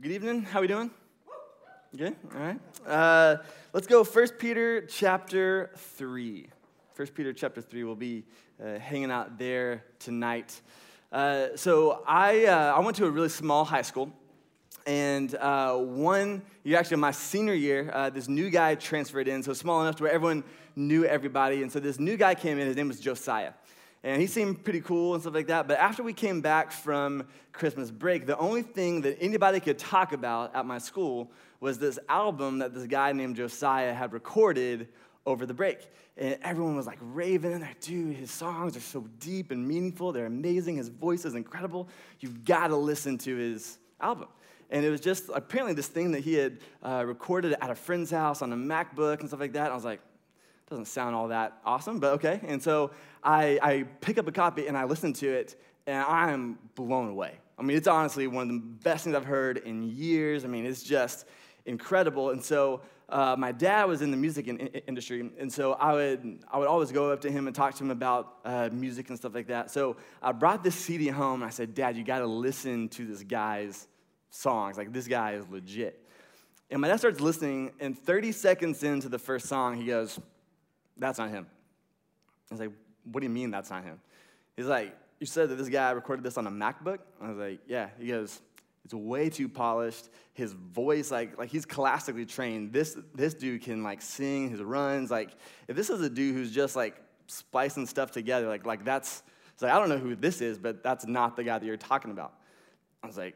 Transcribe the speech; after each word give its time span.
Good 0.00 0.12
evening. 0.12 0.42
How 0.42 0.60
we 0.60 0.68
doing? 0.68 0.92
Good. 1.96 2.14
All 2.32 2.40
right. 2.40 2.60
Uh, 2.86 3.38
let's 3.72 3.88
go. 3.88 4.04
First 4.04 4.38
Peter 4.38 4.82
chapter 4.82 5.70
three. 5.74 6.46
First 6.94 7.14
Peter 7.14 7.32
chapter 7.32 7.60
three. 7.60 7.82
We'll 7.82 7.96
be 7.96 8.22
uh, 8.62 8.78
hanging 8.78 9.10
out 9.10 9.38
there 9.38 9.82
tonight. 9.98 10.60
Uh, 11.10 11.48
so 11.56 12.04
I 12.06 12.44
uh, 12.44 12.76
I 12.76 12.78
went 12.78 12.96
to 12.98 13.06
a 13.06 13.10
really 13.10 13.28
small 13.28 13.64
high 13.64 13.82
school, 13.82 14.12
and 14.86 15.34
uh, 15.34 15.74
one 15.74 16.42
year, 16.62 16.78
actually 16.78 16.98
my 16.98 17.10
senior 17.10 17.54
year, 17.54 17.90
uh, 17.92 18.08
this 18.08 18.28
new 18.28 18.50
guy 18.50 18.76
transferred 18.76 19.26
in. 19.26 19.42
So 19.42 19.52
small 19.52 19.82
enough 19.82 19.96
to 19.96 20.04
where 20.04 20.12
everyone 20.12 20.44
knew 20.76 21.06
everybody, 21.06 21.62
and 21.62 21.72
so 21.72 21.80
this 21.80 21.98
new 21.98 22.16
guy 22.16 22.36
came 22.36 22.60
in. 22.60 22.68
His 22.68 22.76
name 22.76 22.86
was 22.86 23.00
Josiah. 23.00 23.52
And 24.04 24.20
he 24.20 24.28
seemed 24.28 24.62
pretty 24.62 24.80
cool 24.80 25.14
and 25.14 25.22
stuff 25.22 25.34
like 25.34 25.48
that. 25.48 25.66
But 25.66 25.78
after 25.78 26.02
we 26.02 26.12
came 26.12 26.40
back 26.40 26.70
from 26.70 27.26
Christmas 27.52 27.90
break, 27.90 28.26
the 28.26 28.38
only 28.38 28.62
thing 28.62 29.00
that 29.02 29.18
anybody 29.20 29.58
could 29.60 29.78
talk 29.78 30.12
about 30.12 30.54
at 30.54 30.64
my 30.66 30.78
school 30.78 31.32
was 31.60 31.78
this 31.78 31.98
album 32.08 32.60
that 32.60 32.72
this 32.72 32.86
guy 32.86 33.12
named 33.12 33.36
Josiah 33.36 33.92
had 33.92 34.12
recorded 34.12 34.88
over 35.26 35.46
the 35.46 35.54
break. 35.54 35.90
And 36.16 36.38
everyone 36.42 36.76
was 36.76 36.86
like 36.86 36.98
raving, 37.00 37.52
and 37.52 37.62
like, 37.62 37.80
dude, 37.80 38.16
his 38.16 38.30
songs 38.30 38.76
are 38.76 38.80
so 38.80 39.06
deep 39.20 39.50
and 39.50 39.66
meaningful. 39.66 40.12
They're 40.12 40.26
amazing. 40.26 40.76
His 40.76 40.88
voice 40.88 41.24
is 41.24 41.34
incredible. 41.34 41.88
You've 42.20 42.44
got 42.44 42.68
to 42.68 42.76
listen 42.76 43.18
to 43.18 43.36
his 43.36 43.78
album. 44.00 44.28
And 44.70 44.84
it 44.84 44.90
was 44.90 45.00
just 45.00 45.30
apparently 45.32 45.74
this 45.74 45.86
thing 45.86 46.12
that 46.12 46.20
he 46.20 46.34
had 46.34 46.58
uh, 46.82 47.04
recorded 47.06 47.56
at 47.60 47.70
a 47.70 47.74
friend's 47.74 48.10
house 48.10 48.42
on 48.42 48.52
a 48.52 48.56
MacBook 48.56 49.20
and 49.20 49.28
stuff 49.28 49.40
like 49.40 49.52
that. 49.54 49.64
And 49.64 49.72
I 49.72 49.74
was 49.74 49.84
like, 49.84 50.00
doesn't 50.68 50.86
sound 50.86 51.14
all 51.14 51.28
that 51.28 51.58
awesome, 51.64 51.98
but 51.98 52.14
okay. 52.14 52.40
And 52.46 52.62
so 52.62 52.90
I, 53.22 53.58
I 53.62 53.82
pick 54.00 54.18
up 54.18 54.28
a 54.28 54.32
copy 54.32 54.66
and 54.66 54.76
I 54.76 54.84
listen 54.84 55.12
to 55.14 55.28
it, 55.28 55.60
and 55.86 56.04
I'm 56.04 56.58
blown 56.74 57.08
away. 57.08 57.32
I 57.58 57.62
mean, 57.62 57.76
it's 57.76 57.88
honestly 57.88 58.26
one 58.26 58.42
of 58.42 58.48
the 58.48 58.60
best 58.60 59.04
things 59.04 59.16
I've 59.16 59.24
heard 59.24 59.58
in 59.58 59.82
years. 59.82 60.44
I 60.44 60.48
mean, 60.48 60.64
it's 60.64 60.82
just 60.82 61.26
incredible. 61.66 62.30
And 62.30 62.44
so 62.44 62.82
uh, 63.08 63.34
my 63.38 63.52
dad 63.52 63.84
was 63.84 64.02
in 64.02 64.10
the 64.10 64.16
music 64.16 64.48
in, 64.48 64.58
in, 64.58 64.68
industry, 64.86 65.30
and 65.38 65.50
so 65.50 65.72
I 65.72 65.94
would, 65.94 66.40
I 66.52 66.58
would 66.58 66.68
always 66.68 66.92
go 66.92 67.10
up 67.10 67.22
to 67.22 67.30
him 67.30 67.46
and 67.46 67.56
talk 67.56 67.74
to 67.76 67.84
him 67.84 67.90
about 67.90 68.36
uh, 68.44 68.68
music 68.70 69.08
and 69.08 69.18
stuff 69.18 69.34
like 69.34 69.46
that. 69.46 69.70
So 69.70 69.96
I 70.22 70.32
brought 70.32 70.62
this 70.62 70.74
CD 70.74 71.08
home, 71.08 71.42
and 71.42 71.48
I 71.48 71.50
said, 71.50 71.74
Dad, 71.74 71.96
you 71.96 72.04
got 72.04 72.18
to 72.18 72.26
listen 72.26 72.90
to 72.90 73.06
this 73.06 73.22
guy's 73.22 73.88
songs. 74.30 74.76
Like, 74.76 74.92
this 74.92 75.08
guy 75.08 75.32
is 75.32 75.48
legit. 75.48 76.04
And 76.70 76.82
my 76.82 76.88
dad 76.88 76.98
starts 76.98 77.20
listening, 77.20 77.72
and 77.80 77.98
30 77.98 78.32
seconds 78.32 78.82
into 78.82 79.08
the 79.08 79.18
first 79.18 79.46
song, 79.46 79.76
he 79.76 79.86
goes, 79.86 80.20
That's 80.98 81.18
not 81.18 81.30
him. 81.30 81.46
I 82.50 82.54
was 82.54 82.60
like, 82.60 82.72
What 83.04 83.20
do 83.20 83.26
you 83.26 83.32
mean 83.32 83.50
that's 83.50 83.70
not 83.70 83.84
him? 83.84 84.00
He's 84.56 84.66
like, 84.66 84.96
You 85.20 85.26
said 85.26 85.48
that 85.50 85.56
this 85.56 85.68
guy 85.68 85.90
recorded 85.92 86.24
this 86.24 86.36
on 86.36 86.46
a 86.46 86.50
MacBook? 86.50 86.98
I 87.20 87.28
was 87.28 87.38
like, 87.38 87.60
Yeah. 87.66 87.88
He 87.98 88.08
goes, 88.08 88.40
It's 88.84 88.94
way 88.94 89.30
too 89.30 89.48
polished. 89.48 90.08
His 90.34 90.52
voice, 90.52 91.10
like, 91.10 91.38
like 91.38 91.50
he's 91.50 91.66
classically 91.66 92.26
trained. 92.26 92.72
This, 92.72 92.96
this 93.14 93.34
dude 93.34 93.62
can 93.62 93.82
like 93.82 94.02
sing 94.02 94.50
his 94.50 94.62
runs. 94.62 95.10
Like, 95.10 95.30
if 95.68 95.76
this 95.76 95.90
is 95.90 96.00
a 96.00 96.10
dude 96.10 96.34
who's 96.34 96.52
just 96.52 96.76
like 96.76 96.96
splicing 97.26 97.86
stuff 97.86 98.10
together, 98.10 98.48
like, 98.48 98.66
like 98.66 98.84
that's, 98.84 99.22
like, 99.60 99.72
I 99.72 99.78
don't 99.78 99.88
know 99.88 99.98
who 99.98 100.14
this 100.14 100.40
is, 100.40 100.56
but 100.58 100.84
that's 100.84 101.04
not 101.06 101.36
the 101.36 101.42
guy 101.42 101.58
that 101.58 101.66
you're 101.66 101.76
talking 101.76 102.10
about. 102.10 102.34
I 103.02 103.06
was 103.06 103.16
like, 103.16 103.34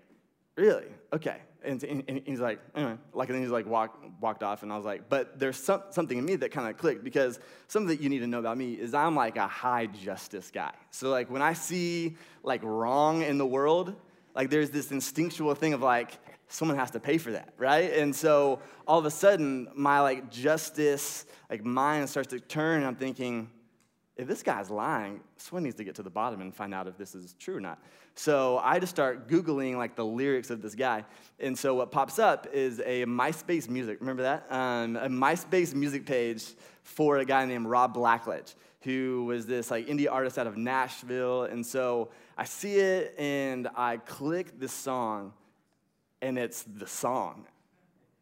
Really? 0.56 0.86
Okay. 1.12 1.38
And, 1.64 1.82
and, 1.84 2.04
and, 2.08 2.22
he's 2.24 2.40
like, 2.40 2.60
anyway, 2.74 2.96
like, 3.12 3.28
and 3.28 3.36
then 3.36 3.42
he's 3.42 3.52
like 3.52 3.66
walk, 3.66 4.02
walked 4.20 4.42
off, 4.42 4.62
and 4.62 4.72
I 4.72 4.76
was 4.76 4.84
like, 4.84 5.08
but 5.08 5.38
there's 5.38 5.56
some, 5.56 5.82
something 5.90 6.18
in 6.18 6.24
me 6.24 6.36
that 6.36 6.50
kind 6.50 6.68
of 6.68 6.76
clicked 6.76 7.04
because 7.04 7.38
something 7.68 7.88
that 7.88 8.00
you 8.02 8.08
need 8.08 8.20
to 8.20 8.26
know 8.26 8.38
about 8.38 8.58
me 8.58 8.74
is 8.74 8.94
I'm 8.94 9.14
like 9.14 9.36
a 9.36 9.46
high 9.46 9.86
justice 9.86 10.50
guy. 10.52 10.72
So 10.90 11.10
like 11.10 11.30
when 11.30 11.42
I 11.42 11.52
see 11.52 12.16
like 12.42 12.62
wrong 12.62 13.22
in 13.22 13.38
the 13.38 13.46
world, 13.46 13.94
like 14.34 14.50
there's 14.50 14.70
this 14.70 14.90
instinctual 14.90 15.54
thing 15.54 15.72
of 15.74 15.82
like 15.82 16.18
someone 16.48 16.76
has 16.76 16.90
to 16.92 17.00
pay 17.00 17.18
for 17.18 17.32
that, 17.32 17.54
right? 17.56 17.92
And 17.92 18.14
so 18.14 18.60
all 18.86 18.98
of 18.98 19.06
a 19.06 19.10
sudden 19.10 19.68
my 19.74 20.00
like 20.00 20.30
justice 20.30 21.26
like 21.52 21.64
mind 21.64 22.08
starts 22.08 22.30
to 22.30 22.40
turn, 22.40 22.78
and 22.78 22.86
I'm 22.86 22.96
thinking, 22.96 23.50
if 24.16 24.28
this 24.28 24.42
guy's 24.42 24.70
lying, 24.70 25.20
someone 25.38 25.62
needs 25.62 25.76
to 25.76 25.84
get 25.84 25.94
to 25.94 26.02
the 26.02 26.10
bottom 26.10 26.42
and 26.42 26.54
find 26.54 26.74
out 26.74 26.86
if 26.86 26.98
this 26.98 27.14
is 27.14 27.34
true 27.38 27.56
or 27.56 27.60
not. 27.60 27.82
So 28.14 28.58
I 28.62 28.78
just 28.78 28.90
start 28.90 29.26
Googling 29.26 29.76
like 29.76 29.96
the 29.96 30.04
lyrics 30.04 30.50
of 30.50 30.60
this 30.60 30.74
guy. 30.74 31.04
And 31.40 31.58
so 31.58 31.74
what 31.74 31.90
pops 31.90 32.18
up 32.18 32.46
is 32.52 32.80
a 32.80 33.06
MySpace 33.06 33.70
music, 33.70 34.00
remember 34.00 34.22
that? 34.22 34.46
Um, 34.50 34.96
a 34.96 35.08
MySpace 35.08 35.74
music 35.74 36.04
page 36.04 36.44
for 36.82 37.18
a 37.18 37.24
guy 37.24 37.46
named 37.46 37.66
Rob 37.66 37.96
Blackledge, 37.96 38.54
who 38.82 39.24
was 39.24 39.46
this 39.46 39.70
like 39.70 39.86
indie 39.86 40.10
artist 40.10 40.38
out 40.38 40.46
of 40.46 40.58
Nashville. 40.58 41.44
And 41.44 41.64
so 41.64 42.10
I 42.36 42.44
see 42.44 42.76
it 42.76 43.14
and 43.18 43.68
I 43.74 43.96
click 43.96 44.58
this 44.60 44.72
song 44.72 45.32
and 46.20 46.38
it's 46.38 46.64
the 46.64 46.86
song. 46.86 47.46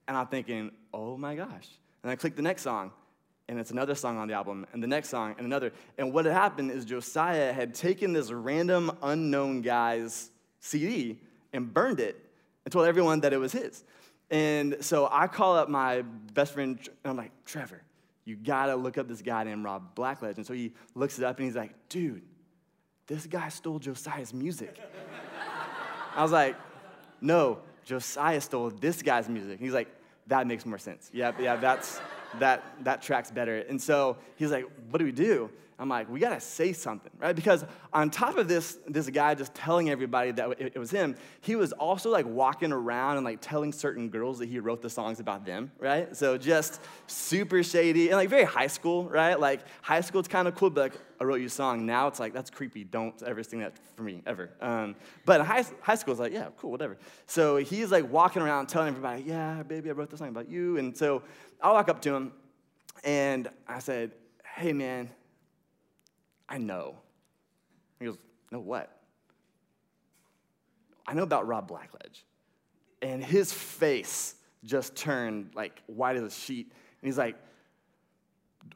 And 0.07 0.17
I'm 0.17 0.29
thinking, 0.29 0.71
oh 0.95 1.17
my 1.17 1.35
gosh. 1.35 1.69
And 2.05 2.13
I 2.13 2.17
click 2.17 2.37
the 2.37 2.43
next 2.43 2.63
song 2.63 2.93
and 3.51 3.59
it's 3.59 3.73
another 3.73 3.97
song 3.97 4.17
on 4.17 4.29
the 4.29 4.35
album, 4.35 4.65
and 4.73 4.81
the 4.81 4.87
next 4.87 5.09
song, 5.09 5.35
and 5.37 5.45
another. 5.45 5.73
And 5.99 6.13
what 6.13 6.25
had 6.25 6.35
happened 6.35 6.71
is 6.71 6.85
Josiah 6.85 7.53
had 7.53 7.75
taken 7.75 8.13
this 8.13 8.31
random 8.31 8.97
unknown 9.03 9.61
guy's 9.61 10.31
CD 10.61 11.19
and 11.53 11.75
burned 11.75 11.99
it 11.99 12.25
and 12.65 12.71
told 12.71 12.87
everyone 12.87 13.19
that 13.23 13.33
it 13.33 13.39
was 13.39 13.51
his. 13.51 13.83
And 14.31 14.77
so 14.81 15.09
I 15.11 15.27
call 15.27 15.57
up 15.57 15.69
my 15.69 16.03
best 16.33 16.53
friend, 16.53 16.79
and 16.79 17.11
I'm 17.11 17.17
like, 17.17 17.33
Trevor, 17.45 17.83
you 18.25 18.37
gotta 18.37 18.77
look 18.77 18.97
up 18.99 19.09
this 19.09 19.21
guy 19.21 19.43
named 19.43 19.65
Rob 19.65 19.97
Blackledge. 19.97 20.37
And 20.37 20.47
so 20.47 20.55
he 20.55 20.73
looks 20.95 21.19
it 21.19 21.25
up 21.25 21.37
and 21.39 21.45
he's 21.45 21.57
like, 21.57 21.75
dude, 21.89 22.23
this 23.09 23.27
guy 23.27 23.49
stole 23.49 23.81
Josiah's 23.81 24.33
music. 24.33 24.79
I 26.15 26.23
was 26.23 26.31
like, 26.31 26.55
no, 27.21 27.59
Josiah 27.85 28.41
stole 28.41 28.71
this 28.71 29.03
guy's 29.03 29.29
music. 29.29 29.59
He's 29.59 29.73
like, 29.73 29.89
that 30.29 30.47
makes 30.47 30.65
more 30.65 30.79
sense. 30.79 31.11
Yeah, 31.13 31.33
yeah, 31.41 31.57
that's 31.57 32.01
that, 32.39 32.63
that 32.85 33.03
tracks 33.03 33.31
better. 33.31 33.59
And 33.59 33.81
so 33.81 34.17
he's 34.37 34.51
like, 34.51 34.67
what 34.91 34.99
do 34.99 35.05
we 35.05 35.13
do? 35.13 35.51
I'm 35.81 35.89
like, 35.89 36.11
we 36.11 36.21
gotta 36.21 36.41
say 36.41 36.75
something, 36.75 37.11
right? 37.19 37.35
Because 37.35 37.65
on 37.91 38.11
top 38.11 38.37
of 38.37 38.49
this, 38.49 38.77
this 38.87 39.09
guy 39.09 39.35
just 39.35 39.55
telling 39.55 39.89
everybody 39.89 40.31
that 40.33 40.51
it, 40.59 40.73
it, 40.75 40.79
was 40.79 40.91
him, 40.91 41.17
he 41.41 41.57
was 41.57 41.73
also 41.73 42.11
like 42.11 42.27
walking 42.27 42.71
around 42.71 43.17
and 43.17 43.25
like 43.25 43.39
telling 43.41 43.73
certain 43.73 44.11
girls 44.11 44.39
that 44.41 44.51
he 44.51 44.59
wrote 44.59 44.83
the 44.83 44.91
songs 44.91 45.21
about 45.21 45.47
them, 45.47 45.73
right? 45.79 46.15
So 46.15 46.37
just 46.37 46.83
super 47.07 47.63
shady 47.63 48.09
and 48.11 48.19
like 48.19 48.29
very 48.29 48.45
high 48.45 48.67
school, 48.67 49.09
right? 49.09 49.41
Like 49.41 49.61
high 49.81 50.03
school, 50.03 50.19
it's 50.19 50.29
kind 50.29 50.47
of 50.47 50.55
cool, 50.55 50.69
but 50.69 50.93
like, 50.93 51.01
I 51.19 51.25
wrote 51.25 51.41
you 51.41 51.47
a 51.47 51.51
song. 51.51 51.87
Now 51.87 52.09
it's 52.09 52.21
like, 52.21 52.35
that's 52.35 52.51
creepy. 52.51 52.85
Don't 52.85 53.21
ever 53.23 53.43
sing 53.43 53.61
that 53.61 53.73
for 53.97 54.03
me, 54.03 54.23
ever. 54.27 54.51
Um, 54.61 54.97
but 55.25 55.41
high, 55.41 55.65
high 55.81 55.95
school, 55.95 56.13
it's 56.13 56.21
like, 56.21 56.35
yeah, 56.35 56.49
cool, 56.59 56.71
whatever. 56.71 56.99
So 57.27 57.57
he's 57.57 57.91
like 57.91 58.11
walking 58.13 58.43
around 58.43 58.67
telling 58.67 58.89
everybody, 58.89 59.23
yeah, 59.23 59.63
baby, 59.63 59.89
I 59.89 59.95
wrote 59.95 60.11
the 60.11 60.19
song 60.19 60.29
about 60.29 60.51
you. 60.51 60.77
And 60.77 60.95
so 60.95 61.23
I 61.63 61.73
walk 61.73 61.89
up 61.89 62.03
to 62.03 62.15
him 62.15 62.33
and 63.03 63.49
I 63.67 63.79
said, 63.79 64.13
hey, 64.57 64.75
man, 64.75 65.09
I 66.51 66.59
know. 66.59 66.97
He 68.01 68.07
goes, 68.07 68.19
No, 68.51 68.59
what? 68.59 68.91
I 71.07 71.15
know 71.15 71.23
about 71.23 71.47
Rob 71.47 71.71
Blackledge. 71.71 72.25
And 73.01 73.25
his 73.25 73.53
face 73.53 74.35
just 74.65 74.95
turned 74.95 75.53
like 75.55 75.81
white 75.87 76.17
as 76.17 76.23
a 76.25 76.31
sheet. 76.31 76.67
And 77.01 77.09
he's 77.09 77.17
like, 77.17 77.37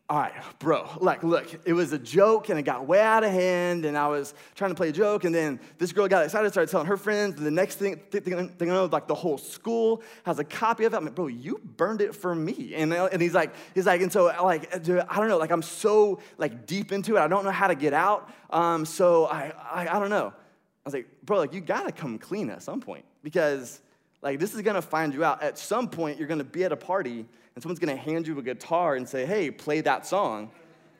all 0.06 0.18
right, 0.18 0.34
bro, 0.58 0.86
like, 1.00 1.24
look, 1.24 1.46
it 1.64 1.72
was 1.72 1.94
a 1.94 1.98
joke 1.98 2.50
and 2.50 2.58
it 2.58 2.62
got 2.64 2.86
way 2.86 3.00
out 3.00 3.24
of 3.24 3.30
hand 3.30 3.86
and 3.86 3.96
I 3.96 4.06
was 4.08 4.34
trying 4.54 4.70
to 4.70 4.74
play 4.74 4.90
a 4.90 4.92
joke 4.92 5.24
and 5.24 5.34
then 5.34 5.58
this 5.78 5.92
girl 5.92 6.06
got 6.08 6.24
excited, 6.24 6.50
started 6.50 6.70
telling 6.70 6.86
her 6.88 6.98
friends 6.98 7.38
and 7.38 7.46
the 7.46 7.50
next 7.50 7.76
thing, 7.76 7.96
thing, 8.10 8.50
thing 8.50 8.70
I 8.70 8.74
know, 8.74 8.84
like 8.84 9.08
the 9.08 9.14
whole 9.14 9.38
school 9.38 10.02
has 10.24 10.38
a 10.38 10.44
copy 10.44 10.84
of 10.84 10.92
it. 10.92 10.96
I'm 10.96 11.04
like, 11.06 11.14
bro, 11.14 11.28
you 11.28 11.58
burned 11.76 12.02
it 12.02 12.14
for 12.14 12.34
me. 12.34 12.74
And, 12.74 12.92
and 12.92 13.22
he's 13.22 13.32
like, 13.32 13.54
he's 13.74 13.86
like, 13.86 14.02
and 14.02 14.12
so 14.12 14.26
like, 14.26 14.74
I 14.74 15.16
don't 15.16 15.28
know, 15.28 15.38
like 15.38 15.50
I'm 15.50 15.62
so 15.62 16.20
like 16.36 16.66
deep 16.66 16.92
into 16.92 17.16
it. 17.16 17.20
I 17.20 17.26
don't 17.26 17.44
know 17.44 17.50
how 17.50 17.68
to 17.68 17.74
get 17.74 17.94
out. 17.94 18.30
Um, 18.50 18.84
so 18.84 19.24
I, 19.24 19.52
I, 19.72 19.96
I 19.96 19.98
don't 19.98 20.10
know. 20.10 20.34
I 20.84 20.88
was 20.88 20.92
like, 20.92 21.08
bro, 21.22 21.38
like 21.38 21.54
you 21.54 21.62
gotta 21.62 21.92
come 21.92 22.18
clean 22.18 22.50
at 22.50 22.62
some 22.62 22.82
point 22.82 23.06
because 23.22 23.80
like 24.20 24.38
this 24.38 24.54
is 24.54 24.60
gonna 24.60 24.82
find 24.82 25.14
you 25.14 25.24
out. 25.24 25.42
At 25.42 25.56
some 25.56 25.88
point, 25.88 26.18
you're 26.18 26.28
gonna 26.28 26.44
be 26.44 26.64
at 26.64 26.72
a 26.72 26.76
party 26.76 27.24
and 27.54 27.62
someone's 27.62 27.78
gonna 27.78 27.96
hand 27.96 28.26
you 28.26 28.38
a 28.38 28.42
guitar 28.42 28.96
and 28.96 29.08
say, 29.08 29.26
hey, 29.26 29.50
play 29.50 29.80
that 29.82 30.06
song. 30.06 30.50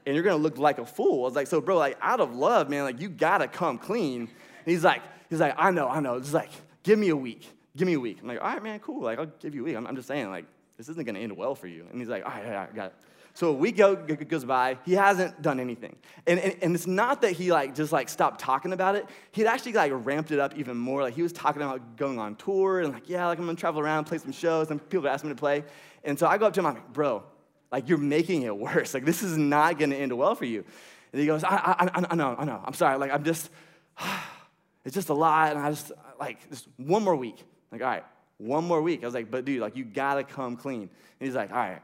And 0.06 0.14
you're 0.14 0.24
gonna 0.24 0.36
look 0.36 0.58
like 0.58 0.78
a 0.78 0.86
fool. 0.86 1.22
I 1.22 1.24
was 1.24 1.34
like, 1.34 1.46
so 1.46 1.60
bro, 1.60 1.76
like 1.76 1.96
out 2.00 2.20
of 2.20 2.34
love, 2.34 2.68
man, 2.68 2.84
like 2.84 3.00
you 3.00 3.08
gotta 3.08 3.48
come 3.48 3.78
clean. 3.78 4.20
And 4.22 4.30
he's 4.64 4.84
like, 4.84 5.02
he's 5.30 5.40
like, 5.40 5.54
I 5.56 5.70
know, 5.70 5.88
I 5.88 6.00
know. 6.00 6.16
It's 6.16 6.32
like, 6.32 6.50
give 6.82 6.98
me 6.98 7.08
a 7.08 7.16
week. 7.16 7.50
Give 7.76 7.86
me 7.86 7.94
a 7.94 8.00
week. 8.00 8.18
I'm 8.22 8.28
like, 8.28 8.40
all 8.40 8.48
right, 8.48 8.62
man, 8.62 8.78
cool. 8.78 9.02
Like, 9.02 9.18
I'll 9.18 9.32
give 9.40 9.54
you 9.54 9.62
a 9.62 9.64
week. 9.64 9.76
I'm, 9.76 9.86
I'm 9.86 9.96
just 9.96 10.06
saying, 10.06 10.30
like, 10.30 10.44
this 10.76 10.88
isn't 10.88 11.04
gonna 11.04 11.18
end 11.18 11.36
well 11.36 11.54
for 11.54 11.66
you. 11.66 11.86
And 11.90 11.98
he's 11.98 12.08
like, 12.08 12.24
all 12.24 12.30
right, 12.30 12.44
all 12.44 12.50
right, 12.52 12.68
I 12.72 12.76
got 12.76 12.86
it. 12.86 12.94
So 13.36 13.48
a 13.48 13.52
week 13.52 13.76
goes 13.76 14.44
by, 14.44 14.78
he 14.84 14.92
hasn't 14.92 15.42
done 15.42 15.58
anything. 15.58 15.96
And, 16.24 16.38
and, 16.38 16.56
and, 16.62 16.74
it's 16.76 16.86
not 16.86 17.22
that 17.22 17.32
he 17.32 17.50
like 17.50 17.74
just 17.74 17.90
like 17.90 18.08
stopped 18.08 18.40
talking 18.40 18.72
about 18.72 18.94
it. 18.94 19.06
He'd 19.32 19.46
actually 19.46 19.72
like 19.72 19.90
ramped 19.92 20.30
it 20.30 20.38
up 20.38 20.56
even 20.56 20.76
more. 20.76 21.02
Like 21.02 21.14
he 21.14 21.22
was 21.22 21.32
talking 21.32 21.60
about 21.60 21.96
going 21.96 22.20
on 22.20 22.36
tour 22.36 22.80
and 22.80 22.92
like, 22.92 23.08
yeah, 23.08 23.26
like 23.26 23.40
I'm 23.40 23.46
gonna 23.46 23.58
travel 23.58 23.80
around, 23.80 24.04
play 24.04 24.18
some 24.18 24.30
shows, 24.30 24.70
and 24.70 24.88
people 24.88 25.08
ask 25.08 25.24
me 25.24 25.30
to 25.30 25.36
play. 25.36 25.64
And 26.04 26.16
so 26.16 26.28
I 26.28 26.38
go 26.38 26.46
up 26.46 26.52
to 26.52 26.60
him, 26.60 26.66
I'm 26.66 26.74
like, 26.74 26.92
bro, 26.92 27.24
like 27.72 27.88
you're 27.88 27.98
making 27.98 28.42
it 28.42 28.56
worse. 28.56 28.94
Like 28.94 29.04
this 29.04 29.24
is 29.24 29.36
not 29.36 29.80
gonna 29.80 29.96
end 29.96 30.16
well 30.16 30.36
for 30.36 30.44
you. 30.44 30.64
And 31.12 31.20
he 31.20 31.26
goes, 31.26 31.42
I, 31.42 31.56
I, 31.56 31.86
I, 31.86 32.06
I 32.10 32.14
know, 32.14 32.36
I 32.38 32.44
know. 32.44 32.62
I'm 32.64 32.74
sorry. 32.74 32.98
Like 32.98 33.10
I'm 33.10 33.24
just, 33.24 33.50
it's 34.84 34.94
just 34.94 35.08
a 35.08 35.14
lot. 35.14 35.50
And 35.50 35.58
I 35.58 35.70
just 35.70 35.90
like 36.20 36.48
just 36.50 36.68
one 36.76 37.02
more 37.02 37.16
week. 37.16 37.42
Like 37.72 37.82
all 37.82 37.88
right, 37.88 38.04
one 38.38 38.64
more 38.64 38.80
week. 38.80 39.02
I 39.02 39.06
was 39.06 39.14
like, 39.14 39.28
but 39.28 39.44
dude, 39.44 39.60
like, 39.60 39.76
you 39.76 39.84
gotta 39.84 40.22
come 40.22 40.56
clean. 40.56 40.82
And 40.82 40.90
he's 41.18 41.34
like, 41.34 41.50
all 41.50 41.56
right. 41.56 41.82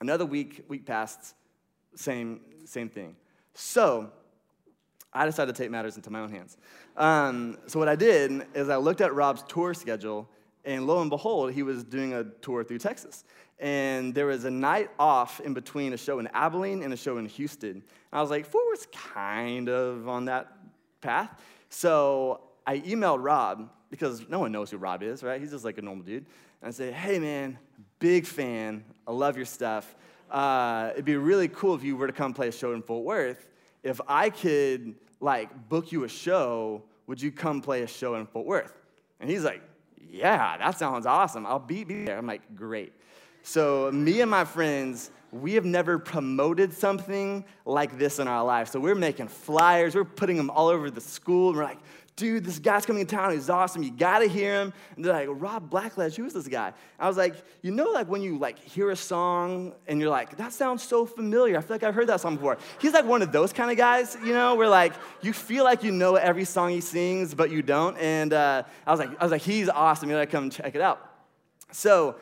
Another 0.00 0.26
week, 0.26 0.64
week 0.68 0.84
passed, 0.84 1.34
same, 1.94 2.40
same 2.64 2.88
thing. 2.88 3.16
So 3.54 4.10
I 5.12 5.26
decided 5.26 5.54
to 5.54 5.62
take 5.62 5.70
matters 5.70 5.96
into 5.96 6.10
my 6.10 6.20
own 6.20 6.30
hands. 6.30 6.56
Um, 6.96 7.58
so 7.66 7.78
what 7.78 7.88
I 7.88 7.96
did 7.96 8.46
is 8.54 8.68
I 8.68 8.76
looked 8.76 9.00
at 9.00 9.14
Rob's 9.14 9.44
tour 9.48 9.74
schedule, 9.74 10.28
and 10.64 10.86
lo 10.86 11.00
and 11.00 11.10
behold, 11.10 11.52
he 11.52 11.62
was 11.62 11.84
doing 11.84 12.14
a 12.14 12.24
tour 12.24 12.64
through 12.64 12.78
Texas. 12.78 13.24
And 13.60 14.14
there 14.14 14.26
was 14.26 14.44
a 14.44 14.50
night 14.50 14.90
off 14.98 15.40
in 15.40 15.54
between 15.54 15.92
a 15.92 15.96
show 15.96 16.18
in 16.18 16.26
Abilene 16.28 16.82
and 16.82 16.92
a 16.92 16.96
show 16.96 17.18
in 17.18 17.26
Houston. 17.26 17.70
And 17.70 17.82
I 18.12 18.20
was 18.20 18.30
like, 18.30 18.46
Fort 18.46 18.64
Worth's 18.66 18.88
kind 18.92 19.68
of 19.68 20.08
on 20.08 20.24
that 20.24 20.52
path. 21.00 21.40
So 21.68 22.40
I 22.66 22.80
emailed 22.80 23.22
Rob 23.22 23.70
because 23.90 24.28
no 24.28 24.40
one 24.40 24.50
knows 24.50 24.70
who 24.70 24.76
Rob 24.76 25.02
is, 25.02 25.22
right? 25.22 25.40
He's 25.40 25.52
just 25.52 25.64
like 25.64 25.78
a 25.78 25.82
normal 25.82 26.04
dude. 26.04 26.26
And 26.60 26.68
I 26.68 26.70
said, 26.70 26.94
hey 26.94 27.18
man, 27.20 27.58
big 28.00 28.26
fan. 28.26 28.84
I 29.06 29.12
love 29.12 29.36
your 29.36 29.46
stuff. 29.46 29.94
Uh, 30.30 30.90
it'd 30.92 31.04
be 31.04 31.16
really 31.16 31.48
cool 31.48 31.74
if 31.74 31.82
you 31.82 31.96
were 31.96 32.06
to 32.06 32.12
come 32.12 32.32
play 32.32 32.48
a 32.48 32.52
show 32.52 32.72
in 32.72 32.82
Fort 32.82 33.04
Worth. 33.04 33.48
If 33.82 34.00
I 34.08 34.30
could 34.30 34.94
like 35.20 35.68
book 35.68 35.92
you 35.92 36.04
a 36.04 36.08
show, 36.08 36.82
would 37.06 37.20
you 37.20 37.30
come 37.30 37.60
play 37.60 37.82
a 37.82 37.86
show 37.86 38.14
in 38.14 38.26
Fort 38.26 38.46
Worth? 38.46 38.74
And 39.20 39.28
he's 39.28 39.44
like, 39.44 39.62
yeah, 40.10 40.56
that 40.58 40.78
sounds 40.78 41.06
awesome. 41.06 41.46
I'll 41.46 41.58
be, 41.58 41.84
be 41.84 42.04
there. 42.04 42.16
I'm 42.16 42.26
like, 42.26 42.54
great. 42.54 42.92
So 43.42 43.90
me 43.92 44.22
and 44.22 44.30
my 44.30 44.44
friends, 44.44 45.10
we 45.30 45.54
have 45.54 45.64
never 45.64 45.98
promoted 45.98 46.72
something 46.72 47.44
like 47.66 47.98
this 47.98 48.18
in 48.18 48.28
our 48.28 48.44
life. 48.44 48.68
So 48.68 48.80
we're 48.80 48.94
making 48.94 49.28
flyers, 49.28 49.94
we're 49.94 50.04
putting 50.04 50.36
them 50.36 50.48
all 50.48 50.68
over 50.68 50.90
the 50.90 51.00
school. 51.00 51.48
And 51.48 51.58
we're 51.58 51.64
like, 51.64 51.80
dude, 52.16 52.44
this 52.44 52.58
guy's 52.58 52.86
coming 52.86 53.04
to 53.04 53.16
town. 53.16 53.32
He's 53.32 53.50
awesome. 53.50 53.82
You 53.82 53.90
got 53.90 54.20
to 54.20 54.28
hear 54.28 54.54
him. 54.54 54.72
And 54.94 55.04
they're 55.04 55.12
like, 55.12 55.28
Rob 55.30 55.68
Blackledge, 55.68 56.14
who 56.16 56.24
is 56.24 56.32
this 56.32 56.46
guy? 56.46 56.72
I 56.98 57.08
was 57.08 57.16
like, 57.16 57.34
you 57.62 57.72
know, 57.72 57.90
like 57.90 58.08
when 58.08 58.22
you 58.22 58.38
like 58.38 58.58
hear 58.60 58.90
a 58.90 58.96
song 58.96 59.72
and 59.88 60.00
you're 60.00 60.10
like, 60.10 60.36
that 60.36 60.52
sounds 60.52 60.82
so 60.82 61.06
familiar. 61.06 61.58
I 61.58 61.60
feel 61.60 61.74
like 61.74 61.82
I've 61.82 61.94
heard 61.94 62.06
that 62.08 62.20
song 62.20 62.36
before. 62.36 62.58
He's 62.80 62.92
like 62.92 63.04
one 63.04 63.22
of 63.22 63.32
those 63.32 63.52
kind 63.52 63.70
of 63.70 63.76
guys, 63.76 64.16
you 64.24 64.32
know, 64.32 64.54
where 64.54 64.68
like 64.68 64.92
you 65.22 65.32
feel 65.32 65.64
like 65.64 65.82
you 65.82 65.90
know 65.90 66.14
every 66.14 66.44
song 66.44 66.70
he 66.70 66.80
sings, 66.80 67.34
but 67.34 67.50
you 67.50 67.62
don't. 67.62 67.96
And 67.98 68.32
uh, 68.32 68.62
I 68.86 68.90
was 68.90 69.00
like, 69.00 69.10
I 69.20 69.24
was 69.24 69.32
like, 69.32 69.42
he's 69.42 69.68
awesome. 69.68 70.08
You 70.08 70.14
gotta 70.14 70.26
come 70.26 70.50
check 70.50 70.74
it 70.74 70.80
out. 70.80 71.10
So 71.72 72.16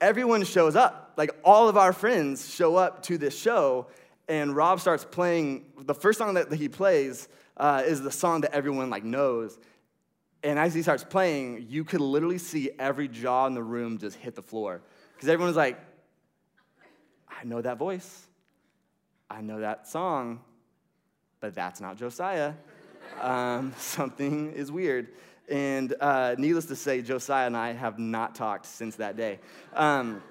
everyone 0.00 0.44
shows 0.44 0.76
up. 0.76 1.14
Like 1.16 1.30
all 1.42 1.68
of 1.68 1.76
our 1.78 1.92
friends 1.92 2.52
show 2.52 2.76
up 2.76 3.02
to 3.04 3.16
this 3.16 3.38
show, 3.38 3.86
and 4.28 4.54
Rob 4.54 4.80
starts 4.80 5.04
playing. 5.04 5.64
The 5.78 5.94
first 5.94 6.18
song 6.18 6.34
that 6.34 6.52
he 6.52 6.68
plays 6.68 7.28
uh, 7.56 7.82
is 7.84 8.02
the 8.02 8.10
song 8.10 8.42
that 8.42 8.52
everyone 8.52 8.90
like 8.90 9.04
knows. 9.04 9.58
And 10.42 10.58
as 10.58 10.74
he 10.74 10.82
starts 10.82 11.04
playing, 11.04 11.66
you 11.68 11.84
could 11.84 12.00
literally 12.00 12.38
see 12.38 12.70
every 12.78 13.08
jaw 13.08 13.46
in 13.46 13.54
the 13.54 13.62
room 13.62 13.98
just 13.98 14.16
hit 14.16 14.34
the 14.34 14.42
floor. 14.42 14.82
Because 15.14 15.28
everyone's 15.28 15.56
like, 15.56 15.78
I 17.28 17.44
know 17.44 17.60
that 17.60 17.78
voice. 17.78 18.26
I 19.30 19.40
know 19.40 19.60
that 19.60 19.88
song, 19.88 20.40
but 21.40 21.54
that's 21.54 21.80
not 21.80 21.96
Josiah. 21.96 22.54
Um, 23.20 23.72
something 23.78 24.52
is 24.52 24.70
weird. 24.70 25.08
And 25.48 25.94
uh, 26.00 26.34
needless 26.38 26.66
to 26.66 26.76
say, 26.76 27.02
Josiah 27.02 27.46
and 27.46 27.56
I 27.56 27.72
have 27.72 27.98
not 27.98 28.34
talked 28.34 28.66
since 28.66 28.96
that 28.96 29.16
day. 29.16 29.38
Um, 29.74 30.22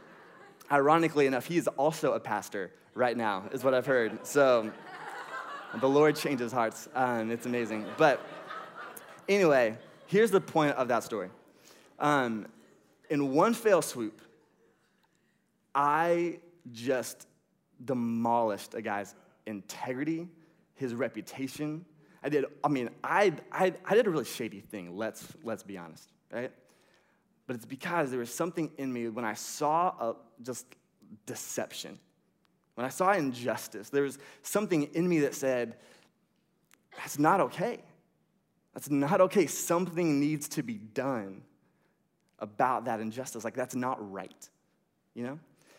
ironically 0.72 1.26
enough, 1.26 1.46
he 1.46 1.58
is 1.58 1.68
also 1.68 2.14
a 2.14 2.20
pastor 2.20 2.72
right 2.94 3.16
now, 3.16 3.44
is 3.52 3.64
what 3.64 3.74
I've 3.74 3.86
heard. 3.86 4.26
So 4.26 4.72
the 5.80 5.88
Lord 5.88 6.16
changes 6.16 6.52
hearts. 6.52 6.90
Um, 6.94 7.32
it's 7.32 7.46
amazing. 7.46 7.86
But 7.98 8.20
anyway, 9.30 9.78
here's 10.08 10.32
the 10.32 10.42
point 10.42 10.76
of 10.76 10.88
that 10.90 11.04
story. 11.04 11.30
Um, 12.00 12.48
in 13.10 13.34
one 13.34 13.54
fell 13.54 13.82
swoop, 13.82 14.22
I 15.74 16.40
just 16.72 17.28
demolished 17.84 18.74
a 18.74 18.82
guy's 18.82 19.16
integrity, 19.46 20.28
his 20.76 20.94
reputation. 20.94 21.86
I 22.24 22.30
did, 22.30 22.46
I 22.64 22.68
mean, 22.68 22.90
I, 23.04 23.34
I, 23.52 23.74
I 23.86 23.96
did 23.96 24.08
a 24.08 24.10
really 24.10 24.26
shady 24.26 24.60
thing, 24.60 24.98
let's, 24.98 25.26
let's 25.44 25.64
be 25.64 25.78
honest, 25.78 26.10
right? 26.32 26.52
But 27.48 27.56
it's 27.56 27.66
because 27.66 28.12
there 28.12 28.20
was 28.20 28.34
something 28.34 28.70
in 28.78 28.92
me 28.92 29.08
when 29.10 29.26
I 29.26 29.34
saw 29.34 29.88
a, 30.00 30.16
just 30.44 30.66
deception 31.26 31.98
when 32.82 32.88
I 32.88 32.90
saw 32.90 33.12
injustice, 33.12 33.92
there 33.92 34.02
was 34.02 34.18
something 34.42 34.90
in 34.96 35.08
me 35.08 35.20
that 35.20 35.36
said, 35.36 35.76
that's 36.98 37.20
not 37.20 37.40
okay. 37.40 37.78
That's 38.74 38.90
not 38.90 39.22
okay. 39.22 39.46
Something 39.46 40.20
needs 40.20 40.50
to 40.50 40.64
be 40.64 40.80
done 40.80 41.44
about 42.40 42.86
that 42.86 43.00
injustice. 43.00 43.44
Like, 43.44 43.54
that's 43.54 43.76
not 43.76 44.12
right, 44.12 44.50
you 45.14 45.24
know? 45.24 45.38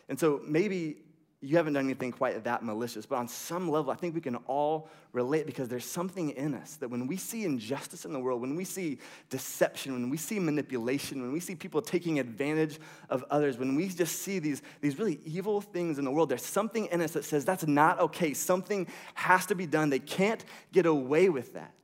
And 0.09 0.17
so 0.17 0.43
maybe 0.47 0.99
you 1.45 1.57
haven't 1.57 1.73
done 1.73 1.85
anything 1.85 2.13
quite 2.13 2.45
that 2.45 2.63
malicious, 2.63 3.05
but 3.05 3.17
on 3.17 3.27
some 3.27 3.69
level, 3.69 3.91
I 3.91 3.97
think 3.97 4.15
we 4.15 4.21
can 4.21 4.37
all 4.47 4.89
relate 5.13 5.45
because 5.45 5.69
there's 5.69 5.85
something 5.85 6.31
in 6.31 6.55
us 6.55 6.77
that 6.77 6.89
when 6.89 7.09
we 7.09 7.17
see 7.17 7.45
injustice 7.45 8.05
in 8.05 8.13
the 8.13 8.21
world, 8.21 8.41
when 8.41 8.55
we 8.55 8.65
see 8.65 8.99
deception, 9.29 9.93
when 9.93 10.09
we 10.09 10.17
see 10.17 10.39
manipulation, 10.39 11.21
when 11.21 11.33
we 11.33 11.41
see 11.41 11.57
people 11.57 11.83
taking 11.83 12.21
advantage 12.21 12.79
of 13.11 13.25
others, 13.29 13.59
when 13.59 13.75
we 13.75 13.89
just 13.89 14.23
see 14.23 14.39
these, 14.39 14.63
these 14.81 15.01
really 15.01 15.19
evil 15.25 15.61
things 15.61 15.99
in 15.99 16.05
the 16.05 16.13
world, 16.13 16.29
there's 16.29 16.47
something 16.47 16.87
in 16.87 17.03
us 17.03 17.11
that 17.11 17.25
says 17.25 17.45
that's 17.45 17.67
not 17.67 17.99
okay. 17.99 18.35
Something 18.35 18.87
has 19.15 19.45
to 19.47 19.57
be 19.57 19.67
done. 19.67 19.91
They 19.91 19.99
can't 19.99 20.45
get 20.73 20.87
away 20.87 21.29
with 21.29 21.55
that. 21.55 21.75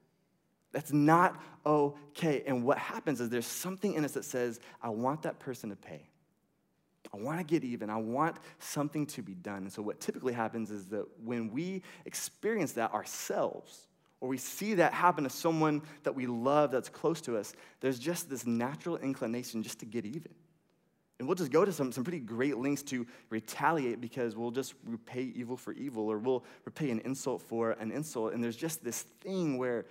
That's 0.71 0.93
not 0.93 1.43
okay. 1.67 2.45
And 2.47 2.63
what 2.63 2.79
happens 2.79 3.21
is 3.21 3.29
there's 3.29 3.45
something 3.45 3.95
in 3.95 4.05
us 4.05 4.13
that 4.13 4.25
says, 4.25 4.61
I 4.81 4.91
want 4.91 5.23
that 5.23 5.41
person 5.41 5.71
to 5.71 5.77
pay. 5.77 6.08
I 7.13 7.17
want 7.17 7.39
to 7.39 7.45
get 7.45 7.65
even. 7.65 7.91
I 7.91 7.97
want 7.97 8.37
something 8.59 9.07
to 9.07 9.23
be 9.23 9.35
done. 9.35 9.59
And 9.59 9.73
so, 9.73 9.83
what 9.83 10.01
typically 10.01 10.33
happens 10.33 10.71
is 10.71 10.87
that 10.89 11.07
when 11.25 11.51
we 11.51 11.83
experience 12.05 12.73
that 12.73 12.93
ourselves, 12.93 13.87
or 14.21 14.29
we 14.29 14.37
see 14.37 14.75
that 14.75 14.93
happen 14.93 15.25
to 15.25 15.31
someone 15.31 15.83
that 16.03 16.15
we 16.15 16.27
love 16.27 16.71
that's 16.71 16.89
close 16.89 17.21
to 17.23 17.37
us, 17.37 17.55
there's 17.81 17.99
just 17.99 18.29
this 18.29 18.47
natural 18.47 18.97
inclination 18.97 19.63
just 19.63 19.81
to 19.81 19.87
get 19.87 20.05
even. 20.05 20.35
And 21.19 21.27
we'll 21.27 21.35
just 21.35 21.51
go 21.51 21.65
to 21.65 21.73
some, 21.73 21.91
some 21.91 22.05
pretty 22.05 22.21
great 22.21 22.59
lengths 22.59 22.83
to 22.85 23.07
retaliate 23.29 24.01
because 24.01 24.37
we'll 24.37 24.53
just 24.53 24.75
repay 24.85 25.33
evil 25.35 25.57
for 25.57 25.73
evil 25.73 26.09
or 26.09 26.19
we'll 26.19 26.45
repay 26.65 26.91
an 26.91 27.01
insult 27.01 27.43
for 27.43 27.73
an 27.73 27.91
insult. 27.91 28.35
And 28.35 28.43
there's 28.43 28.57
just 28.57 28.85
this 28.85 29.03
thing 29.03 29.59
where 29.59 29.87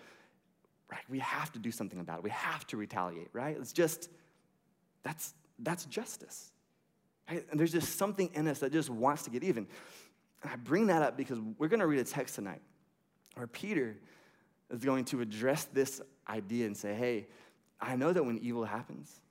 right, 0.90 1.04
we 1.10 1.20
have 1.20 1.52
to 1.52 1.60
do 1.60 1.70
something 1.70 2.00
about 2.00 2.20
it. 2.20 2.24
We 2.24 2.30
have 2.30 2.66
to 2.68 2.78
retaliate, 2.78 3.28
right? 3.34 3.58
It's 3.60 3.74
just, 3.74 4.10
that's, 5.04 5.34
that's 5.60 5.86
justice. 5.86 6.52
And 7.27 7.43
there's 7.53 7.72
just 7.72 7.98
something 7.98 8.29
in 8.34 8.48
us 8.48 8.60
that 8.60 8.72
just 8.72 8.89
wants 8.89 9.24
to 9.24 9.29
get 9.29 9.43
even. 9.43 9.67
And 10.43 10.51
I 10.51 10.55
bring 10.55 10.88
that 10.88 11.01
up 11.01 11.17
because 11.17 11.39
we're 11.57 11.67
going 11.67 11.81
to 11.81 11.88
read 11.88 12.00
a 12.00 12.03
text 12.03 12.36
tonight 12.36 12.62
where 13.36 13.48
Peter 13.48 13.98
is 14.69 14.84
going 14.84 15.05
to 15.05 15.22
address 15.22 15.65
this 15.65 16.01
idea 16.29 16.65
and 16.65 16.75
say, 16.75 16.93
hey, 16.93 17.27
I 17.79 17.96
know 17.96 18.13
that 18.13 18.24
when 18.24 18.38
evil 18.39 18.63
happens, 18.63 19.22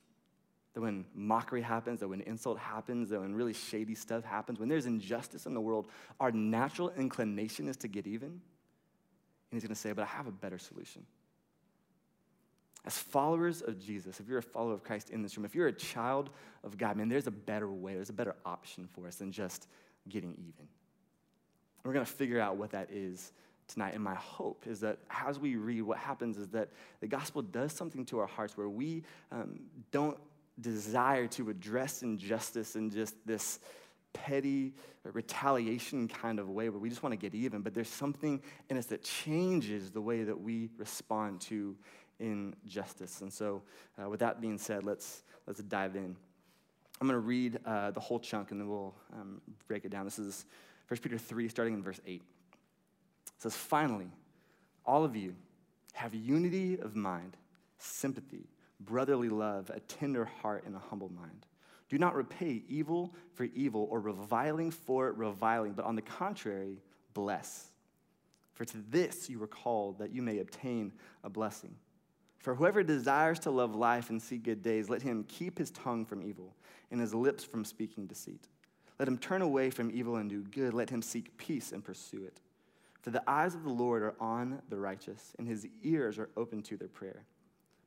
that 0.74 0.80
when 0.80 1.06
mockery 1.14 1.62
happens, 1.62 2.00
that 2.00 2.08
when 2.08 2.20
insult 2.20 2.58
happens, 2.58 3.08
that 3.10 3.20
when 3.20 3.34
really 3.34 3.54
shady 3.54 3.94
stuff 3.94 4.24
happens, 4.24 4.60
when 4.60 4.68
there's 4.68 4.86
injustice 4.86 5.46
in 5.46 5.54
the 5.54 5.60
world, 5.60 5.88
our 6.20 6.30
natural 6.30 6.90
inclination 6.98 7.66
is 7.66 7.76
to 7.78 7.88
get 7.88 8.06
even. 8.06 8.28
And 8.28 8.40
he's 9.52 9.62
going 9.62 9.74
to 9.74 9.80
say, 9.80 9.92
but 9.92 10.02
I 10.02 10.06
have 10.06 10.26
a 10.26 10.32
better 10.32 10.58
solution. 10.58 11.06
As 12.86 12.96
followers 12.96 13.62
of 13.62 13.78
Jesus, 13.84 14.20
if 14.20 14.28
you're 14.28 14.38
a 14.38 14.42
follower 14.42 14.72
of 14.72 14.84
Christ 14.84 15.10
in 15.10 15.22
this 15.22 15.36
room, 15.36 15.44
if 15.44 15.54
you're 15.54 15.66
a 15.66 15.72
child 15.72 16.30
of 16.62 16.78
God, 16.78 16.96
man, 16.96 17.08
there's 17.08 17.26
a 17.26 17.32
better 17.32 17.68
way, 17.68 17.94
there's 17.94 18.10
a 18.10 18.14
better 18.14 18.36
option 18.44 18.88
for 18.94 19.08
us 19.08 19.16
than 19.16 19.32
just 19.32 19.66
getting 20.08 20.32
even. 20.34 20.68
We're 21.82 21.92
going 21.92 22.06
to 22.06 22.10
figure 22.12 22.40
out 22.40 22.56
what 22.56 22.70
that 22.70 22.90
is 22.92 23.32
tonight. 23.66 23.94
And 23.94 24.02
my 24.02 24.14
hope 24.14 24.66
is 24.66 24.80
that 24.80 24.98
as 25.26 25.38
we 25.38 25.56
read, 25.56 25.82
what 25.82 25.98
happens 25.98 26.38
is 26.38 26.48
that 26.48 26.68
the 27.00 27.08
gospel 27.08 27.42
does 27.42 27.72
something 27.72 28.04
to 28.06 28.20
our 28.20 28.26
hearts 28.26 28.56
where 28.56 28.68
we 28.68 29.02
um, 29.32 29.60
don't 29.90 30.18
desire 30.60 31.26
to 31.26 31.50
address 31.50 32.02
injustice 32.02 32.76
in 32.76 32.90
just 32.90 33.14
this 33.26 33.58
petty 34.12 34.72
retaliation 35.04 36.08
kind 36.08 36.38
of 36.38 36.48
way 36.48 36.68
where 36.68 36.80
we 36.80 36.88
just 36.88 37.02
want 37.02 37.12
to 37.12 37.16
get 37.16 37.34
even, 37.34 37.60
but 37.60 37.74
there's 37.74 37.88
something 37.88 38.40
in 38.70 38.76
us 38.76 38.86
that 38.86 39.02
changes 39.02 39.90
the 39.90 40.00
way 40.00 40.24
that 40.24 40.40
we 40.40 40.70
respond 40.78 41.40
to 41.40 41.76
injustice. 42.20 43.20
And 43.20 43.32
so, 43.32 43.62
uh, 44.02 44.08
with 44.08 44.20
that 44.20 44.40
being 44.40 44.58
said, 44.58 44.84
let's, 44.84 45.22
let's 45.46 45.60
dive 45.62 45.96
in. 45.96 46.16
I'm 47.00 47.06
going 47.06 47.20
to 47.20 47.26
read 47.26 47.58
uh, 47.66 47.90
the 47.90 48.00
whole 48.00 48.18
chunk 48.18 48.50
and 48.50 48.60
then 48.60 48.68
we'll 48.68 48.94
um, 49.12 49.40
break 49.68 49.84
it 49.84 49.90
down. 49.90 50.04
This 50.04 50.18
is 50.18 50.46
1 50.88 50.98
Peter 51.00 51.18
3, 51.18 51.48
starting 51.48 51.74
in 51.74 51.82
verse 51.82 52.00
8. 52.06 52.14
It 52.14 52.22
says, 53.38 53.54
Finally, 53.54 54.10
all 54.84 55.04
of 55.04 55.16
you 55.16 55.34
have 55.92 56.14
unity 56.14 56.78
of 56.78 56.96
mind, 56.96 57.36
sympathy, 57.78 58.46
brotherly 58.80 59.28
love, 59.28 59.70
a 59.74 59.80
tender 59.80 60.24
heart, 60.24 60.64
and 60.66 60.74
a 60.74 60.78
humble 60.78 61.10
mind. 61.10 61.46
Do 61.88 61.98
not 61.98 62.14
repay 62.14 62.62
evil 62.68 63.14
for 63.34 63.44
evil 63.44 63.86
or 63.90 64.00
reviling 64.00 64.70
for 64.70 65.12
reviling, 65.12 65.72
but 65.72 65.84
on 65.84 65.96
the 65.96 66.02
contrary, 66.02 66.80
bless. 67.14 67.68
For 68.54 68.64
to 68.64 68.78
this 68.90 69.28
you 69.28 69.38
were 69.38 69.46
called, 69.46 69.98
that 69.98 70.12
you 70.12 70.22
may 70.22 70.38
obtain 70.38 70.92
a 71.22 71.30
blessing. 71.30 71.74
For 72.46 72.54
whoever 72.54 72.84
desires 72.84 73.40
to 73.40 73.50
love 73.50 73.74
life 73.74 74.08
and 74.08 74.22
see 74.22 74.38
good 74.38 74.62
days, 74.62 74.88
let 74.88 75.02
him 75.02 75.24
keep 75.26 75.58
his 75.58 75.72
tongue 75.72 76.06
from 76.06 76.22
evil 76.22 76.54
and 76.92 77.00
his 77.00 77.12
lips 77.12 77.42
from 77.42 77.64
speaking 77.64 78.06
deceit. 78.06 78.46
Let 79.00 79.08
him 79.08 79.18
turn 79.18 79.42
away 79.42 79.68
from 79.68 79.90
evil 79.90 80.14
and 80.14 80.30
do 80.30 80.44
good. 80.44 80.72
Let 80.72 80.88
him 80.88 81.02
seek 81.02 81.36
peace 81.38 81.72
and 81.72 81.82
pursue 81.82 82.22
it. 82.24 82.38
For 83.02 83.10
the 83.10 83.28
eyes 83.28 83.56
of 83.56 83.64
the 83.64 83.72
Lord 83.72 84.04
are 84.04 84.14
on 84.20 84.62
the 84.68 84.78
righteous, 84.78 85.34
and 85.40 85.48
his 85.48 85.66
ears 85.82 86.20
are 86.20 86.28
open 86.36 86.62
to 86.62 86.76
their 86.76 86.86
prayer. 86.86 87.24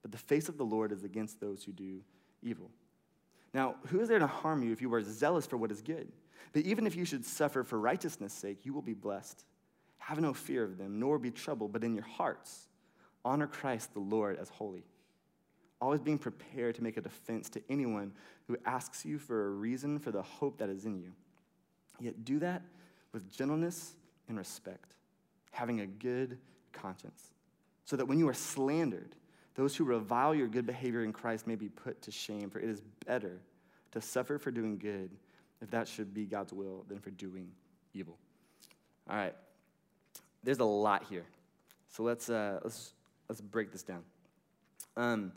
But 0.01 0.11
the 0.11 0.17
face 0.17 0.49
of 0.49 0.57
the 0.57 0.65
Lord 0.65 0.91
is 0.91 1.05
against 1.05 1.39
those 1.39 1.63
who 1.63 1.71
do 1.71 2.01
evil. 2.43 2.69
Now, 3.53 3.75
who 3.87 4.01
is 4.01 4.09
there 4.09 4.19
to 4.19 4.27
harm 4.27 4.61
you 4.61 4.73
if 4.73 4.81
you 4.81 4.93
are 4.93 5.01
zealous 5.01 5.45
for 5.45 5.55
what 5.55 5.71
is 5.71 5.81
good? 5.81 6.11
But 6.51 6.63
even 6.63 6.85
if 6.85 6.97
you 6.97 7.05
should 7.05 7.23
suffer 7.23 7.63
for 7.63 7.79
righteousness' 7.79 8.33
sake, 8.33 8.65
you 8.65 8.73
will 8.73 8.81
be 8.81 8.93
blessed. 8.93 9.45
Have 9.99 10.19
no 10.19 10.33
fear 10.33 10.65
of 10.65 10.77
them, 10.77 10.99
nor 10.99 11.17
be 11.17 11.31
troubled, 11.31 11.71
but 11.71 11.85
in 11.85 11.95
your 11.95 12.03
hearts 12.03 12.67
honor 13.25 13.47
Christ 13.47 13.93
the 13.93 13.99
Lord 13.99 14.37
as 14.37 14.49
holy. 14.49 14.83
Always 15.81 16.01
being 16.01 16.17
prepared 16.17 16.75
to 16.75 16.83
make 16.83 16.97
a 16.97 17.01
defense 17.01 17.49
to 17.49 17.61
anyone 17.69 18.11
who 18.47 18.57
asks 18.65 19.05
you 19.05 19.17
for 19.17 19.47
a 19.47 19.49
reason 19.49 19.99
for 19.99 20.11
the 20.11 20.21
hope 20.21 20.57
that 20.57 20.69
is 20.69 20.85
in 20.85 20.99
you. 20.99 21.13
Yet 21.99 22.25
do 22.25 22.39
that 22.39 22.63
with 23.13 23.31
gentleness 23.31 23.95
and 24.27 24.37
respect, 24.37 24.95
having 25.51 25.81
a 25.81 25.87
good 25.87 26.37
conscience, 26.73 27.31
so 27.85 27.95
that 27.95 28.05
when 28.05 28.19
you 28.19 28.27
are 28.27 28.33
slandered, 28.33 29.15
those 29.55 29.75
who 29.75 29.83
revile 29.83 30.35
your 30.35 30.47
good 30.47 30.65
behavior 30.65 31.03
in 31.03 31.11
Christ 31.11 31.47
may 31.47 31.55
be 31.55 31.69
put 31.69 32.01
to 32.03 32.11
shame, 32.11 32.49
for 32.49 32.59
it 32.59 32.69
is 32.69 32.81
better 33.05 33.39
to 33.91 34.01
suffer 34.01 34.37
for 34.37 34.51
doing 34.51 34.77
good, 34.77 35.09
if 35.61 35.71
that 35.71 35.87
should 35.87 36.13
be 36.13 36.25
God's 36.25 36.53
will, 36.53 36.85
than 36.87 36.99
for 36.99 37.09
doing 37.09 37.49
evil. 37.93 38.17
All 39.09 39.15
right. 39.15 39.35
There's 40.43 40.59
a 40.59 40.65
lot 40.65 41.05
here. 41.09 41.25
So 41.89 42.03
let's, 42.03 42.29
uh, 42.29 42.59
let's, 42.63 42.93
let's 43.29 43.41
break 43.41 43.71
this 43.71 43.83
down. 43.83 44.03
Um, 44.97 45.31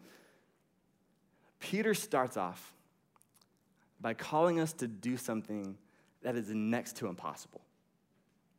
Peter 1.61 1.95
starts 1.95 2.37
off 2.37 2.73
by 4.01 4.15
calling 4.15 4.59
us 4.59 4.73
to 4.73 4.89
do 4.89 5.17
something 5.17 5.77
that 6.23 6.35
is 6.35 6.49
next 6.49 6.97
to 6.97 7.07
impossible. 7.07 7.61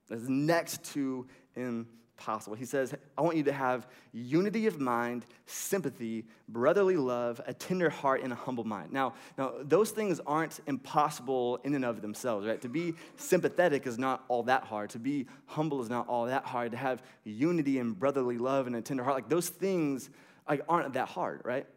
That 0.07 0.19
is 0.19 0.29
next 0.29 0.83
to 0.93 1.27
impossible 1.55 1.87
possible. 2.23 2.55
He 2.55 2.65
says, 2.65 2.93
I 3.17 3.21
want 3.21 3.35
you 3.35 3.43
to 3.43 3.51
have 3.51 3.87
unity 4.13 4.67
of 4.67 4.79
mind, 4.79 5.25
sympathy, 5.45 6.25
brotherly 6.47 6.95
love, 6.95 7.41
a 7.45 7.53
tender 7.53 7.89
heart, 7.89 8.21
and 8.23 8.31
a 8.31 8.35
humble 8.35 8.63
mind. 8.63 8.93
Now, 8.93 9.13
now 9.37 9.53
those 9.61 9.91
things 9.91 10.21
aren't 10.25 10.59
impossible 10.67 11.59
in 11.63 11.75
and 11.75 11.83
of 11.83 12.01
themselves, 12.01 12.47
right? 12.47 12.61
To 12.61 12.69
be 12.69 12.93
sympathetic 13.17 13.85
is 13.85 13.97
not 13.97 14.23
all 14.29 14.43
that 14.43 14.63
hard. 14.63 14.89
To 14.91 14.99
be 14.99 15.27
humble 15.45 15.81
is 15.81 15.89
not 15.89 16.07
all 16.07 16.25
that 16.25 16.45
hard. 16.45 16.71
To 16.71 16.77
have 16.77 17.03
unity 17.25 17.79
and 17.79 17.97
brotherly 17.97 18.37
love 18.37 18.67
and 18.67 18.75
a 18.75 18.81
tender 18.81 19.03
heart, 19.03 19.15
like 19.15 19.29
those 19.29 19.49
things 19.49 20.09
like, 20.47 20.61
aren't 20.69 20.93
that 20.93 21.09
hard, 21.09 21.41
right? 21.43 21.67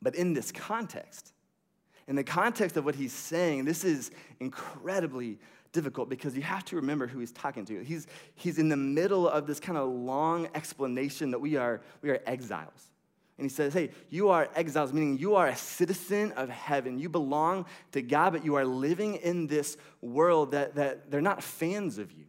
But 0.00 0.14
in 0.14 0.32
this 0.32 0.50
context, 0.50 1.32
in 2.08 2.16
the 2.16 2.24
context 2.24 2.76
of 2.76 2.84
what 2.84 2.94
he's 2.94 3.12
saying, 3.12 3.64
this 3.64 3.84
is 3.84 4.10
incredibly 4.40 5.38
difficult 5.72 6.08
because 6.08 6.36
you 6.36 6.42
have 6.42 6.64
to 6.66 6.76
remember 6.76 7.06
who 7.06 7.18
he's 7.18 7.32
talking 7.32 7.64
to. 7.66 7.82
He's, 7.82 8.06
he's 8.34 8.58
in 8.58 8.68
the 8.68 8.76
middle 8.76 9.28
of 9.28 9.46
this 9.46 9.58
kind 9.58 9.78
of 9.78 9.88
long 9.88 10.48
explanation 10.54 11.30
that 11.32 11.40
we 11.40 11.56
are, 11.56 11.80
we 12.02 12.10
are 12.10 12.20
exiles. 12.26 12.90
And 13.38 13.50
he 13.50 13.54
says, 13.54 13.72
Hey, 13.72 13.90
you 14.10 14.28
are 14.28 14.48
exiles, 14.54 14.92
meaning 14.92 15.18
you 15.18 15.34
are 15.34 15.48
a 15.48 15.56
citizen 15.56 16.32
of 16.32 16.48
heaven. 16.48 16.98
You 16.98 17.08
belong 17.08 17.66
to 17.92 18.02
God, 18.02 18.34
but 18.34 18.44
you 18.44 18.54
are 18.56 18.64
living 18.64 19.16
in 19.16 19.46
this 19.46 19.76
world 20.00 20.52
that, 20.52 20.74
that 20.76 21.10
they're 21.10 21.20
not 21.20 21.42
fans 21.42 21.98
of 21.98 22.12
you. 22.12 22.26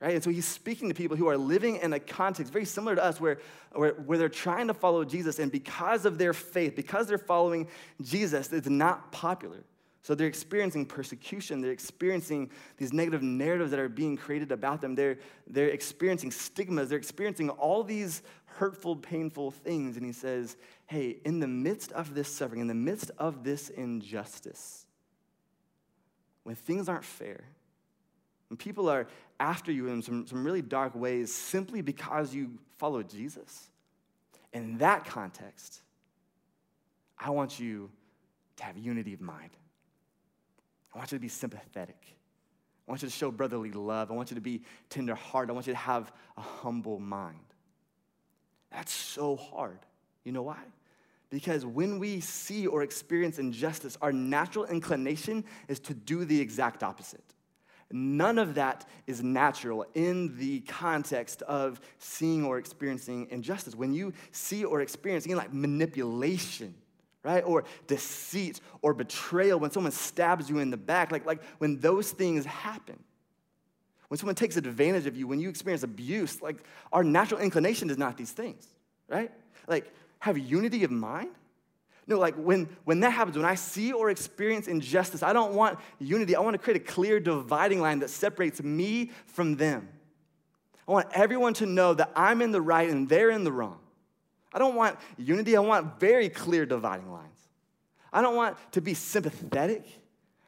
Right? 0.00 0.14
And 0.14 0.24
so 0.24 0.30
he's 0.30 0.46
speaking 0.46 0.88
to 0.88 0.94
people 0.94 1.16
who 1.16 1.28
are 1.28 1.36
living 1.36 1.76
in 1.76 1.92
a 1.92 2.00
context 2.00 2.52
very 2.52 2.64
similar 2.64 2.96
to 2.96 3.04
us 3.04 3.20
where, 3.20 3.38
where, 3.72 3.92
where 3.92 4.18
they're 4.18 4.28
trying 4.28 4.66
to 4.66 4.74
follow 4.74 5.04
Jesus, 5.04 5.38
and 5.38 5.52
because 5.52 6.04
of 6.04 6.18
their 6.18 6.32
faith, 6.32 6.74
because 6.74 7.06
they're 7.06 7.16
following 7.16 7.68
Jesus, 8.02 8.52
it's 8.52 8.68
not 8.68 9.12
popular. 9.12 9.64
So 10.04 10.14
they're 10.14 10.26
experiencing 10.26 10.84
persecution. 10.84 11.62
They're 11.62 11.72
experiencing 11.72 12.50
these 12.76 12.92
negative 12.92 13.22
narratives 13.22 13.70
that 13.70 13.80
are 13.80 13.88
being 13.88 14.18
created 14.18 14.52
about 14.52 14.82
them. 14.82 14.94
They're, 14.94 15.16
they're 15.46 15.70
experiencing 15.70 16.30
stigmas. 16.30 16.90
They're 16.90 16.98
experiencing 16.98 17.48
all 17.48 17.82
these 17.82 18.22
hurtful, 18.44 18.96
painful 18.96 19.50
things. 19.50 19.96
And 19.96 20.04
he 20.04 20.12
says, 20.12 20.58
hey, 20.84 21.16
in 21.24 21.40
the 21.40 21.46
midst 21.46 21.90
of 21.92 22.14
this 22.14 22.28
suffering, 22.28 22.60
in 22.60 22.66
the 22.66 22.74
midst 22.74 23.12
of 23.16 23.44
this 23.44 23.70
injustice, 23.70 24.84
when 26.42 26.54
things 26.54 26.86
aren't 26.86 27.06
fair, 27.06 27.42
when 28.50 28.58
people 28.58 28.90
are 28.90 29.06
after 29.40 29.72
you 29.72 29.88
in 29.88 30.02
some, 30.02 30.26
some 30.26 30.44
really 30.44 30.60
dark 30.60 30.94
ways 30.94 31.32
simply 31.32 31.80
because 31.80 32.34
you 32.34 32.58
follow 32.76 33.02
Jesus, 33.02 33.70
in 34.52 34.76
that 34.78 35.06
context, 35.06 35.80
I 37.18 37.30
want 37.30 37.58
you 37.58 37.88
to 38.56 38.64
have 38.64 38.76
unity 38.76 39.14
of 39.14 39.22
mind. 39.22 39.52
I 40.94 40.98
want 40.98 41.10
you 41.10 41.18
to 41.18 41.22
be 41.22 41.28
sympathetic. 41.28 41.96
I 42.86 42.90
want 42.90 43.02
you 43.02 43.08
to 43.08 43.14
show 43.14 43.30
brotherly 43.30 43.72
love. 43.72 44.10
I 44.10 44.14
want 44.14 44.30
you 44.30 44.34
to 44.36 44.40
be 44.40 44.62
tenderhearted. 44.90 45.50
I 45.50 45.52
want 45.54 45.66
you 45.66 45.72
to 45.72 45.78
have 45.78 46.12
a 46.36 46.40
humble 46.40 47.00
mind. 47.00 47.38
That's 48.70 48.92
so 48.92 49.36
hard. 49.36 49.78
You 50.24 50.32
know 50.32 50.42
why? 50.42 50.58
Because 51.30 51.66
when 51.66 51.98
we 51.98 52.20
see 52.20 52.66
or 52.66 52.82
experience 52.82 53.38
injustice, 53.38 53.96
our 54.02 54.12
natural 54.12 54.66
inclination 54.66 55.44
is 55.68 55.80
to 55.80 55.94
do 55.94 56.24
the 56.24 56.40
exact 56.40 56.82
opposite. 56.82 57.24
None 57.90 58.38
of 58.38 58.54
that 58.54 58.88
is 59.06 59.22
natural 59.22 59.86
in 59.94 60.36
the 60.38 60.60
context 60.60 61.42
of 61.42 61.80
seeing 61.98 62.44
or 62.44 62.58
experiencing 62.58 63.28
injustice. 63.30 63.74
When 63.74 63.92
you 63.92 64.12
see 64.32 64.64
or 64.64 64.80
experience, 64.80 65.24
again, 65.24 65.36
like 65.36 65.52
manipulation, 65.52 66.74
right? 67.24 67.42
Or 67.42 67.64
deceit 67.86 68.60
or 68.82 68.94
betrayal, 68.94 69.58
when 69.58 69.70
someone 69.70 69.92
stabs 69.92 70.48
you 70.48 70.58
in 70.58 70.70
the 70.70 70.76
back, 70.76 71.10
like, 71.10 71.26
like 71.26 71.42
when 71.58 71.80
those 71.80 72.12
things 72.12 72.44
happen. 72.44 73.02
When 74.08 74.18
someone 74.18 74.36
takes 74.36 74.56
advantage 74.56 75.06
of 75.06 75.16
you, 75.16 75.26
when 75.26 75.40
you 75.40 75.48
experience 75.48 75.82
abuse, 75.82 76.40
like 76.42 76.58
our 76.92 77.02
natural 77.02 77.40
inclination 77.40 77.90
is 77.90 77.98
not 77.98 78.16
these 78.16 78.30
things, 78.30 78.66
right? 79.08 79.32
Like 79.66 79.92
have 80.20 80.38
unity 80.38 80.84
of 80.84 80.90
mind. 80.90 81.30
No, 82.06 82.18
like 82.18 82.34
when, 82.34 82.68
when 82.84 83.00
that 83.00 83.10
happens, 83.10 83.36
when 83.36 83.46
I 83.46 83.54
see 83.54 83.92
or 83.92 84.10
experience 84.10 84.68
injustice, 84.68 85.22
I 85.22 85.32
don't 85.32 85.54
want 85.54 85.78
unity. 85.98 86.36
I 86.36 86.40
want 86.40 86.54
to 86.54 86.58
create 86.58 86.76
a 86.76 86.84
clear 86.84 87.18
dividing 87.18 87.80
line 87.80 88.00
that 88.00 88.10
separates 88.10 88.62
me 88.62 89.10
from 89.26 89.56
them. 89.56 89.88
I 90.86 90.92
want 90.92 91.08
everyone 91.12 91.54
to 91.54 91.66
know 91.66 91.94
that 91.94 92.12
I'm 92.14 92.42
in 92.42 92.52
the 92.52 92.60
right 92.60 92.90
and 92.90 93.08
they're 93.08 93.30
in 93.30 93.42
the 93.42 93.52
wrong. 93.52 93.78
I 94.54 94.58
don't 94.58 94.76
want 94.76 94.98
unity, 95.18 95.56
I 95.56 95.60
want 95.60 96.00
very 96.00 96.28
clear 96.28 96.64
dividing 96.64 97.12
lines. 97.12 97.38
I 98.12 98.22
don't 98.22 98.36
want 98.36 98.56
to 98.72 98.80
be 98.80 98.94
sympathetic. 98.94 99.84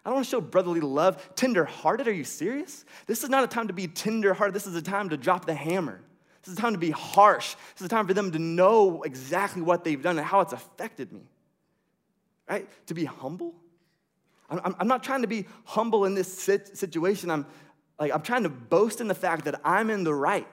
I 0.04 0.08
don't 0.08 0.14
want 0.14 0.26
to 0.26 0.30
show 0.30 0.40
brotherly 0.40 0.80
love. 0.80 1.34
Tender-hearted, 1.34 2.06
are 2.06 2.12
you 2.12 2.22
serious? 2.22 2.84
This 3.06 3.24
is 3.24 3.28
not 3.28 3.42
a 3.42 3.48
time 3.48 3.66
to 3.66 3.74
be 3.74 3.88
tender-hearted. 3.88 4.54
This 4.54 4.68
is 4.68 4.76
a 4.76 4.82
time 4.82 5.08
to 5.08 5.16
drop 5.16 5.44
the 5.46 5.54
hammer. 5.54 6.00
This 6.42 6.52
is 6.52 6.58
a 6.58 6.62
time 6.62 6.74
to 6.74 6.78
be 6.78 6.92
harsh. 6.92 7.56
This 7.74 7.80
is 7.80 7.86
a 7.86 7.88
time 7.88 8.06
for 8.06 8.14
them 8.14 8.30
to 8.30 8.38
know 8.38 9.02
exactly 9.02 9.62
what 9.62 9.82
they've 9.82 10.00
done 10.00 10.16
and 10.16 10.24
how 10.24 10.40
it's 10.42 10.52
affected 10.52 11.12
me. 11.12 11.22
Right? 12.48 12.68
To 12.86 12.94
be 12.94 13.04
humble. 13.04 13.52
I'm, 14.48 14.76
I'm 14.78 14.86
not 14.86 15.02
trying 15.02 15.22
to 15.22 15.26
be 15.26 15.46
humble 15.64 16.04
in 16.04 16.14
this 16.14 16.32
situation. 16.32 17.30
I'm 17.30 17.46
like 17.98 18.12
I'm 18.12 18.22
trying 18.22 18.44
to 18.44 18.48
boast 18.48 19.00
in 19.00 19.08
the 19.08 19.14
fact 19.14 19.46
that 19.46 19.60
I'm 19.64 19.90
in 19.90 20.04
the 20.04 20.14
right. 20.14 20.46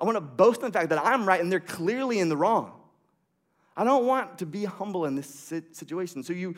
I 0.00 0.04
want 0.04 0.16
to 0.16 0.20
boast 0.20 0.60
in 0.60 0.66
the 0.66 0.72
fact 0.72 0.88
that 0.88 1.04
I'm 1.04 1.26
right 1.26 1.40
and 1.40 1.52
they're 1.52 1.60
clearly 1.60 2.18
in 2.20 2.28
the 2.28 2.36
wrong. 2.36 2.72
I 3.76 3.84
don't 3.84 4.06
want 4.06 4.38
to 4.38 4.46
be 4.46 4.64
humble 4.64 5.04
in 5.04 5.14
this 5.14 5.52
situation. 5.72 6.22
So 6.22 6.32
you, 6.32 6.54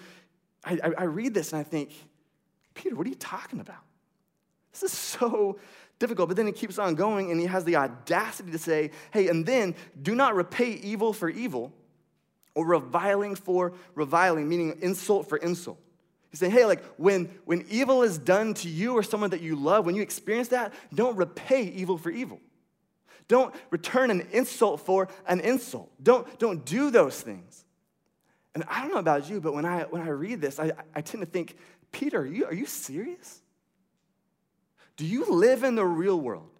I, 0.65 0.79
I 0.97 1.05
read 1.05 1.35
this 1.35 1.53
and 1.53 1.61
I 1.61 1.65
think, 1.65 1.93
Peter, 2.75 2.95
what 2.95 3.07
are 3.07 3.11
you 3.11 3.17
talking 3.17 3.61
about? 3.61 3.83
This 4.73 4.85
is 4.85 4.93
so 4.93 5.59
difficult. 5.99 6.29
But 6.29 6.37
then 6.37 6.47
he 6.47 6.53
keeps 6.53 6.79
on 6.79 6.95
going 6.95 7.31
and 7.31 7.41
he 7.41 7.47
has 7.47 7.65
the 7.65 7.77
audacity 7.77 8.51
to 8.53 8.59
say, 8.59 8.91
hey, 9.13 9.29
and 9.29 9.45
then 9.45 9.75
do 10.01 10.15
not 10.15 10.35
repay 10.35 10.73
evil 10.73 11.13
for 11.13 11.29
evil 11.29 11.73
or 12.55 12.67
reviling 12.67 13.35
for 13.35 13.73
reviling, 13.95 14.49
meaning 14.49 14.79
insult 14.83 15.29
for 15.29 15.39
insult. 15.39 15.79
He's 16.31 16.41
saying, 16.41 16.53
hey, 16.53 16.65
like 16.65 16.83
when, 16.97 17.27
when 17.45 17.67
evil 17.69 18.03
is 18.03 18.19
done 18.19 18.55
to 18.55 18.69
you 18.69 18.95
or 18.95 19.03
someone 19.03 19.31
that 19.31 19.43
you 19.43 19.55
love, 19.55 19.85
when 19.85 19.95
you 19.95 20.03
experience 20.03 20.49
that, 20.49 20.73
don't 20.95 21.17
repay 21.17 21.65
evil 21.65 21.99
for 21.99 22.11
evil. 22.11 22.41
Don't 23.29 23.55
return 23.71 24.11
an 24.11 24.27
insult 24.33 24.81
for 24.81 25.09
an 25.27 25.41
insult. 25.41 25.91
Don't, 26.03 26.39
don't 26.39 26.65
do 26.65 26.91
those 26.91 27.21
things. 27.21 27.65
And 28.55 28.65
I 28.69 28.83
don't 28.83 28.91
know 28.91 28.99
about 28.99 29.31
you, 29.31 29.41
but 29.41 29.55
when 29.55 29.65
I, 29.65 29.83
when 29.85 30.03
I 30.03 30.09
read 30.09 30.41
this, 30.41 30.59
I, 30.59 30.73
I 30.95 31.01
tend 31.01 31.23
to 31.23 31.31
think, 31.31 31.57
Peter, 31.91 32.21
are 32.21 32.27
you, 32.27 32.47
are 32.47 32.55
you 32.55 32.67
serious? 32.67 33.41
Do 34.97 35.07
you 35.07 35.25
live 35.27 35.65
in 35.65 35.75
the 35.75 35.85
real 35.85 36.21
world? 36.21 36.51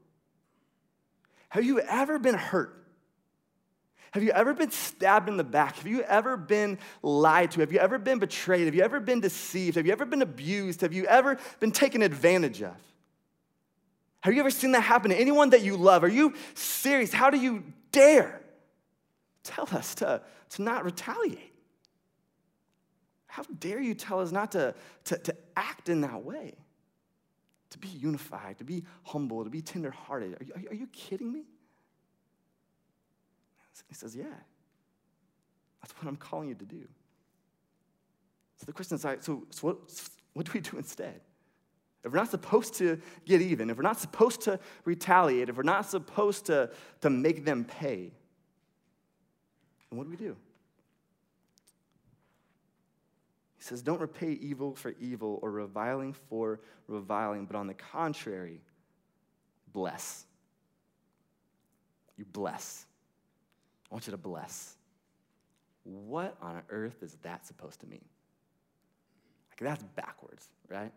Have 1.51 1.65
you 1.65 1.81
ever 1.81 2.19
been 2.19 2.35
hurt? 2.35 2.79
Have 4.13 4.23
you 4.23 4.31
ever 4.31 4.53
been 4.53 4.71
stabbed 4.71 5.29
in 5.29 5.39
the 5.39 5.45
back? 5.45 5.77
Have 5.77 5.87
you 5.87 6.03
ever 6.03 6.37
been 6.37 6.79
lied 7.03 7.51
to? 7.53 7.61
Have 7.61 7.73
you 7.73 7.79
ever 7.79 7.99
been 7.99 8.19
betrayed? 8.19 8.67
Have 8.67 8.75
you 8.75 8.83
ever 8.83 9.01
been 9.01 9.21
deceived? 9.21 9.77
Have 9.77 9.87
you 9.87 9.93
ever 9.93 10.05
been 10.05 10.23
abused? 10.23 10.83
Have 10.83 10.93
you 10.93 11.07
ever 11.07 11.39
been 11.61 11.73
taken 11.73 12.03
advantage 12.03 12.63
of? 12.63 12.77
Have 14.23 14.35
you 14.35 14.41
ever 14.41 14.51
seen 14.51 14.73
that 14.73 14.81
happen 14.81 15.11
to 15.11 15.17
anyone 15.17 15.51
that 15.51 15.63
you 15.63 15.77
love? 15.77 16.05
Are 16.05 16.09
you 16.09 16.35
serious? 16.55 17.13
How 17.13 17.29
do 17.29 17.39
you 17.39 17.65
dare 17.91 18.41
tell 19.43 19.69
us 19.73 19.97
to, 19.97 20.23
to 20.51 20.63
not 20.63 20.85
retaliate? 20.85 21.53
How 23.27 23.43
dare 23.59 23.81
you 23.81 23.95
tell 23.95 24.21
us 24.21 24.31
not 24.31 24.53
to, 24.53 24.75
to, 25.05 25.19
to 25.19 25.37
act 25.57 25.89
in 25.89 26.03
that 26.03 26.25
way? 26.25 26.55
To 27.71 27.79
be 27.79 27.89
unified, 27.89 28.59
to 28.59 28.65
be 28.65 28.85
humble, 29.03 29.43
to 29.43 29.51
be 29.51 29.63
tenderhearted. 29.63 30.35
Are 30.41 30.45
you, 30.45 30.69
are 30.69 30.75
you 30.75 30.87
kidding 30.89 31.33
me? 31.33 31.43
He 33.89 33.95
says, 33.95 34.15
Yeah. 34.15 34.25
That's 35.83 35.93
what 35.95 36.09
I'm 36.09 36.17
calling 36.17 36.49
you 36.49 36.55
to 36.55 36.65
do. 36.65 36.87
So 38.59 38.67
the 38.67 38.73
question 38.73 38.95
is, 38.95 39.03
so, 39.03 39.19
so 39.21 39.43
what, 39.61 39.79
what 40.33 40.47
do 40.47 40.53
we 40.55 40.61
do 40.61 40.77
instead? 40.77 41.21
If 42.05 42.11
we're 42.11 42.19
not 42.19 42.31
supposed 42.31 42.75
to 42.75 43.01
get 43.25 43.41
even, 43.41 43.71
if 43.71 43.77
we're 43.77 43.83
not 43.83 44.01
supposed 44.01 44.43
to 44.43 44.59
retaliate, 44.85 45.49
if 45.49 45.57
we're 45.57 45.63
not 45.63 45.89
supposed 45.89 46.47
to, 46.47 46.71
to 47.01 47.11
make 47.11 47.45
them 47.45 47.65
pay, 47.65 48.13
then 49.89 49.99
what 49.99 50.05
do 50.05 50.11
we 50.11 50.17
do? 50.17 50.37
He 53.57 53.63
says, 53.65 53.83
Don't 53.83 54.01
repay 54.01 54.33
evil 54.33 54.75
for 54.75 54.95
evil 55.01 55.39
or 55.43 55.53
reviling 55.53 56.15
for 56.29 56.59
reviling, 56.89 57.47
but 57.47 57.55
on 57.55 57.69
the 57.69 57.75
contrary, 57.75 58.61
bless. 59.73 60.27
You 62.17 62.25
bless. 62.25 62.85
I 63.91 63.95
want 63.95 64.07
you 64.09 64.11
to 64.11 64.17
bless. 64.17 64.77
What 65.85 66.37
on 66.43 66.63
earth 66.71 67.03
is 67.03 67.17
that 67.23 67.47
supposed 67.47 67.81
to 67.81 67.87
mean? 67.87 68.05
Like, 69.51 69.61
that's 69.61 69.83
backwards, 69.95 70.49
right? 70.69 70.93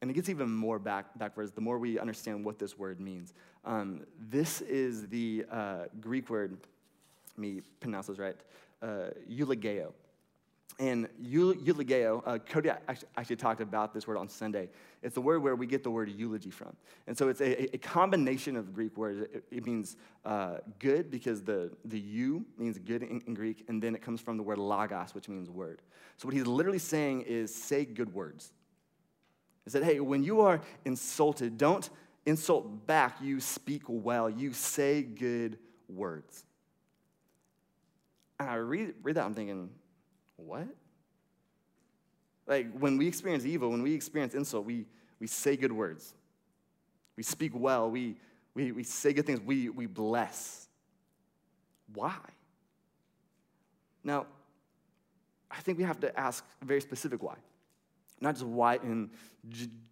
And 0.00 0.10
it 0.10 0.14
gets 0.14 0.28
even 0.28 0.50
more 0.50 0.78
back, 0.78 1.18
backwards 1.18 1.50
the 1.52 1.60
more 1.60 1.78
we 1.78 1.98
understand 1.98 2.44
what 2.44 2.58
this 2.58 2.78
word 2.78 3.00
means. 3.00 3.34
Um, 3.64 4.02
this 4.30 4.60
is 4.60 5.08
the 5.08 5.44
uh, 5.50 5.84
Greek 6.00 6.30
word, 6.30 6.56
let 7.36 7.38
me 7.38 7.62
pronounce 7.80 8.06
this 8.06 8.18
right, 8.18 8.36
uh, 8.82 9.10
eulogio. 9.28 9.92
And 10.80 11.08
eulogio, 11.20 12.22
uh, 12.24 12.38
Cody 12.38 12.70
actually 13.16 13.36
talked 13.36 13.60
about 13.60 13.92
this 13.92 14.06
word 14.06 14.16
on 14.16 14.28
Sunday. 14.28 14.68
It's 15.02 15.16
the 15.16 15.20
word 15.20 15.42
where 15.42 15.56
we 15.56 15.66
get 15.66 15.82
the 15.82 15.90
word 15.90 16.08
eulogy 16.08 16.50
from. 16.50 16.76
And 17.08 17.18
so 17.18 17.28
it's 17.28 17.40
a, 17.40 17.74
a 17.74 17.78
combination 17.78 18.56
of 18.56 18.72
Greek 18.72 18.96
words. 18.96 19.22
It, 19.32 19.44
it 19.50 19.66
means 19.66 19.96
uh, 20.24 20.58
good 20.78 21.10
because 21.10 21.42
the, 21.42 21.72
the 21.84 21.98
eu 21.98 22.42
means 22.56 22.78
good 22.78 23.02
in, 23.02 23.20
in, 23.26 23.34
Greek, 23.34 23.64
and 23.66 23.82
then 23.82 23.96
it 23.96 24.02
comes 24.02 24.20
from 24.20 24.36
the 24.36 24.42
word 24.44 24.58
logos, 24.58 25.16
which 25.16 25.28
means 25.28 25.50
word. 25.50 25.82
So 26.16 26.28
what 26.28 26.34
he's 26.34 26.46
literally 26.46 26.78
saying 26.78 27.22
is 27.22 27.52
say 27.52 27.84
good 27.84 28.14
words. 28.14 28.52
He 29.68 29.70
said, 29.70 29.84
hey, 29.84 30.00
when 30.00 30.24
you 30.24 30.40
are 30.40 30.62
insulted, 30.86 31.58
don't 31.58 31.90
insult 32.24 32.86
back. 32.86 33.18
You 33.20 33.38
speak 33.38 33.82
well, 33.86 34.30
you 34.30 34.54
say 34.54 35.02
good 35.02 35.58
words. 35.90 36.46
And 38.40 38.48
I 38.48 38.54
read, 38.54 38.94
read 39.02 39.16
that, 39.16 39.26
I'm 39.26 39.34
thinking, 39.34 39.68
what? 40.36 40.68
Like 42.46 42.72
when 42.78 42.96
we 42.96 43.06
experience 43.06 43.44
evil, 43.44 43.68
when 43.68 43.82
we 43.82 43.92
experience 43.92 44.32
insult, 44.32 44.64
we, 44.64 44.86
we 45.20 45.26
say 45.26 45.54
good 45.54 45.72
words. 45.72 46.14
We 47.14 47.22
speak 47.22 47.52
well. 47.54 47.90
We, 47.90 48.16
we, 48.54 48.72
we 48.72 48.84
say 48.84 49.12
good 49.12 49.26
things. 49.26 49.42
We, 49.42 49.68
we 49.68 49.84
bless. 49.84 50.66
Why? 51.92 52.16
Now, 54.02 54.24
I 55.50 55.60
think 55.60 55.76
we 55.76 55.84
have 55.84 56.00
to 56.00 56.18
ask 56.18 56.42
very 56.62 56.80
specific 56.80 57.22
why. 57.22 57.36
Not 58.20 58.34
just 58.34 58.46
white 58.46 58.82
in 58.82 59.10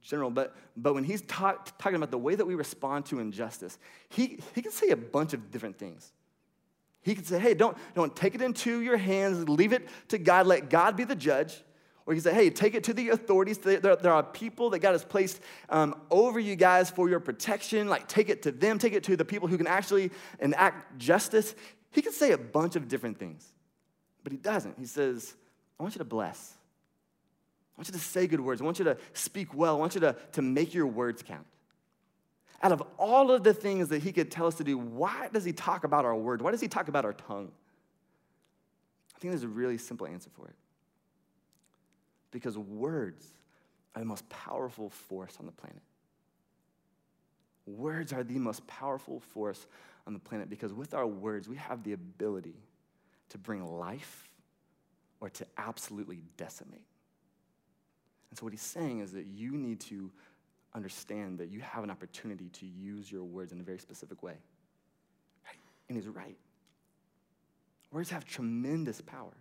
general, 0.02 0.30
but, 0.30 0.54
but 0.76 0.94
when 0.94 1.04
he's 1.04 1.22
talk, 1.22 1.78
talking 1.78 1.96
about 1.96 2.10
the 2.10 2.18
way 2.18 2.34
that 2.34 2.44
we 2.44 2.54
respond 2.54 3.06
to 3.06 3.20
injustice, 3.20 3.78
he, 4.08 4.40
he 4.54 4.62
can 4.62 4.72
say 4.72 4.90
a 4.90 4.96
bunch 4.96 5.32
of 5.32 5.50
different 5.50 5.78
things. 5.78 6.12
He 7.02 7.14
can 7.14 7.24
say, 7.24 7.38
hey, 7.38 7.54
don't, 7.54 7.76
don't 7.94 8.14
take 8.16 8.34
it 8.34 8.42
into 8.42 8.80
your 8.80 8.96
hands, 8.96 9.48
leave 9.48 9.72
it 9.72 9.88
to 10.08 10.18
God, 10.18 10.48
let 10.48 10.68
God 10.68 10.96
be 10.96 11.04
the 11.04 11.14
judge. 11.14 11.62
Or 12.04 12.12
he 12.12 12.18
could 12.18 12.24
say, 12.24 12.34
hey, 12.34 12.50
take 12.50 12.74
it 12.74 12.84
to 12.84 12.94
the 12.94 13.10
authorities. 13.10 13.58
There, 13.58 13.78
there 13.78 14.12
are 14.12 14.22
people 14.22 14.70
that 14.70 14.78
God 14.80 14.92
has 14.92 15.04
placed 15.04 15.40
um, 15.68 15.94
over 16.10 16.40
you 16.40 16.54
guys 16.56 16.90
for 16.90 17.08
your 17.08 17.18
protection. 17.20 17.88
Like, 17.88 18.08
take 18.08 18.28
it 18.28 18.42
to 18.42 18.52
them, 18.52 18.78
take 18.78 18.92
it 18.92 19.04
to 19.04 19.16
the 19.16 19.24
people 19.24 19.48
who 19.48 19.56
can 19.56 19.66
actually 19.66 20.10
enact 20.40 20.98
justice. 20.98 21.54
He 21.92 22.02
can 22.02 22.12
say 22.12 22.32
a 22.32 22.38
bunch 22.38 22.76
of 22.76 22.88
different 22.88 23.18
things, 23.18 23.52
but 24.22 24.32
he 24.32 24.38
doesn't. 24.38 24.78
He 24.78 24.86
says, 24.86 25.34
I 25.78 25.82
want 25.82 25.94
you 25.94 26.00
to 26.00 26.04
bless. 26.04 26.55
I 27.76 27.80
want 27.80 27.88
you 27.88 27.94
to 27.94 28.00
say 28.00 28.26
good 28.26 28.40
words. 28.40 28.60
I 28.60 28.64
want 28.64 28.78
you 28.78 28.86
to 28.86 28.96
speak 29.12 29.54
well. 29.54 29.76
I 29.76 29.78
want 29.78 29.94
you 29.94 30.00
to, 30.00 30.16
to 30.32 30.42
make 30.42 30.72
your 30.72 30.86
words 30.86 31.22
count 31.22 31.46
out 32.62 32.72
of 32.72 32.82
all 32.98 33.30
of 33.30 33.42
the 33.44 33.54
things 33.54 33.88
that 33.88 34.02
he 34.02 34.12
could 34.12 34.30
tell 34.30 34.46
us 34.46 34.56
to 34.56 34.64
do, 34.64 34.78
why 34.78 35.28
does 35.32 35.44
he 35.44 35.52
talk 35.52 35.84
about 35.84 36.04
our 36.04 36.14
words? 36.14 36.42
Why 36.42 36.50
does 36.50 36.60
he 36.60 36.68
talk 36.68 36.88
about 36.88 37.04
our 37.04 37.12
tongue? 37.12 37.50
I 39.14 39.18
think 39.18 39.32
there's 39.32 39.44
a 39.44 39.48
really 39.48 39.78
simple 39.78 40.06
answer 40.06 40.30
for 40.34 40.48
it. 40.48 40.54
Because 42.30 42.56
words 42.56 43.26
are 43.94 44.00
the 44.00 44.06
most 44.06 44.28
powerful 44.28 44.90
force 44.90 45.36
on 45.38 45.46
the 45.46 45.52
planet. 45.52 45.82
Words 47.66 48.12
are 48.12 48.22
the 48.22 48.38
most 48.38 48.66
powerful 48.66 49.20
force 49.20 49.66
on 50.06 50.12
the 50.12 50.18
planet 50.18 50.48
because 50.48 50.72
with 50.72 50.94
our 50.94 51.06
words, 51.06 51.48
we 51.48 51.56
have 51.56 51.82
the 51.82 51.92
ability 51.92 52.54
to 53.30 53.38
bring 53.38 53.64
life 53.64 54.28
or 55.20 55.30
to 55.30 55.46
absolutely 55.58 56.20
decimate. 56.36 56.84
And 58.36 58.40
so, 58.40 58.44
what 58.44 58.52
he's 58.52 58.60
saying 58.60 59.00
is 59.00 59.12
that 59.12 59.24
you 59.24 59.52
need 59.52 59.80
to 59.80 60.10
understand 60.74 61.38
that 61.38 61.48
you 61.48 61.60
have 61.60 61.82
an 61.82 61.90
opportunity 61.90 62.50
to 62.50 62.66
use 62.66 63.10
your 63.10 63.24
words 63.24 63.50
in 63.50 63.60
a 63.60 63.62
very 63.62 63.78
specific 63.78 64.22
way. 64.22 64.34
And 65.88 65.96
he's 65.96 66.06
right. 66.06 66.36
Words 67.90 68.10
have 68.10 68.26
tremendous 68.26 69.00
power. 69.00 69.32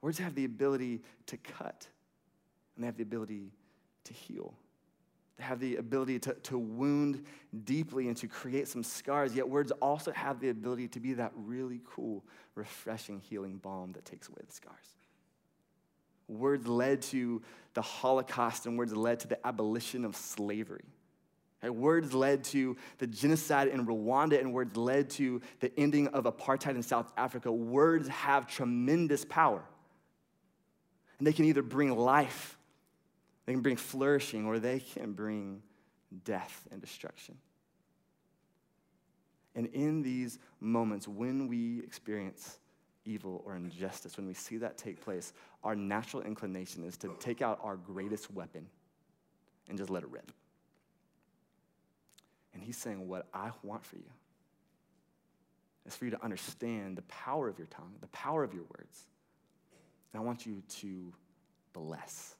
Words 0.00 0.18
have 0.18 0.34
the 0.34 0.44
ability 0.44 1.02
to 1.26 1.36
cut, 1.36 1.86
and 2.74 2.82
they 2.82 2.86
have 2.86 2.96
the 2.96 3.04
ability 3.04 3.52
to 4.02 4.12
heal. 4.12 4.54
They 5.38 5.44
have 5.44 5.60
the 5.60 5.76
ability 5.76 6.18
to, 6.18 6.34
to 6.34 6.58
wound 6.58 7.24
deeply 7.62 8.08
and 8.08 8.16
to 8.16 8.26
create 8.26 8.66
some 8.66 8.82
scars, 8.82 9.32
yet 9.32 9.48
words 9.48 9.70
also 9.80 10.10
have 10.10 10.40
the 10.40 10.48
ability 10.48 10.88
to 10.88 10.98
be 10.98 11.12
that 11.12 11.30
really 11.36 11.82
cool, 11.88 12.24
refreshing, 12.56 13.20
healing 13.20 13.58
balm 13.58 13.92
that 13.92 14.04
takes 14.04 14.28
away 14.28 14.40
the 14.44 14.52
scars. 14.52 14.96
Words 16.28 16.66
led 16.66 17.02
to 17.02 17.42
the 17.74 17.82
Holocaust, 17.82 18.66
and 18.66 18.76
words 18.76 18.94
led 18.94 19.20
to 19.20 19.28
the 19.28 19.46
abolition 19.46 20.04
of 20.04 20.16
slavery. 20.16 20.84
Words 21.62 22.14
led 22.14 22.44
to 22.44 22.76
the 22.98 23.06
genocide 23.06 23.68
in 23.68 23.86
Rwanda, 23.86 24.38
and 24.38 24.52
words 24.52 24.76
led 24.76 25.10
to 25.10 25.40
the 25.60 25.72
ending 25.78 26.06
of 26.08 26.24
apartheid 26.24 26.76
in 26.76 26.82
South 26.82 27.12
Africa. 27.16 27.50
Words 27.50 28.08
have 28.08 28.46
tremendous 28.46 29.24
power. 29.24 29.64
And 31.18 31.26
they 31.26 31.32
can 31.32 31.44
either 31.44 31.62
bring 31.62 31.96
life, 31.96 32.56
they 33.46 33.52
can 33.52 33.62
bring 33.62 33.76
flourishing, 33.76 34.46
or 34.46 34.58
they 34.58 34.80
can 34.80 35.12
bring 35.12 35.62
death 36.24 36.66
and 36.70 36.80
destruction. 36.80 37.36
And 39.54 39.66
in 39.68 40.02
these 40.02 40.38
moments, 40.60 41.08
when 41.08 41.48
we 41.48 41.80
experience 41.80 42.58
evil 43.06 43.42
or 43.46 43.56
injustice, 43.56 44.16
when 44.16 44.26
we 44.26 44.34
see 44.34 44.58
that 44.58 44.76
take 44.76 45.00
place, 45.00 45.32
our 45.64 45.74
natural 45.74 46.22
inclination 46.22 46.84
is 46.84 46.96
to 46.98 47.14
take 47.18 47.42
out 47.42 47.58
our 47.62 47.76
greatest 47.76 48.32
weapon 48.32 48.66
and 49.68 49.78
just 49.78 49.90
let 49.90 50.02
it 50.02 50.10
rip. 50.10 50.30
And 52.54 52.62
he's 52.62 52.76
saying, 52.76 53.06
What 53.08 53.26
I 53.34 53.50
want 53.62 53.84
for 53.84 53.96
you 53.96 54.10
is 55.86 55.94
for 55.94 56.04
you 56.04 56.10
to 56.10 56.24
understand 56.24 56.96
the 56.96 57.02
power 57.02 57.48
of 57.48 57.58
your 57.58 57.68
tongue, 57.68 57.94
the 58.00 58.08
power 58.08 58.42
of 58.42 58.52
your 58.52 58.64
words. 58.64 59.06
And 60.12 60.22
I 60.22 60.24
want 60.24 60.46
you 60.46 60.62
to 60.80 61.12
bless. 61.72 62.34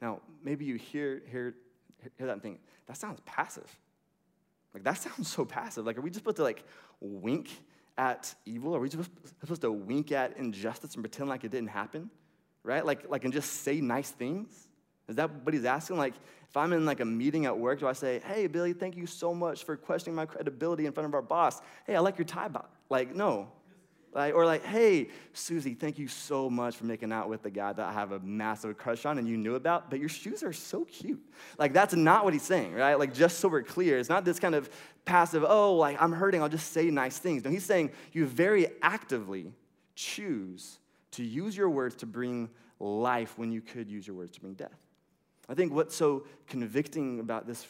Now, 0.00 0.20
maybe 0.44 0.64
you 0.64 0.76
hear, 0.76 1.22
hear, 1.30 1.54
hear 2.18 2.26
that 2.26 2.32
and 2.32 2.42
think, 2.42 2.60
that 2.86 2.96
sounds 2.96 3.20
passive. 3.24 3.68
Like, 4.74 4.84
that 4.84 4.94
sounds 4.98 5.28
so 5.28 5.44
passive. 5.44 5.86
Like, 5.86 5.96
are 5.96 6.00
we 6.00 6.10
just 6.10 6.20
supposed 6.20 6.36
to, 6.36 6.42
like, 6.42 6.64
wink 7.00 7.50
at 7.98 8.34
evil? 8.46 8.74
Are 8.74 8.80
we 8.80 8.88
supposed 8.88 9.62
to 9.62 9.72
wink 9.72 10.12
at 10.12 10.36
injustice 10.36 10.94
and 10.94 11.02
pretend 11.02 11.28
like 11.28 11.44
it 11.44 11.50
didn't 11.50 11.70
happen? 11.70 12.10
Right? 12.64 12.84
Like, 12.84 13.10
like 13.10 13.24
and 13.24 13.32
just 13.32 13.62
say 13.62 13.80
nice 13.80 14.10
things? 14.10 14.68
Is 15.08 15.16
that 15.16 15.30
what 15.44 15.52
he's 15.52 15.64
asking? 15.64 15.96
Like, 15.96 16.14
if 16.48 16.56
I'm 16.56 16.72
in 16.72 16.84
like 16.84 17.00
a 17.00 17.04
meeting 17.04 17.46
at 17.46 17.58
work, 17.58 17.80
do 17.80 17.88
I 17.88 17.92
say, 17.92 18.20
hey, 18.24 18.46
Billy, 18.46 18.72
thank 18.72 18.96
you 18.96 19.06
so 19.06 19.34
much 19.34 19.64
for 19.64 19.76
questioning 19.76 20.14
my 20.14 20.26
credibility 20.26 20.86
in 20.86 20.92
front 20.92 21.06
of 21.06 21.14
our 21.14 21.22
boss? 21.22 21.60
Hey, 21.86 21.96
I 21.96 22.00
like 22.00 22.18
your 22.18 22.24
tie. 22.24 22.48
Box. 22.48 22.68
Like, 22.88 23.14
no. 23.14 23.48
Like, 24.14 24.34
or 24.34 24.44
like, 24.44 24.62
hey, 24.64 25.08
Susie, 25.32 25.72
thank 25.74 25.98
you 25.98 26.06
so 26.06 26.50
much 26.50 26.76
for 26.76 26.84
making 26.84 27.12
out 27.12 27.30
with 27.30 27.42
the 27.42 27.50
guy 27.50 27.72
that 27.72 27.86
I 27.86 27.92
have 27.92 28.12
a 28.12 28.20
massive 28.20 28.76
crush 28.76 29.06
on 29.06 29.16
and 29.18 29.26
you 29.26 29.38
knew 29.38 29.54
about, 29.54 29.88
but 29.88 30.00
your 30.00 30.10
shoes 30.10 30.42
are 30.42 30.52
so 30.52 30.84
cute. 30.84 31.22
Like, 31.58 31.72
that's 31.72 31.94
not 31.94 32.24
what 32.24 32.34
he's 32.34 32.42
saying, 32.42 32.74
right? 32.74 32.98
Like, 32.98 33.14
just 33.14 33.38
so 33.38 33.48
we're 33.48 33.62
clear, 33.62 33.98
it's 33.98 34.10
not 34.10 34.24
this 34.26 34.38
kind 34.38 34.54
of 34.54 34.68
passive, 35.06 35.44
oh, 35.48 35.76
like, 35.76 36.00
I'm 36.00 36.12
hurting, 36.12 36.42
I'll 36.42 36.50
just 36.50 36.72
say 36.72 36.90
nice 36.90 37.16
things. 37.16 37.42
No, 37.44 37.50
he's 37.50 37.64
saying 37.64 37.90
you 38.12 38.26
very 38.26 38.68
actively 38.82 39.52
choose 39.94 40.78
to 41.12 41.24
use 41.24 41.56
your 41.56 41.70
words 41.70 41.94
to 41.96 42.06
bring 42.06 42.50
life 42.80 43.38
when 43.38 43.50
you 43.50 43.62
could 43.62 43.88
use 43.88 44.06
your 44.06 44.16
words 44.16 44.32
to 44.32 44.40
bring 44.40 44.54
death. 44.54 44.78
I 45.48 45.54
think 45.54 45.72
what's 45.72 45.96
so 45.96 46.24
convicting 46.46 47.20
about 47.20 47.46
this 47.46 47.66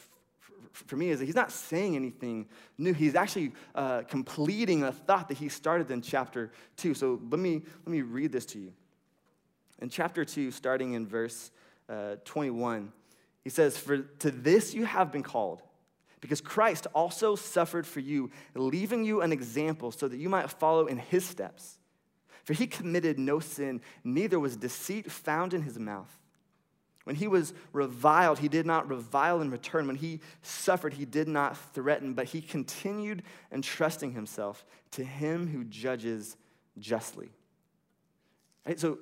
for 0.73 0.95
me 0.95 1.11
is 1.11 1.19
that 1.19 1.25
he's 1.25 1.35
not 1.35 1.51
saying 1.51 1.95
anything 1.95 2.47
new. 2.79 2.93
He's 2.93 3.15
actually 3.15 3.53
uh, 3.75 4.01
completing 4.01 4.83
a 4.83 4.91
thought 4.91 5.27
that 5.29 5.37
he 5.37 5.47
started 5.47 5.91
in 5.91 6.01
chapter 6.01 6.51
2. 6.77 6.95
So 6.95 7.21
let 7.29 7.39
me, 7.39 7.61
let 7.85 7.87
me 7.87 8.01
read 8.01 8.31
this 8.31 8.45
to 8.47 8.59
you. 8.59 8.73
In 9.79 9.89
chapter 9.89 10.25
2, 10.25 10.49
starting 10.49 10.93
in 10.93 11.05
verse 11.05 11.51
uh, 11.87 12.15
21, 12.25 12.91
he 13.43 13.49
says, 13.51 13.77
For 13.77 13.99
to 13.99 14.31
this 14.31 14.73
you 14.73 14.85
have 14.85 15.11
been 15.11 15.23
called, 15.23 15.61
because 16.21 16.41
Christ 16.41 16.87
also 16.95 17.35
suffered 17.35 17.85
for 17.85 17.99
you, 17.99 18.31
leaving 18.55 19.03
you 19.03 19.21
an 19.21 19.31
example 19.31 19.91
so 19.91 20.07
that 20.07 20.17
you 20.17 20.29
might 20.29 20.49
follow 20.49 20.87
in 20.87 20.97
his 20.97 21.23
steps. 21.25 21.77
For 22.45 22.53
he 22.53 22.65
committed 22.65 23.19
no 23.19 23.39
sin, 23.39 23.81
neither 24.03 24.39
was 24.39 24.57
deceit 24.57 25.11
found 25.11 25.53
in 25.53 25.61
his 25.61 25.77
mouth. 25.77 26.17
When 27.03 27.15
he 27.17 27.27
was 27.27 27.53
reviled, 27.73 28.39
he 28.39 28.47
did 28.47 28.65
not 28.65 28.89
revile 28.89 29.41
in 29.41 29.51
return. 29.51 29.87
When 29.87 29.97
he 29.97 30.21
suffered, 30.41 30.93
he 30.93 31.05
did 31.05 31.27
not 31.27 31.57
threaten, 31.73 32.13
but 32.13 32.25
he 32.25 32.41
continued 32.41 33.23
entrusting 33.51 34.13
himself 34.13 34.65
to 34.91 35.03
him 35.03 35.47
who 35.47 35.65
judges 35.65 36.37
justly. 36.79 37.31
Right? 38.65 38.79
So, 38.79 38.99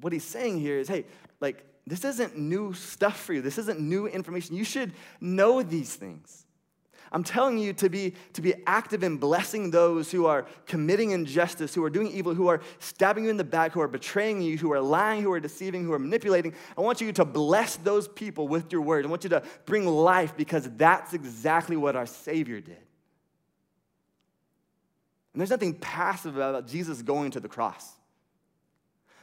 what 0.00 0.12
he's 0.12 0.24
saying 0.24 0.60
here 0.60 0.78
is 0.78 0.88
hey, 0.88 1.04
like, 1.40 1.64
this 1.86 2.04
isn't 2.04 2.36
new 2.36 2.72
stuff 2.72 3.20
for 3.20 3.32
you. 3.32 3.42
This 3.42 3.58
isn't 3.58 3.80
new 3.80 4.06
information. 4.06 4.56
You 4.56 4.64
should 4.64 4.92
know 5.20 5.62
these 5.62 5.94
things. 5.94 6.46
I'm 7.12 7.24
telling 7.24 7.58
you 7.58 7.72
to 7.72 7.88
be, 7.88 8.14
to 8.34 8.40
be 8.40 8.54
active 8.68 9.02
in 9.02 9.16
blessing 9.16 9.72
those 9.72 10.12
who 10.12 10.26
are 10.26 10.46
committing 10.66 11.10
injustice, 11.10 11.74
who 11.74 11.82
are 11.82 11.90
doing 11.90 12.06
evil, 12.06 12.34
who 12.34 12.46
are 12.46 12.60
stabbing 12.78 13.24
you 13.24 13.30
in 13.30 13.36
the 13.36 13.42
back, 13.42 13.72
who 13.72 13.80
are 13.80 13.88
betraying 13.88 14.40
you, 14.40 14.56
who 14.56 14.72
are 14.72 14.80
lying, 14.80 15.22
who 15.22 15.32
are 15.32 15.40
deceiving, 15.40 15.84
who 15.84 15.92
are 15.92 15.98
manipulating. 15.98 16.54
I 16.78 16.82
want 16.82 17.00
you 17.00 17.12
to 17.12 17.24
bless 17.24 17.76
those 17.76 18.06
people 18.06 18.46
with 18.46 18.70
your 18.70 18.82
word. 18.82 19.04
I 19.04 19.08
want 19.08 19.24
you 19.24 19.30
to 19.30 19.42
bring 19.66 19.86
life 19.86 20.36
because 20.36 20.70
that's 20.76 21.12
exactly 21.12 21.76
what 21.76 21.96
our 21.96 22.06
Savior 22.06 22.60
did. 22.60 22.78
And 25.32 25.40
there's 25.40 25.50
nothing 25.50 25.74
passive 25.74 26.36
about 26.36 26.68
Jesus 26.68 27.02
going 27.02 27.32
to 27.32 27.40
the 27.40 27.48
cross. 27.48 27.92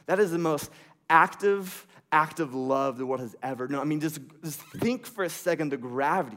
That 0.06 0.18
is 0.18 0.30
the 0.30 0.38
most 0.38 0.70
active 1.08 1.86
act 2.12 2.38
of 2.40 2.54
love 2.54 2.98
the 2.98 3.06
world 3.06 3.20
has 3.20 3.34
ever 3.42 3.66
known. 3.66 3.80
I 3.80 3.84
mean, 3.84 4.00
just, 4.00 4.20
just 4.44 4.60
think 4.60 5.06
for 5.06 5.24
a 5.24 5.30
second 5.30 5.70
the 5.70 5.76
gravity 5.78 6.36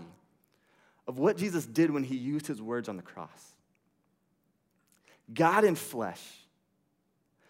of 1.08 1.20
what 1.20 1.38
Jesus 1.38 1.66
did 1.66 1.92
when 1.92 2.04
he 2.04 2.16
used 2.16 2.48
his 2.48 2.62
words 2.62 2.88
on 2.88 2.98
the 2.98 3.04
cross. 3.04 3.56
God 5.34 5.64
in 5.64 5.76
flesh. 5.76 6.22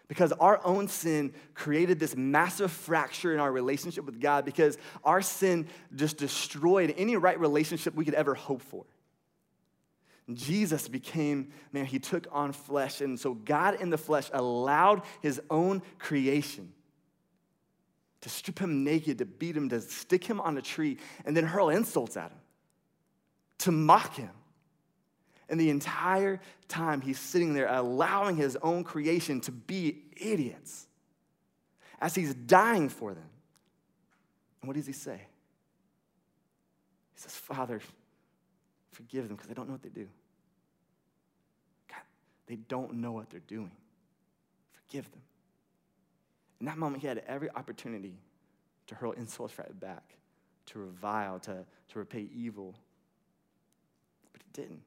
Because 0.08 0.32
our 0.32 0.60
own 0.64 0.88
sin 0.88 1.32
created 1.54 1.98
this 1.98 2.14
massive 2.14 2.70
fracture 2.70 3.32
in 3.32 3.40
our 3.40 3.50
relationship 3.50 4.04
with 4.04 4.20
God, 4.20 4.44
because 4.44 4.76
our 5.04 5.22
sin 5.22 5.66
just 5.94 6.18
destroyed 6.18 6.92
any 6.98 7.16
right 7.16 7.40
relationship 7.40 7.94
we 7.94 8.04
could 8.04 8.14
ever 8.14 8.34
hope 8.34 8.60
for. 8.60 8.84
Jesus 10.32 10.86
became, 10.86 11.52
man, 11.72 11.86
he 11.86 11.98
took 11.98 12.26
on 12.30 12.52
flesh. 12.52 13.00
And 13.00 13.18
so 13.18 13.34
God 13.34 13.80
in 13.80 13.90
the 13.90 13.98
flesh 13.98 14.28
allowed 14.32 15.02
his 15.20 15.40
own 15.50 15.82
creation 15.98 16.72
to 18.20 18.28
strip 18.28 18.58
him 18.58 18.84
naked, 18.84 19.18
to 19.18 19.24
beat 19.24 19.56
him, 19.56 19.68
to 19.70 19.80
stick 19.80 20.24
him 20.24 20.40
on 20.40 20.56
a 20.58 20.62
tree, 20.62 20.98
and 21.24 21.36
then 21.36 21.44
hurl 21.44 21.70
insults 21.70 22.16
at 22.16 22.30
him 22.30 22.41
to 23.62 23.72
mock 23.72 24.16
him. 24.16 24.30
And 25.48 25.60
the 25.60 25.70
entire 25.70 26.40
time 26.68 27.00
he's 27.00 27.18
sitting 27.18 27.52
there 27.52 27.68
allowing 27.68 28.36
his 28.36 28.56
own 28.62 28.84
creation 28.84 29.40
to 29.42 29.52
be 29.52 30.04
idiots 30.16 30.86
as 32.00 32.14
he's 32.14 32.34
dying 32.34 32.88
for 32.88 33.12
them. 33.12 33.28
And 34.60 34.68
what 34.68 34.76
does 34.76 34.86
he 34.86 34.92
say? 34.92 35.20
He 37.14 37.20
says, 37.20 37.34
Father, 37.34 37.80
forgive 38.92 39.28
them 39.28 39.36
because 39.36 39.48
they 39.48 39.54
don't 39.54 39.68
know 39.68 39.74
what 39.74 39.82
they 39.82 39.90
do. 39.90 40.08
God, 41.88 42.02
they 42.46 42.56
don't 42.56 42.94
know 42.94 43.12
what 43.12 43.28
they're 43.30 43.40
doing. 43.40 43.72
Forgive 44.72 45.10
them. 45.10 45.20
In 46.60 46.66
that 46.66 46.78
moment, 46.78 47.02
he 47.02 47.08
had 47.08 47.22
every 47.26 47.50
opportunity 47.50 48.14
to 48.86 48.94
hurl 48.94 49.12
insults 49.12 49.58
right 49.58 49.80
back, 49.80 50.16
to 50.66 50.78
revile, 50.78 51.38
to, 51.40 51.64
to 51.88 51.98
repay 51.98 52.28
evil 52.34 52.74
didn't. 54.52 54.82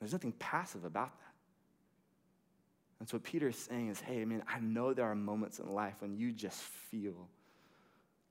There's 0.00 0.12
nothing 0.12 0.32
passive 0.32 0.84
about 0.84 1.16
that. 1.18 1.32
And 2.98 3.08
so 3.08 3.16
what 3.16 3.24
Peter 3.24 3.48
is 3.48 3.56
saying 3.56 3.88
is, 3.88 4.00
hey, 4.00 4.20
I 4.20 4.24
mean, 4.24 4.42
I 4.48 4.60
know 4.60 4.94
there 4.94 5.06
are 5.06 5.14
moments 5.14 5.58
in 5.58 5.68
life 5.72 5.94
when 6.00 6.16
you 6.16 6.32
just 6.32 6.60
feel 6.60 7.28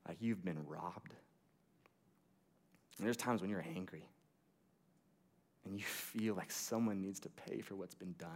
like 0.07 0.17
you've 0.19 0.43
been 0.43 0.65
robbed. 0.67 1.13
And 2.97 3.05
there's 3.05 3.17
times 3.17 3.41
when 3.41 3.49
you're 3.49 3.65
angry 3.75 4.05
and 5.65 5.77
you 5.77 5.83
feel 5.83 6.35
like 6.35 6.51
someone 6.51 7.01
needs 7.01 7.19
to 7.21 7.29
pay 7.29 7.61
for 7.61 7.75
what's 7.75 7.95
been 7.95 8.15
done. 8.17 8.29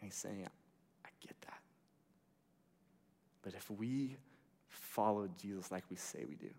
And 0.00 0.10
he's 0.10 0.14
saying, 0.14 0.46
I 1.04 1.08
get 1.20 1.40
that. 1.42 1.60
But 3.42 3.54
if 3.54 3.70
we 3.70 4.16
follow 4.68 5.28
Jesus 5.40 5.70
like 5.70 5.84
we 5.90 5.96
say 5.96 6.24
we 6.28 6.34
do, 6.34 6.50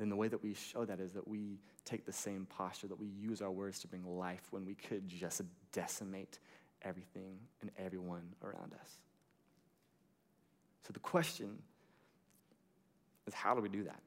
then 0.00 0.08
the 0.08 0.16
way 0.16 0.28
that 0.28 0.42
we 0.42 0.54
show 0.54 0.84
that 0.84 1.00
is 1.00 1.12
that 1.12 1.26
we 1.26 1.58
take 1.84 2.06
the 2.06 2.12
same 2.12 2.46
posture, 2.46 2.88
that 2.88 2.98
we 2.98 3.06
use 3.06 3.42
our 3.42 3.50
words 3.50 3.80
to 3.80 3.88
bring 3.88 4.04
life 4.04 4.42
when 4.50 4.64
we 4.64 4.74
could 4.74 5.08
just 5.08 5.42
decimate 5.72 6.38
everything 6.82 7.38
and 7.60 7.70
everyone 7.78 8.22
around 8.42 8.72
us. 8.80 8.90
So 10.86 10.92
the 10.92 11.00
question 11.00 11.58
is 13.26 13.34
how 13.34 13.54
do 13.54 13.60
we 13.60 13.68
do 13.68 13.84
that? 13.84 14.00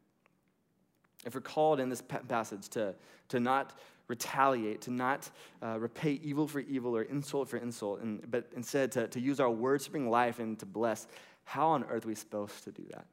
If 1.26 1.36
we're 1.36 1.42
called 1.42 1.80
in 1.80 1.90
this 1.90 2.02
passage 2.02 2.68
to, 2.70 2.96
to 3.30 3.40
not 3.40 3.78
retaliate, 4.08 4.82
to 4.82 4.92
not 4.92 5.30
uh, 5.62 5.80
repay 5.80 6.20
evil 6.24 6.48
for 6.48 6.60
evil 6.60 6.96
or 6.96 7.04
insult 7.04 7.48
for 7.48 7.58
insult, 7.58 8.02
and, 8.02 8.30
but 8.30 8.50
instead 8.56 8.92
to, 8.94 9.08
to 9.08 9.20
use 9.20 9.40
our 9.40 9.50
words 9.52 9.86
to 9.86 9.92
bring 9.92 10.10
life 10.10 10.40
and 10.40 10.60
to 10.60 10.66
bless, 10.66 11.08
how 11.46 11.70
on 11.70 11.84
earth 11.86 12.06
are 12.06 12.10
we 12.10 12.16
supposed 12.16 12.64
to 12.66 12.72
do 12.72 12.84
that? 12.92 13.06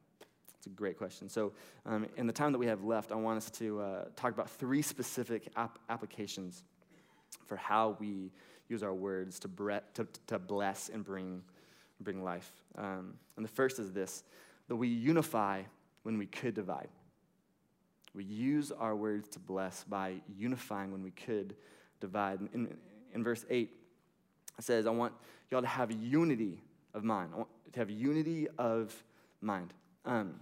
It's 0.61 0.67
a 0.67 0.69
great 0.69 0.95
question. 0.95 1.27
So, 1.27 1.53
um, 1.87 2.05
in 2.17 2.27
the 2.27 2.33
time 2.33 2.51
that 2.51 2.59
we 2.59 2.67
have 2.67 2.83
left, 2.83 3.11
I 3.11 3.15
want 3.15 3.37
us 3.37 3.49
to 3.49 3.81
uh, 3.81 4.05
talk 4.15 4.31
about 4.31 4.47
three 4.47 4.83
specific 4.83 5.47
ap- 5.55 5.79
applications 5.89 6.61
for 7.47 7.55
how 7.55 7.97
we 7.99 8.31
use 8.69 8.83
our 8.83 8.93
words 8.93 9.39
to, 9.39 9.47
bre- 9.47 9.77
to, 9.95 10.07
to 10.27 10.37
bless 10.37 10.89
and 10.89 11.03
bring, 11.03 11.41
bring 11.99 12.23
life. 12.23 12.51
Um, 12.77 13.15
and 13.37 13.43
the 13.43 13.49
first 13.49 13.79
is 13.79 13.91
this 13.91 14.23
that 14.67 14.75
we 14.75 14.87
unify 14.87 15.63
when 16.03 16.19
we 16.19 16.27
could 16.27 16.53
divide. 16.53 16.89
We 18.13 18.23
use 18.23 18.71
our 18.71 18.95
words 18.95 19.29
to 19.29 19.39
bless 19.39 19.83
by 19.85 20.21
unifying 20.37 20.91
when 20.91 21.01
we 21.01 21.09
could 21.09 21.55
divide. 21.99 22.39
In, 22.53 22.77
in 23.15 23.23
verse 23.23 23.45
8, 23.49 23.67
it 24.59 24.63
says, 24.63 24.85
I 24.85 24.91
want 24.91 25.13
y'all 25.49 25.61
to 25.61 25.67
have 25.67 25.91
unity 25.91 26.61
of 26.93 27.03
mind. 27.03 27.31
I 27.33 27.37
want 27.37 27.49
to 27.73 27.79
have 27.79 27.89
unity 27.89 28.47
of 28.59 28.93
mind. 29.41 29.73
Um, 30.05 30.35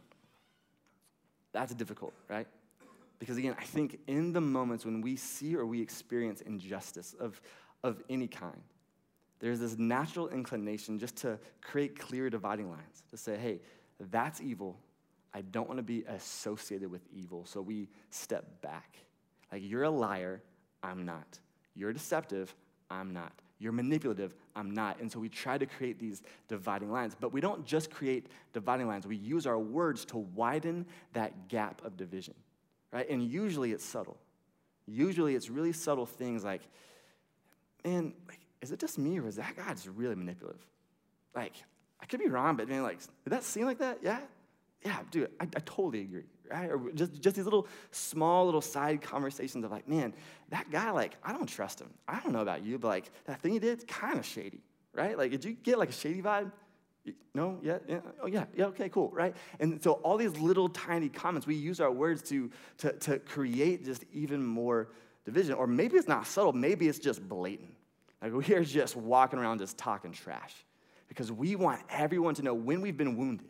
that's 1.52 1.74
difficult, 1.74 2.14
right? 2.28 2.48
Because 3.20 3.38
again, 3.38 3.56
I 3.60 3.64
think 3.64 4.00
in 4.08 4.32
the 4.34 4.42
moments 4.42 4.86
when 4.86 5.02
we 5.02 5.16
see 5.16 5.56
or 5.56 5.66
we 5.66 5.82
experience 5.82 6.42
injustice 6.42 7.16
of, 7.20 7.42
of 7.84 8.02
any 8.10 8.28
kind, 8.28 8.62
there's 9.40 9.60
this 9.60 9.78
natural 9.78 10.30
inclination 10.30 11.00
just 11.00 11.16
to 11.18 11.40
create 11.62 11.98
clear 11.98 12.30
dividing 12.30 12.70
lines, 12.70 13.04
to 13.10 13.18
say, 13.18 13.38
hey, 13.38 13.62
that's 14.12 14.42
evil. 14.42 14.78
I 15.34 15.42
don't 15.42 15.68
want 15.68 15.78
to 15.78 15.84
be 15.84 16.04
associated 16.08 16.90
with 16.90 17.02
evil. 17.14 17.46
So 17.46 17.62
we 17.62 17.90
step 18.10 18.62
back. 18.62 18.98
Like, 19.52 19.62
you're 19.66 19.84
a 19.84 19.90
liar. 19.90 20.42
I'm 20.84 21.06
not. 21.06 21.40
You're 21.76 21.94
deceptive. 21.94 22.54
I'm 22.90 23.14
not. 23.14 23.32
You're 23.60 23.74
manipulative. 23.74 24.34
I'm 24.56 24.72
not. 24.72 25.00
And 25.02 25.12
so 25.12 25.20
we 25.20 25.28
try 25.28 25.58
to 25.58 25.66
create 25.66 26.00
these 26.00 26.24
dividing 26.48 26.92
lines. 26.92 27.16
But 27.20 27.34
we 27.34 27.42
don't 27.42 27.66
just 27.66 27.92
create 27.92 28.28
dividing 28.54 28.88
lines, 28.88 29.06
we 29.06 29.18
use 29.18 29.46
our 29.46 29.60
words 29.60 30.06
to 30.06 30.18
widen 30.18 30.86
that 31.14 31.50
gap 31.50 31.84
of 31.84 31.98
division, 31.98 32.34
right? 32.92 33.08
And 33.10 33.22
usually 33.22 33.74
it's 33.74 33.86
subtle. 33.86 34.18
Usually 34.88 35.36
it's 35.36 35.50
really 35.50 35.74
subtle 35.74 36.06
things 36.06 36.44
like, 36.44 36.62
man, 37.86 38.14
like, 38.28 38.40
is 38.62 38.72
it 38.72 38.80
just 38.80 38.98
me 38.98 39.20
or 39.20 39.28
is 39.28 39.36
that 39.36 39.56
guy 39.56 39.70
just 39.74 39.88
really 39.88 40.16
manipulative? 40.16 40.66
Like, 41.36 41.54
I 42.02 42.06
could 42.06 42.20
be 42.20 42.28
wrong, 42.28 42.56
but 42.56 42.68
man, 42.68 42.82
like, 42.82 43.00
did 43.00 43.32
that 43.32 43.44
seem 43.44 43.66
like 43.66 43.80
that? 43.80 44.00
Yeah? 44.02 44.20
Yeah, 44.84 44.98
dude, 45.12 45.30
I, 45.40 45.44
I 45.44 45.60
totally 45.60 46.02
agree 46.02 46.24
right? 46.50 46.70
Or 46.70 46.92
just, 46.94 47.22
just 47.22 47.36
these 47.36 47.46
little 47.46 47.68
small 47.92 48.46
little 48.46 48.62
side 48.62 49.02
conversations 49.02 49.64
of 49.64 49.72
like, 49.72 49.88
man, 49.88 50.14
that 50.50 50.70
guy, 50.72 50.92
like, 50.92 51.16
I 51.24 51.32
don't 51.32 51.48
trust 51.48 51.80
him. 51.80 51.90
I 52.08 52.20
don't 52.22 52.34
know 52.34 52.42
about 52.42 52.64
you, 52.64 52.78
but 52.78 52.88
like 52.88 53.12
that 53.26 53.42
thing 53.42 53.54
he 53.54 53.60
did, 53.60 53.88
kind 53.88 54.18
of 54.18 54.26
shady, 54.26 54.62
right? 54.94 55.18
Like, 55.18 55.32
did 55.32 55.46
you 55.46 55.54
get 55.54 55.78
like 55.78 55.90
a 55.90 55.94
shady 55.94 56.22
vibe? 56.22 56.52
No, 57.34 57.58
yeah, 57.64 57.78
yeah, 57.88 58.00
oh 58.22 58.28
yeah, 58.28 58.46
yeah, 58.56 58.66
okay, 58.66 58.90
cool, 58.90 59.10
right? 59.12 59.36
And 59.60 59.82
so 59.82 59.94
all 59.94 60.18
these 60.18 60.38
little 60.38 60.70
tiny 60.70 61.10
comments, 61.10 61.48
we 61.48 61.56
use 61.56 61.80
our 61.80 61.92
words 61.92 62.22
to, 62.30 62.52
to, 62.80 62.92
to 62.94 63.20
create 63.20 63.86
just 63.86 64.04
even 64.12 64.46
more 64.46 64.90
division. 65.26 65.54
Or 65.54 65.66
maybe 65.66 65.98
it's 65.98 66.08
not 66.08 66.28
subtle, 66.28 66.54
maybe 66.54 66.88
it's 66.88 67.00
just 67.00 67.28
blatant. 67.28 67.74
Like 68.22 68.34
we 68.34 68.54
are 68.54 68.64
just 68.64 68.96
walking 68.96 69.40
around 69.40 69.60
just 69.60 69.78
talking 69.78 70.12
trash 70.12 70.54
because 71.08 71.32
we 71.32 71.56
want 71.56 71.82
everyone 71.90 72.36
to 72.36 72.44
know 72.44 72.54
when 72.54 72.82
we've 72.82 72.98
been 72.98 73.16
wounded, 73.16 73.48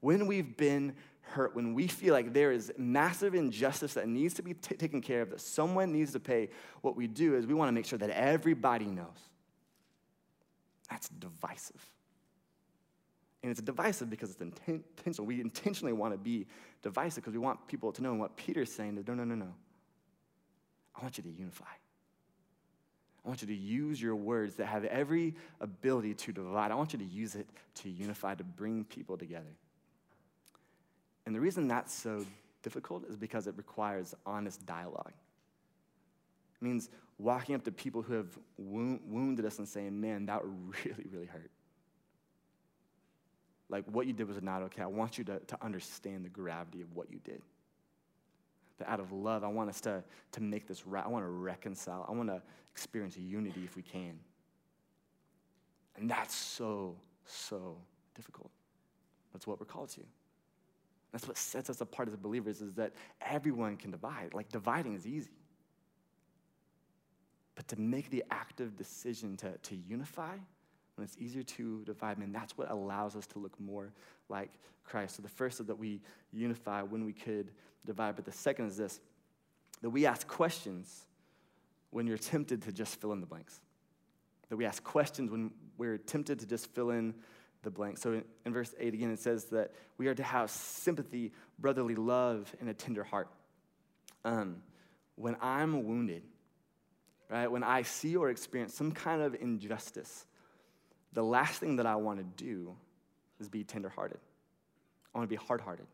when 0.00 0.26
we've 0.26 0.56
been 0.56 0.94
hurt, 1.24 1.54
when 1.54 1.74
we 1.74 1.88
feel 1.88 2.14
like 2.14 2.32
there 2.32 2.52
is 2.52 2.72
massive 2.76 3.34
injustice 3.34 3.94
that 3.94 4.08
needs 4.08 4.34
to 4.34 4.42
be 4.42 4.54
t- 4.54 4.76
taken 4.76 5.00
care 5.00 5.22
of, 5.22 5.30
that 5.30 5.40
someone 5.40 5.92
needs 5.92 6.12
to 6.12 6.20
pay, 6.20 6.50
what 6.82 6.96
we 6.96 7.06
do 7.06 7.34
is 7.34 7.46
we 7.46 7.54
want 7.54 7.68
to 7.68 7.72
make 7.72 7.86
sure 7.86 7.98
that 7.98 8.10
everybody 8.10 8.86
knows. 8.86 9.06
That's 10.90 11.08
divisive. 11.08 11.80
And 13.42 13.50
it's 13.50 13.60
divisive 13.60 14.08
because 14.08 14.30
it's 14.30 14.40
intentional. 14.40 15.26
We 15.26 15.40
intentionally 15.40 15.92
want 15.92 16.14
to 16.14 16.18
be 16.18 16.46
divisive 16.82 17.22
because 17.22 17.34
we 17.34 17.38
want 17.38 17.66
people 17.66 17.92
to 17.92 18.02
know. 18.02 18.12
And 18.12 18.20
what 18.20 18.36
Peter's 18.36 18.72
saying 18.72 18.96
is 18.96 19.06
no, 19.06 19.14
no, 19.14 19.24
no, 19.24 19.34
no. 19.34 19.52
I 20.96 21.02
want 21.02 21.18
you 21.18 21.24
to 21.24 21.30
unify. 21.30 21.64
I 23.24 23.28
want 23.28 23.40
you 23.40 23.48
to 23.48 23.54
use 23.54 24.00
your 24.00 24.16
words 24.16 24.56
that 24.56 24.66
have 24.66 24.84
every 24.84 25.34
ability 25.60 26.14
to 26.14 26.32
divide. 26.32 26.70
I 26.70 26.74
want 26.74 26.92
you 26.92 26.98
to 26.98 27.04
use 27.04 27.34
it 27.34 27.48
to 27.76 27.90
unify, 27.90 28.34
to 28.34 28.44
bring 28.44 28.84
people 28.84 29.16
together. 29.16 29.56
And 31.26 31.34
the 31.34 31.40
reason 31.40 31.68
that's 31.68 31.92
so 31.92 32.24
difficult 32.62 33.04
is 33.08 33.16
because 33.16 33.46
it 33.46 33.54
requires 33.56 34.14
honest 34.26 34.64
dialogue. 34.66 35.12
It 36.60 36.64
means 36.64 36.90
walking 37.18 37.54
up 37.54 37.64
to 37.64 37.72
people 37.72 38.02
who 38.02 38.14
have 38.14 38.38
wounded 38.58 39.44
us 39.44 39.58
and 39.58 39.68
saying, 39.68 39.98
man, 40.00 40.26
that 40.26 40.42
really, 40.84 41.06
really 41.12 41.26
hurt. 41.26 41.50
Like, 43.68 43.84
what 43.86 44.06
you 44.06 44.12
did 44.12 44.28
was 44.28 44.40
not 44.42 44.62
okay. 44.62 44.82
I 44.82 44.86
want 44.86 45.18
you 45.18 45.24
to, 45.24 45.38
to 45.38 45.64
understand 45.64 46.24
the 46.24 46.28
gravity 46.28 46.82
of 46.82 46.94
what 46.94 47.10
you 47.10 47.18
did. 47.24 47.40
That 48.78 48.90
out 48.90 49.00
of 49.00 49.12
love, 49.12 49.42
I 49.44 49.48
want 49.48 49.70
us 49.70 49.80
to, 49.82 50.02
to 50.32 50.42
make 50.42 50.66
this 50.66 50.86
right. 50.86 51.04
I 51.04 51.08
want 51.08 51.24
to 51.24 51.30
reconcile. 51.30 52.04
I 52.08 52.12
want 52.12 52.28
to 52.28 52.42
experience 52.72 53.16
unity 53.16 53.62
if 53.64 53.76
we 53.76 53.82
can. 53.82 54.18
And 55.96 56.10
that's 56.10 56.34
so, 56.34 56.96
so 57.24 57.76
difficult. 58.14 58.50
That's 59.32 59.46
what 59.46 59.60
we're 59.60 59.66
called 59.66 59.90
to. 59.90 60.00
That's 61.14 61.28
what 61.28 61.38
sets 61.38 61.70
us 61.70 61.80
apart 61.80 62.08
as 62.08 62.16
believers 62.16 62.60
is 62.60 62.72
that 62.74 62.92
everyone 63.20 63.76
can 63.76 63.92
divide. 63.92 64.34
Like 64.34 64.48
dividing 64.48 64.94
is 64.94 65.06
easy. 65.06 65.30
But 67.54 67.68
to 67.68 67.78
make 67.78 68.10
the 68.10 68.24
active 68.32 68.76
decision 68.76 69.36
to, 69.36 69.52
to 69.56 69.76
unify, 69.76 70.32
when 70.96 71.04
it's 71.04 71.16
easier 71.16 71.44
to 71.44 71.84
divide, 71.84 72.18
man, 72.18 72.32
that's 72.32 72.58
what 72.58 72.68
allows 72.68 73.14
us 73.14 73.28
to 73.28 73.38
look 73.38 73.58
more 73.60 73.92
like 74.28 74.50
Christ. 74.82 75.14
So 75.14 75.22
the 75.22 75.28
first 75.28 75.60
is 75.60 75.66
that 75.66 75.78
we 75.78 76.00
unify 76.32 76.82
when 76.82 77.04
we 77.04 77.12
could 77.12 77.52
divide. 77.86 78.16
But 78.16 78.24
the 78.24 78.32
second 78.32 78.66
is 78.66 78.76
this 78.76 78.98
that 79.82 79.90
we 79.90 80.06
ask 80.06 80.26
questions 80.26 81.06
when 81.90 82.08
you're 82.08 82.18
tempted 82.18 82.60
to 82.62 82.72
just 82.72 83.00
fill 83.00 83.12
in 83.12 83.20
the 83.20 83.26
blanks. 83.26 83.60
That 84.48 84.56
we 84.56 84.64
ask 84.64 84.82
questions 84.82 85.30
when 85.30 85.52
we're 85.78 85.96
tempted 85.96 86.40
to 86.40 86.46
just 86.46 86.74
fill 86.74 86.90
in 86.90 87.14
the 87.64 87.70
blank. 87.70 87.98
So 87.98 88.12
in, 88.12 88.24
in, 88.44 88.52
verse 88.52 88.74
8 88.78 88.94
again, 88.94 89.10
it 89.10 89.18
says 89.18 89.46
that 89.46 89.72
we 89.98 90.06
are 90.06 90.14
to 90.14 90.22
have 90.22 90.50
sympathy, 90.50 91.32
brotherly 91.58 91.94
love, 91.94 92.54
and 92.60 92.68
a 92.68 92.74
tender 92.74 93.02
heart. 93.04 93.28
Um, 94.24 94.62
when 95.16 95.36
I'm 95.40 95.84
wounded, 95.84 96.22
right, 97.28 97.50
when 97.50 97.62
I 97.62 97.82
see 97.82 98.16
or 98.16 98.30
experience 98.30 98.74
some 98.74 98.92
kind 98.92 99.22
of 99.22 99.34
injustice, 99.34 100.26
the 101.12 101.22
last 101.22 101.60
thing 101.60 101.76
that 101.76 101.86
I 101.86 101.96
want 101.96 102.18
to 102.18 102.44
do 102.44 102.74
is 103.40 103.48
be 103.48 103.64
tenderhearted. 103.64 104.18
I 105.14 105.18
want 105.18 105.28
to 105.30 105.36
be 105.36 105.42
hard-hearted. 105.42 105.86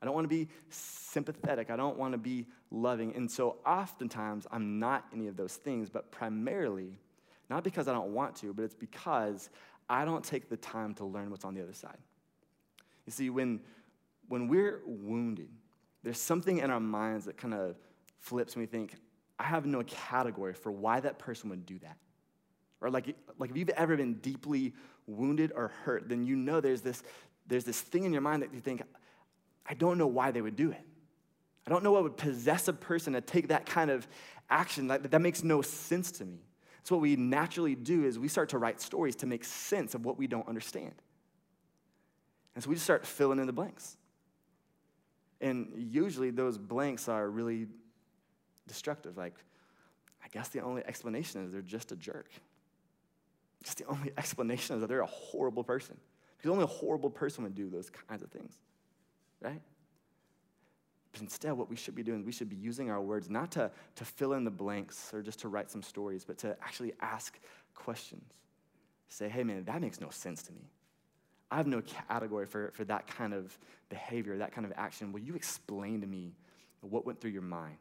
I 0.00 0.06
don't 0.06 0.14
want 0.14 0.24
to 0.24 0.28
be 0.28 0.48
sympathetic. 0.68 1.70
I 1.70 1.76
don't 1.76 1.96
want 1.96 2.12
to 2.12 2.18
be 2.18 2.46
loving. 2.70 3.14
And 3.14 3.30
so 3.30 3.56
oftentimes 3.64 4.46
I'm 4.50 4.78
not 4.78 5.06
any 5.14 5.28
of 5.28 5.36
those 5.36 5.54
things, 5.54 5.88
but 5.88 6.10
primarily, 6.10 6.98
not 7.48 7.64
because 7.64 7.88
I 7.88 7.92
don't 7.92 8.12
want 8.12 8.36
to, 8.36 8.52
but 8.52 8.64
it's 8.64 8.74
because 8.74 9.48
I 9.88 10.04
don't 10.04 10.24
take 10.24 10.48
the 10.48 10.56
time 10.56 10.94
to 10.94 11.04
learn 11.04 11.30
what's 11.30 11.44
on 11.44 11.54
the 11.54 11.62
other 11.62 11.72
side. 11.72 11.98
You 13.06 13.12
see, 13.12 13.30
when, 13.30 13.60
when 14.28 14.48
we're 14.48 14.80
wounded, 14.86 15.48
there's 16.02 16.20
something 16.20 16.58
in 16.58 16.70
our 16.70 16.80
minds 16.80 17.26
that 17.26 17.36
kind 17.36 17.54
of 17.54 17.76
flips 18.18 18.54
and 18.54 18.62
we 18.62 18.66
think, 18.66 18.94
I 19.38 19.44
have 19.44 19.66
no 19.66 19.82
category 19.84 20.54
for 20.54 20.70
why 20.70 21.00
that 21.00 21.18
person 21.18 21.50
would 21.50 21.66
do 21.66 21.78
that. 21.80 21.96
Or 22.80 22.90
like, 22.90 23.16
like 23.38 23.50
if 23.50 23.56
you've 23.56 23.70
ever 23.70 23.96
been 23.96 24.14
deeply 24.14 24.72
wounded 25.06 25.52
or 25.54 25.68
hurt, 25.84 26.08
then 26.08 26.24
you 26.24 26.36
know 26.36 26.60
there's 26.60 26.82
this, 26.82 27.02
there's 27.46 27.64
this 27.64 27.80
thing 27.80 28.04
in 28.04 28.12
your 28.12 28.22
mind 28.22 28.42
that 28.42 28.54
you 28.54 28.60
think, 28.60 28.82
I 29.66 29.74
don't 29.74 29.98
know 29.98 30.06
why 30.06 30.30
they 30.30 30.40
would 30.40 30.56
do 30.56 30.70
it. 30.70 30.80
I 31.66 31.70
don't 31.70 31.82
know 31.82 31.92
what 31.92 32.02
would 32.02 32.16
possess 32.16 32.68
a 32.68 32.72
person 32.72 33.14
to 33.14 33.20
take 33.20 33.48
that 33.48 33.64
kind 33.66 33.90
of 33.90 34.06
action. 34.50 34.88
That, 34.88 35.10
that 35.10 35.20
makes 35.20 35.42
no 35.42 35.62
sense 35.62 36.10
to 36.12 36.24
me. 36.24 36.40
So 36.84 36.94
what 36.94 37.02
we 37.02 37.16
naturally 37.16 37.74
do 37.74 38.04
is 38.04 38.18
we 38.18 38.28
start 38.28 38.50
to 38.50 38.58
write 38.58 38.80
stories 38.80 39.16
to 39.16 39.26
make 39.26 39.44
sense 39.44 39.94
of 39.94 40.04
what 40.04 40.18
we 40.18 40.26
don't 40.26 40.46
understand. 40.46 40.94
And 42.54 42.62
so 42.62 42.68
we 42.70 42.76
just 42.76 42.84
start 42.84 43.06
filling 43.06 43.38
in 43.38 43.46
the 43.46 43.52
blanks. 43.52 43.96
And 45.40 45.72
usually 45.76 46.30
those 46.30 46.58
blanks 46.58 47.08
are 47.08 47.28
really 47.28 47.66
destructive. 48.68 49.16
Like, 49.16 49.34
I 50.22 50.28
guess 50.28 50.48
the 50.48 50.60
only 50.60 50.82
explanation 50.86 51.44
is 51.44 51.52
they're 51.52 51.62
just 51.62 51.90
a 51.90 51.96
jerk. 51.96 52.30
Just 53.62 53.78
the 53.78 53.86
only 53.86 54.12
explanation 54.18 54.76
is 54.76 54.82
that 54.82 54.88
they're 54.88 55.00
a 55.00 55.06
horrible 55.06 55.64
person. 55.64 55.96
Because 56.36 56.50
only 56.50 56.64
a 56.64 56.68
horrible 56.68 57.10
person 57.10 57.44
would 57.44 57.54
do 57.54 57.70
those 57.70 57.90
kinds 57.90 58.22
of 58.22 58.30
things, 58.30 58.52
right? 59.40 59.60
But 61.14 61.22
instead, 61.22 61.52
what 61.52 61.70
we 61.70 61.76
should 61.76 61.94
be 61.94 62.02
doing, 62.02 62.24
we 62.24 62.32
should 62.32 62.50
be 62.50 62.56
using 62.56 62.90
our 62.90 63.00
words 63.00 63.30
not 63.30 63.52
to, 63.52 63.70
to 63.94 64.04
fill 64.04 64.32
in 64.32 64.42
the 64.42 64.50
blanks 64.50 65.14
or 65.14 65.22
just 65.22 65.38
to 65.40 65.48
write 65.48 65.70
some 65.70 65.80
stories, 65.80 66.24
but 66.24 66.38
to 66.38 66.56
actually 66.60 66.92
ask 67.00 67.38
questions. 67.72 68.24
Say, 69.08 69.28
hey, 69.28 69.44
man, 69.44 69.62
that 69.64 69.80
makes 69.80 70.00
no 70.00 70.10
sense 70.10 70.42
to 70.42 70.52
me. 70.52 70.68
I 71.52 71.56
have 71.56 71.68
no 71.68 71.82
category 71.82 72.46
for, 72.46 72.72
for 72.74 72.84
that 72.86 73.06
kind 73.06 73.32
of 73.32 73.56
behavior, 73.90 74.36
that 74.38 74.50
kind 74.50 74.66
of 74.66 74.72
action. 74.76 75.12
Will 75.12 75.20
you 75.20 75.36
explain 75.36 76.00
to 76.00 76.06
me 76.08 76.32
what 76.80 77.06
went 77.06 77.20
through 77.20 77.30
your 77.30 77.42
mind? 77.42 77.78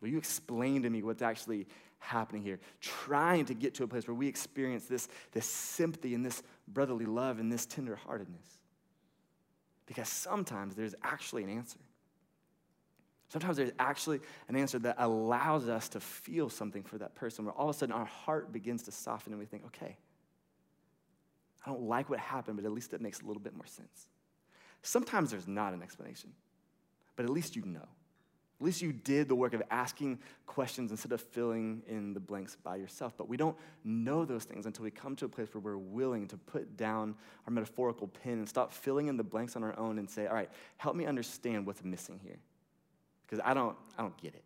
Will 0.00 0.08
you 0.08 0.16
explain 0.16 0.84
to 0.84 0.90
me 0.90 1.02
what's 1.02 1.20
actually 1.20 1.66
happening 1.98 2.42
here? 2.42 2.60
Trying 2.80 3.44
to 3.44 3.54
get 3.54 3.74
to 3.74 3.84
a 3.84 3.86
place 3.86 4.08
where 4.08 4.14
we 4.14 4.26
experience 4.26 4.86
this, 4.86 5.06
this 5.32 5.44
sympathy 5.44 6.14
and 6.14 6.24
this 6.24 6.42
brotherly 6.66 7.04
love 7.04 7.40
and 7.40 7.52
this 7.52 7.66
tenderheartedness. 7.66 8.62
Because 9.84 10.08
sometimes 10.08 10.74
there's 10.74 10.94
actually 11.02 11.42
an 11.42 11.50
answer. 11.50 11.78
Sometimes 13.28 13.56
there's 13.56 13.72
actually 13.78 14.20
an 14.48 14.56
answer 14.56 14.78
that 14.80 14.96
allows 14.98 15.68
us 15.68 15.88
to 15.90 16.00
feel 16.00 16.48
something 16.48 16.82
for 16.82 16.98
that 16.98 17.14
person, 17.14 17.44
where 17.44 17.54
all 17.54 17.68
of 17.68 17.76
a 17.76 17.78
sudden 17.78 17.94
our 17.94 18.04
heart 18.04 18.52
begins 18.52 18.82
to 18.84 18.92
soften 18.92 19.32
and 19.32 19.40
we 19.40 19.46
think, 19.46 19.64
okay, 19.66 19.96
I 21.64 21.70
don't 21.70 21.82
like 21.82 22.10
what 22.10 22.20
happened, 22.20 22.56
but 22.56 22.64
at 22.64 22.72
least 22.72 22.92
it 22.92 23.00
makes 23.00 23.20
a 23.20 23.24
little 23.24 23.42
bit 23.42 23.54
more 23.54 23.66
sense. 23.66 24.08
Sometimes 24.82 25.30
there's 25.30 25.48
not 25.48 25.72
an 25.72 25.82
explanation, 25.82 26.30
but 27.16 27.24
at 27.24 27.30
least 27.30 27.56
you 27.56 27.64
know. 27.64 27.88
At 28.60 28.66
least 28.66 28.82
you 28.82 28.92
did 28.92 29.28
the 29.28 29.34
work 29.34 29.52
of 29.52 29.62
asking 29.70 30.20
questions 30.46 30.90
instead 30.90 31.10
of 31.10 31.20
filling 31.20 31.82
in 31.88 32.14
the 32.14 32.20
blanks 32.20 32.56
by 32.62 32.76
yourself. 32.76 33.14
But 33.16 33.28
we 33.28 33.36
don't 33.36 33.56
know 33.82 34.24
those 34.24 34.44
things 34.44 34.64
until 34.64 34.84
we 34.84 34.90
come 34.90 35.16
to 35.16 35.24
a 35.24 35.28
place 35.28 35.48
where 35.52 35.60
we're 35.60 35.76
willing 35.76 36.28
to 36.28 36.36
put 36.36 36.76
down 36.76 37.16
our 37.46 37.52
metaphorical 37.52 38.06
pen 38.06 38.34
and 38.34 38.48
stop 38.48 38.72
filling 38.72 39.08
in 39.08 39.16
the 39.16 39.24
blanks 39.24 39.56
on 39.56 39.64
our 39.64 39.76
own 39.78 39.98
and 39.98 40.08
say, 40.08 40.28
all 40.28 40.34
right, 40.34 40.50
help 40.76 40.94
me 40.94 41.04
understand 41.04 41.66
what's 41.66 41.82
missing 41.82 42.20
here 42.22 42.38
because 43.34 43.50
I 43.50 43.52
don't, 43.52 43.76
I 43.98 44.02
don't 44.02 44.16
get 44.16 44.34
it. 44.34 44.44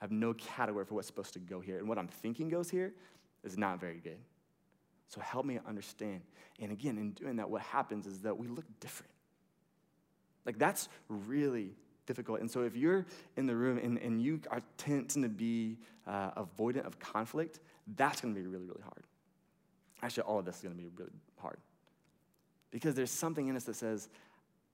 I 0.00 0.04
have 0.04 0.10
no 0.10 0.32
category 0.32 0.86
for 0.86 0.94
what's 0.94 1.06
supposed 1.06 1.34
to 1.34 1.38
go 1.38 1.60
here. 1.60 1.78
And 1.78 1.86
what 1.86 1.98
I'm 1.98 2.08
thinking 2.08 2.48
goes 2.48 2.70
here 2.70 2.94
is 3.44 3.58
not 3.58 3.78
very 3.78 3.98
good. 3.98 4.18
So 5.08 5.20
help 5.20 5.44
me 5.44 5.58
understand. 5.66 6.22
And 6.58 6.72
again, 6.72 6.96
in 6.96 7.10
doing 7.12 7.36
that, 7.36 7.50
what 7.50 7.60
happens 7.60 8.06
is 8.06 8.20
that 8.20 8.38
we 8.38 8.48
look 8.48 8.64
different. 8.80 9.12
Like 10.46 10.58
that's 10.58 10.88
really 11.08 11.74
difficult. 12.06 12.40
And 12.40 12.50
so 12.50 12.62
if 12.62 12.74
you're 12.74 13.04
in 13.36 13.46
the 13.46 13.54
room 13.54 13.78
and, 13.78 13.98
and 13.98 14.22
you 14.22 14.40
are 14.50 14.62
tend 14.78 15.10
to 15.10 15.28
be 15.28 15.76
uh, 16.06 16.42
avoidant 16.42 16.86
of 16.86 16.98
conflict, 16.98 17.60
that's 17.96 18.22
going 18.22 18.34
to 18.34 18.40
be 18.40 18.46
really, 18.46 18.64
really 18.64 18.82
hard. 18.82 19.04
Actually, 20.02 20.22
all 20.22 20.38
of 20.38 20.46
this 20.46 20.56
is 20.56 20.62
going 20.62 20.74
to 20.74 20.82
be 20.82 20.88
really 20.96 21.12
hard. 21.38 21.58
Because 22.70 22.94
there's 22.94 23.10
something 23.10 23.48
in 23.48 23.56
us 23.56 23.64
that 23.64 23.76
says, 23.76 24.08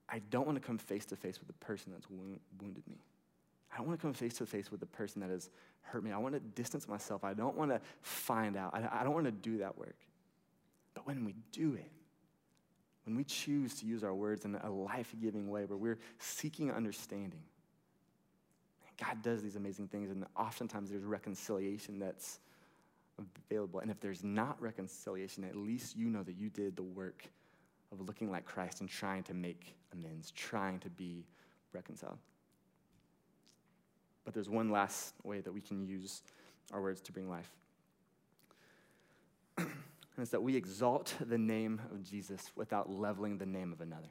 I 0.09 0.21
don't 0.31 0.47
want 0.47 0.61
to 0.61 0.67
come 0.67 0.79
face 0.79 1.07
to 1.07 1.17
face 1.17 1.39
with 1.39 1.47
the 1.47 1.65
person 1.65 1.93
that's 1.93 2.09
wounded 2.11 2.87
me. 2.87 2.99
I 3.73 3.79
don't 3.79 3.87
want 3.87 3.99
to 3.99 4.03
come 4.03 4.13
face 4.13 4.35
to 4.35 4.47
face 4.47 4.71
with 4.71 4.81
the 4.81 4.87
person 4.87 5.21
that 5.23 5.31
has 5.31 5.49
hurt 5.81 6.05
me. 6.05 6.13
I 6.13 6.19
want 6.19 6.35
to 6.35 6.41
distance 6.41 6.87
myself. 6.89 7.25
I 7.25 7.33
don't 7.33 7.57
want 7.57 7.71
to 7.71 7.81
find 8.03 8.57
out. 8.57 8.75
I, 8.75 9.01
I 9.01 9.05
don't 9.05 9.15
want 9.15 9.27
to 9.27 9.33
do 9.33 9.59
that 9.59 9.79
work. 9.79 9.97
But 10.95 11.07
when 11.07 11.25
we 11.25 11.35
do 11.53 11.75
it, 11.75 11.91
when 13.05 13.17
we 13.17 13.25
choose 13.25 13.75
to 13.81 13.87
use 13.87 14.05
our 14.05 14.15
words 14.15 14.45
in 14.45 14.55
a 14.55 14.71
life 14.71 15.15
giving 15.21 15.51
way 15.51 15.65
where 15.65 15.79
we're 15.79 15.99
seeking 16.19 16.71
understanding, 16.71 17.43
God 18.99 19.23
does 19.23 19.43
these 19.43 19.57
amazing 19.57 19.89
things, 19.89 20.11
and 20.11 20.25
oftentimes 20.37 20.91
there's 20.91 21.03
reconciliation 21.03 21.99
that's 21.99 22.39
available. 23.51 23.81
And 23.81 23.91
if 23.91 24.01
there's 24.01 24.23
not 24.23 24.61
reconciliation, 24.61 25.45
at 25.45 25.57
least 25.57 25.97
you 25.97 26.09
know 26.09 26.23
that 26.23 26.37
you 26.37 26.51
did 26.51 26.77
the 26.77 26.83
work 26.83 27.25
of 27.91 28.01
looking 28.01 28.31
like 28.31 28.45
Christ 28.45 28.81
and 28.81 28.89
trying 28.89 29.23
to 29.25 29.35
make 29.35 29.75
amends, 29.93 30.31
trying 30.31 30.79
to 30.81 30.91
be 30.91 31.27
reconciled. 31.73 32.19
But 34.25 34.35
there's 34.35 34.49
one 34.49 34.71
last 34.71 35.15
way 35.25 35.41
that 35.41 35.53
we 35.53 35.61
can 35.61 35.87
use 35.87 36.23
our 36.73 36.81
words 36.81 37.01
to 37.03 37.13
bring 37.13 37.29
life. 37.29 37.51
and 39.59 39.69
it's 40.19 40.31
that 40.31 40.43
we 40.43 40.57
exalt 40.57 41.15
the 41.21 41.39
name 41.39 41.81
of 41.91 42.03
Jesus 42.03 42.51
without 42.57 42.91
leveling 42.91 43.39
the 43.39 43.47
name 43.47 43.73
of 43.73 43.81
another. 43.81 44.09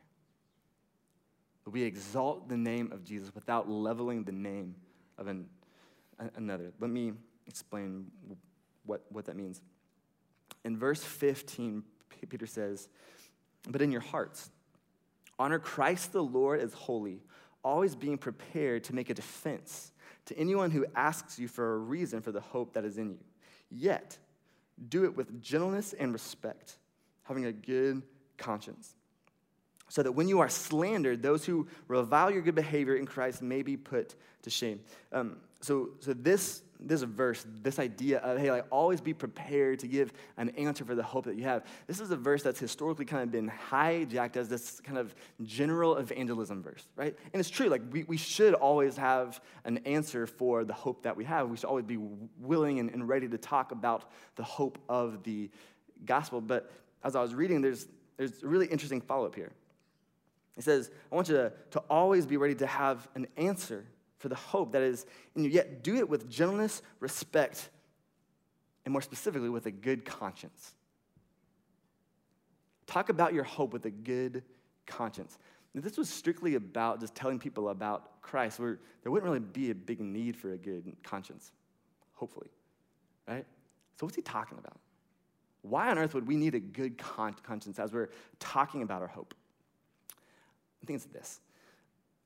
We 1.66 1.84
exalt 1.84 2.50
the 2.50 2.58
name 2.58 2.92
of 2.92 3.04
Jesus 3.04 3.34
without 3.34 3.70
leveling 3.70 4.24
the 4.24 4.32
name 4.32 4.76
of 5.18 5.28
an, 5.28 5.48
another. 6.36 6.72
Let 6.80 6.90
me 6.90 7.14
explain 7.48 8.08
what, 8.86 9.04
what 9.10 9.26
that 9.26 9.36
means. 9.36 9.62
In 10.66 10.78
verse 10.78 11.04
15, 11.04 11.84
Peter 12.30 12.48
says, 12.48 12.90
But 13.70 13.82
in 13.82 13.92
your 13.92 14.02
hearts, 14.02 14.50
honor 15.38 15.60
Christ 15.60 16.12
the 16.12 16.24
Lord 16.24 16.60
as 16.60 16.74
holy, 16.74 17.22
always 17.64 17.96
being 17.96 18.18
prepared 18.18 18.84
to 18.86 18.96
make 18.96 19.10
a 19.10 19.14
defense 19.14 19.91
to 20.26 20.38
anyone 20.38 20.72
who 20.72 20.86
asks 20.96 21.40
you 21.40 21.48
for 21.48 21.76
a 21.76 21.78
reason 21.78 22.22
for 22.22 22.32
the 22.32 22.42
hope 22.42 22.74
that 22.74 22.86
is 22.86 22.98
in 22.98 23.12
you. 23.12 23.20
Yet, 23.70 24.18
do 24.90 25.06
it 25.06 25.16
with 25.16 25.42
gentleness 25.42 25.94
and 25.94 26.14
respect, 26.14 26.78
having 27.24 27.46
a 27.46 27.52
good 27.52 28.04
conscience 28.38 28.96
so 29.92 30.02
that 30.02 30.14
when 30.14 30.30
you 30.30 30.40
are 30.40 30.48
slandered, 30.48 31.22
those 31.22 31.44
who 31.44 31.68
revile 31.90 32.32
your 32.32 32.42
good 32.42 32.56
behavior 32.56 32.96
in 32.96 33.06
Christ 33.06 33.42
may 33.42 33.62
be 33.62 33.76
put 33.76 34.16
to 34.44 34.50
shame. 34.50 34.80
Um, 35.12 35.36
so, 35.60 35.90
so 36.00 36.14
this, 36.14 36.62
this 36.80 37.02
verse, 37.02 37.46
this 37.62 37.78
idea 37.78 38.20
of, 38.20 38.38
hey, 38.38 38.50
like, 38.52 38.66
always 38.70 39.02
be 39.02 39.14
prepared 39.14 39.80
to 39.80 39.88
give 39.88 40.14
an 40.38 40.48
answer 40.52 40.86
for 40.86 40.96
the 40.96 41.04
hope 41.04 41.26
that 41.26 41.36
you 41.36 41.44
have, 41.44 41.66
this 41.88 42.00
is 42.00 42.10
a 42.10 42.16
verse 42.16 42.42
that's 42.42 42.58
historically 42.58 43.04
kind 43.04 43.22
of 43.22 43.34
been 43.34 43.52
hijacked 43.70 44.38
as 44.38 44.48
this 44.48 44.80
kind 44.80 44.98
of 44.98 45.14
general 45.44 45.98
evangelism 45.98 46.64
verse, 46.64 46.88
right? 46.96 47.14
And 47.34 47.42
it's 47.42 47.50
true, 47.50 47.68
like, 47.68 47.82
we, 47.92 48.04
we 48.04 48.16
should 48.16 48.54
always 48.54 48.96
have 48.96 49.42
an 49.66 49.80
answer 49.80 50.26
for 50.26 50.64
the 50.64 50.74
hope 50.74 51.04
that 51.04 51.18
we 51.18 51.26
have. 51.26 51.50
We 51.50 51.58
should 51.58 51.66
always 51.66 51.86
be 51.86 51.98
willing 52.40 52.80
and, 52.80 52.90
and 52.92 53.10
ready 53.10 53.28
to 53.28 53.38
talk 53.38 53.74
about 53.74 54.10
the 54.38 54.44
hope 54.44 54.80
of 54.88 55.24
the 55.24 55.50
gospel. 56.06 56.40
But 56.40 56.72
as 57.04 57.18
I 57.18 57.22
was 57.22 57.36
reading, 57.36 57.60
there's, 57.62 57.90
there's 58.16 58.42
a 58.42 58.48
really 58.48 58.68
interesting 58.68 59.02
follow 59.02 59.26
up 59.26 59.36
here. 59.36 59.52
He 60.62 60.64
says, 60.64 60.92
I 61.12 61.16
want 61.16 61.28
you 61.28 61.38
to, 61.38 61.52
to 61.72 61.80
always 61.90 62.28
be 62.28 62.38
ready 62.38 62.54
to 62.54 62.68
have 62.68 63.08
an 63.16 63.26
answer 63.36 63.84
for 64.20 64.30
the 64.30 64.36
hope 64.36 64.74
that 64.74 64.84
is 64.84 65.08
in 65.36 65.44
you, 65.44 65.50
yet 65.50 65.82
do 65.82 65.96
it 65.96 66.08
with 66.08 66.30
gentleness, 66.30 66.84
respect, 67.00 67.72
and 68.86 68.92
more 68.92 69.02
specifically, 69.02 69.50
with 69.50 69.66
a 69.66 69.72
good 69.72 70.06
conscience. 70.06 70.76
Talk 72.86 73.10
about 73.10 73.34
your 73.34 73.44
hope 73.44 73.74
with 73.74 73.88
a 73.88 73.90
good 73.90 74.44
conscience. 74.86 75.40
If 75.74 75.84
this 75.84 75.98
was 75.98 76.08
strictly 76.08 76.54
about 76.54 77.00
just 77.00 77.16
telling 77.16 77.40
people 77.40 77.70
about 77.70 78.22
Christ, 78.22 78.60
where 78.60 78.78
there 79.02 79.12
wouldn't 79.12 79.28
really 79.28 79.44
be 79.44 79.72
a 79.72 79.76
big 79.76 80.00
need 80.00 80.38
for 80.38 80.54
a 80.54 80.58
good 80.58 80.96
conscience, 81.02 81.52
hopefully, 82.14 82.52
right? 83.28 83.48
So, 84.00 84.06
what's 84.06 84.16
he 84.16 84.22
talking 84.22 84.60
about? 84.60 84.78
Why 85.64 85.90
on 85.90 85.98
earth 85.98 86.14
would 86.14 86.28
we 86.28 86.36
need 86.36 86.54
a 86.54 86.60
good 86.60 87.00
con- 87.00 87.36
conscience 87.42 87.80
as 87.80 87.92
we're 87.92 88.10
talking 88.40 88.84
about 88.84 89.02
our 89.02 89.08
hope? 89.08 89.34
I 90.82 90.86
think 90.86 90.98
it's 90.98 91.06
this. 91.06 91.40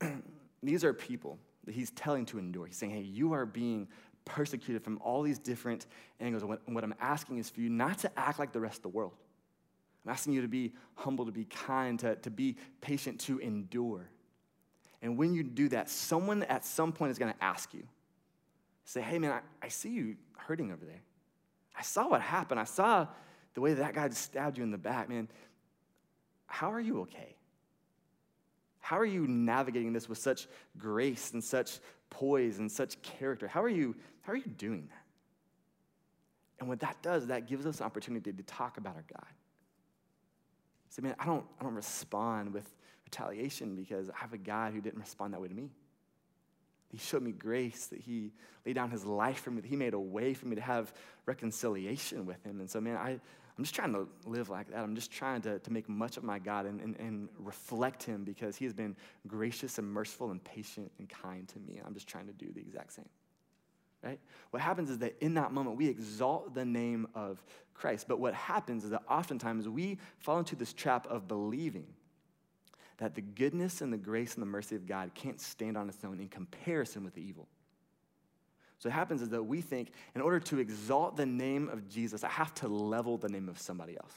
these 0.64 0.84
are 0.84 0.94
people 0.94 1.38
that 1.66 1.74
he's 1.74 1.92
telling 1.92 2.26
to 2.28 2.40
endure. 2.40 2.68
He's 2.68 2.78
saying, 2.78 2.94
hey, 2.94 3.02
you 3.02 3.34
are 3.34 3.46
being 3.46 3.88
persecuted 4.24 4.84
from 4.84 5.00
all 5.04 5.22
these 5.22 5.40
different 5.40 5.86
angles. 6.20 6.44
And 6.44 6.50
what, 6.50 6.62
what 6.68 6.84
I'm 6.84 6.96
asking 7.00 7.38
is 7.38 7.50
for 7.50 7.62
you 7.62 7.70
not 7.70 8.00
to 8.00 8.20
act 8.20 8.40
like 8.40 8.52
the 8.52 8.60
rest 8.60 8.78
of 8.78 8.84
the 8.84 8.90
world. 8.90 9.14
I'm 10.06 10.12
asking 10.12 10.34
you 10.34 10.42
to 10.42 10.48
be 10.48 10.74
humble, 10.96 11.26
to 11.26 11.32
be 11.32 11.46
kind, 11.46 12.00
to, 12.00 12.16
to 12.16 12.30
be 12.30 12.58
patient, 12.82 13.20
to 13.22 13.40
endure. 13.40 14.10
And 15.02 15.18
when 15.18 15.34
you 15.34 15.44
do 15.44 15.70
that, 15.70 15.90
someone 15.90 16.44
at 16.44 16.66
some 16.66 16.92
point 16.92 17.12
is 17.12 17.20
going 17.20 17.34
to 17.34 17.44
ask 17.44 17.74
you, 17.74 17.84
say, 18.86 19.02
hey, 19.02 19.20
man, 19.20 19.32
I, 19.32 19.66
I 19.66 19.68
see 19.70 19.90
you 19.90 20.16
hurting 20.38 20.72
over 20.72 20.86
there. 20.86 21.02
I 21.78 21.82
saw 21.82 22.08
what 22.08 22.22
happened. 22.22 22.60
I 22.60 22.66
saw 22.66 23.08
the 23.54 23.62
way 23.62 23.74
that, 23.74 23.82
that 23.82 23.94
guy 23.94 24.10
stabbed 24.10 24.58
you 24.58 24.64
in 24.64 24.72
the 24.72 24.78
back. 24.78 25.10
Man, 25.10 25.28
how 26.46 26.72
are 26.72 26.80
you 26.80 27.02
okay? 27.02 27.36
How 28.86 29.00
are 29.00 29.06
you 29.06 29.26
navigating 29.26 29.94
this 29.94 30.08
with 30.08 30.20
such 30.20 30.48
grace 30.78 31.32
and 31.34 31.44
such 31.44 31.80
poise 32.12 32.60
and 32.60 32.72
such 32.72 33.02
character? 33.02 33.48
How 33.48 33.64
are 33.64 33.68
you, 33.68 33.96
how 34.22 34.34
are 34.34 34.36
you 34.36 34.44
doing 34.46 34.88
that? 34.92 35.04
And 36.60 36.70
what 36.70 36.82
that 36.82 37.02
does, 37.02 37.26
that 37.26 37.48
gives 37.48 37.66
us 37.66 37.80
an 37.80 37.88
opportunity 37.88 38.32
to 38.32 38.44
talk 38.44 38.78
about 38.78 38.96
our 38.96 39.04
God. 39.12 39.26
Say, 40.90 41.02
man, 41.02 41.16
I 41.18 41.26
don't, 41.26 41.44
I 41.60 41.64
don't 41.64 41.74
respond 41.74 42.54
with 42.54 42.72
retaliation 43.06 43.74
because 43.74 44.12
I 44.12 44.18
have 44.18 44.34
a 44.34 44.38
God 44.38 44.72
who 44.72 44.82
didn't 44.82 45.00
respond 45.00 45.34
that 45.34 45.42
way 45.42 45.48
to 45.48 45.56
me. 45.56 45.72
He 46.90 47.00
showed 47.00 47.24
me 47.24 47.32
grace, 47.32 47.88
that 47.88 48.02
He 48.02 48.34
laid 48.68 48.74
down 48.74 48.92
His 48.92 49.04
life 49.04 49.40
for 49.40 49.50
me, 49.50 49.62
that 49.62 49.68
He 49.68 49.76
made 49.76 49.96
a 49.96 50.00
way 50.00 50.36
for 50.36 50.46
me 50.46 50.58
to 50.58 50.62
have 50.62 50.94
reconciliation 51.26 52.28
with 52.28 52.46
Him. 52.46 52.60
And 52.60 52.70
so, 52.70 52.80
man, 52.80 52.98
I, 52.98 53.20
I'm 53.58 53.64
just 53.64 53.74
trying 53.74 53.94
to 53.94 54.08
live 54.26 54.50
like 54.50 54.70
that. 54.72 54.80
I'm 54.80 54.96
just 54.96 55.12
trying 55.12 55.42
to, 55.44 55.60
to 55.60 55.72
make 55.72 55.88
much 55.88 56.18
of 56.18 56.24
my 56.24 56.40
God 56.40 56.66
and, 56.66 56.82
and, 56.82 57.00
and 57.00 57.30
reflect 57.40 58.04
Him 58.04 58.24
because 58.26 58.58
He 58.58 58.66
has 58.66 58.74
been 58.74 58.96
gracious 59.28 59.78
and 59.78 59.88
merciful 59.88 60.32
and 60.32 60.44
patient 60.44 60.92
and 61.00 61.08
kind 61.08 61.48
to 61.50 61.60
me. 61.60 61.80
I'm 61.86 61.94
just 61.94 62.08
trying 62.08 62.28
to 62.28 62.34
do 62.34 62.52
the 62.54 62.60
exact 62.60 62.94
same. 62.94 63.10
Right? 64.04 64.20
What 64.52 64.62
happens 64.62 64.90
is 64.90 65.00
that 65.00 65.16
in 65.22 65.36
that 65.36 65.52
moment, 65.52 65.78
we 65.78 65.88
exalt 65.88 66.54
the 66.54 66.66
name 66.66 67.08
of 67.16 67.42
Christ. 67.74 68.08
But 68.08 68.20
what 68.20 68.34
happens 68.34 68.84
is 68.84 68.92
that 68.92 69.04
oftentimes 69.10 69.70
we 69.70 70.00
fall 70.20 70.38
into 70.38 70.56
this 70.56 70.74
trap 70.74 71.08
of 71.08 71.28
believing 71.28 71.88
that 72.98 73.16
the 73.16 73.22
goodness 73.22 73.82
and 73.82 73.92
the 73.92 73.98
grace 73.98 74.36
and 74.36 74.42
the 74.42 74.48
mercy 74.48 74.76
of 74.76 74.86
God 74.86 75.12
can't 75.16 75.40
stand 75.40 75.78
on 75.78 75.90
its 75.90 76.04
own 76.04 76.20
in 76.20 76.28
comparison 76.28 77.04
with 77.04 77.16
the 77.16 77.22
evil. 77.22 77.48
So 78.86 78.90
what 78.90 78.94
happens 78.94 79.24
is 79.24 79.30
that 79.30 79.42
we 79.42 79.62
think, 79.62 79.90
in 80.14 80.22
order 80.22 80.40
to 80.42 80.60
exalt 80.60 81.18
the 81.18 81.26
name 81.26 81.70
of 81.70 81.90
Jesus, 81.90 82.24
I 82.24 82.30
have 82.30 82.54
to 82.56 82.68
level 82.68 83.18
the 83.18 83.28
name 83.28 83.50
of 83.50 83.58
somebody 83.58 83.98
else. 83.98 84.14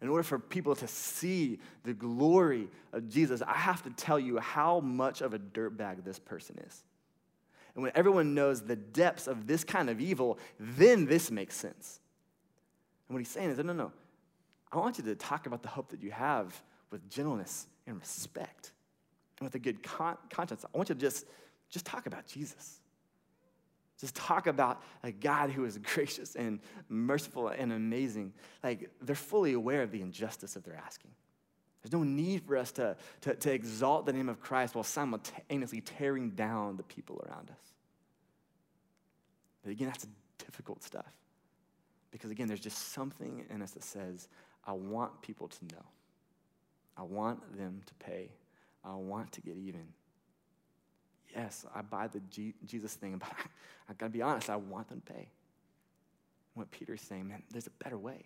In 0.00 0.08
order 0.08 0.22
for 0.22 0.38
people 0.38 0.76
to 0.76 0.86
see 0.86 1.58
the 1.82 1.92
glory 1.92 2.68
of 2.92 3.08
Jesus, 3.08 3.42
I 3.42 3.54
have 3.54 3.82
to 3.82 3.90
tell 3.90 4.20
you 4.20 4.38
how 4.38 4.78
much 4.78 5.22
of 5.22 5.34
a 5.34 5.40
dirtbag 5.40 6.04
this 6.04 6.20
person 6.20 6.56
is. 6.64 6.84
And 7.74 7.82
when 7.82 7.90
everyone 7.96 8.32
knows 8.32 8.62
the 8.62 8.76
depths 8.76 9.26
of 9.26 9.48
this 9.48 9.64
kind 9.64 9.90
of 9.90 10.00
evil, 10.00 10.38
then 10.60 11.06
this 11.06 11.32
makes 11.32 11.56
sense. 11.56 11.98
And 13.08 13.16
what 13.16 13.18
he's 13.18 13.28
saying 13.28 13.50
is, 13.50 13.56
no, 13.56 13.64
no, 13.64 13.72
no. 13.72 13.92
I 14.70 14.76
want 14.76 14.98
you 14.98 15.04
to 15.06 15.16
talk 15.16 15.48
about 15.48 15.64
the 15.64 15.68
hope 15.68 15.90
that 15.90 16.00
you 16.00 16.12
have 16.12 16.62
with 16.92 17.10
gentleness 17.10 17.66
and 17.88 17.98
respect 17.98 18.70
and 19.40 19.46
with 19.46 19.56
a 19.56 19.58
good 19.58 19.82
con- 19.82 20.18
conscience. 20.30 20.64
I 20.64 20.78
want 20.78 20.90
you 20.90 20.94
to 20.94 21.00
just, 21.00 21.26
just 21.70 21.84
talk 21.84 22.06
about 22.06 22.28
Jesus. 22.28 22.78
Just 24.02 24.16
talk 24.16 24.48
about 24.48 24.82
a 25.04 25.12
God 25.12 25.50
who 25.50 25.64
is 25.64 25.78
gracious 25.94 26.34
and 26.34 26.58
merciful 26.88 27.48
and 27.48 27.72
amazing. 27.72 28.32
Like, 28.64 28.90
they're 29.00 29.14
fully 29.14 29.52
aware 29.52 29.80
of 29.82 29.92
the 29.92 30.02
injustice 30.02 30.56
of 30.56 30.64
their 30.64 30.74
asking. 30.74 31.12
There's 31.82 31.92
no 31.92 32.02
need 32.02 32.42
for 32.44 32.56
us 32.56 32.72
to, 32.72 32.96
to, 33.20 33.36
to 33.36 33.52
exalt 33.52 34.06
the 34.06 34.12
name 34.12 34.28
of 34.28 34.40
Christ 34.40 34.74
while 34.74 34.82
simultaneously 34.82 35.80
tearing 35.82 36.30
down 36.30 36.76
the 36.76 36.82
people 36.82 37.24
around 37.28 37.50
us. 37.50 37.74
But 39.62 39.70
again, 39.70 39.86
that's 39.86 40.08
difficult 40.36 40.82
stuff. 40.82 41.12
Because 42.10 42.32
again, 42.32 42.48
there's 42.48 42.60
just 42.60 42.92
something 42.92 43.44
in 43.50 43.62
us 43.62 43.70
that 43.70 43.84
says, 43.84 44.26
I 44.66 44.72
want 44.72 45.22
people 45.22 45.46
to 45.46 45.64
know. 45.66 45.84
I 46.96 47.02
want 47.02 47.56
them 47.56 47.82
to 47.86 47.94
pay. 48.04 48.32
I 48.84 48.94
want 48.94 49.30
to 49.32 49.40
get 49.40 49.56
even 49.56 49.84
yes, 51.34 51.66
I 51.74 51.82
buy 51.82 52.08
the 52.08 52.20
G- 52.30 52.54
Jesus 52.66 52.94
thing, 52.94 53.16
but 53.18 53.28
I, 53.30 53.42
I 53.90 53.94
gotta 53.94 54.10
be 54.10 54.22
honest, 54.22 54.50
I 54.50 54.56
want 54.56 54.88
them 54.88 55.02
to 55.06 55.12
pay. 55.12 55.28
What 56.54 56.70
Peter's 56.70 57.00
saying, 57.00 57.28
man, 57.28 57.42
there's 57.50 57.66
a 57.66 57.82
better 57.82 57.96
way. 57.96 58.24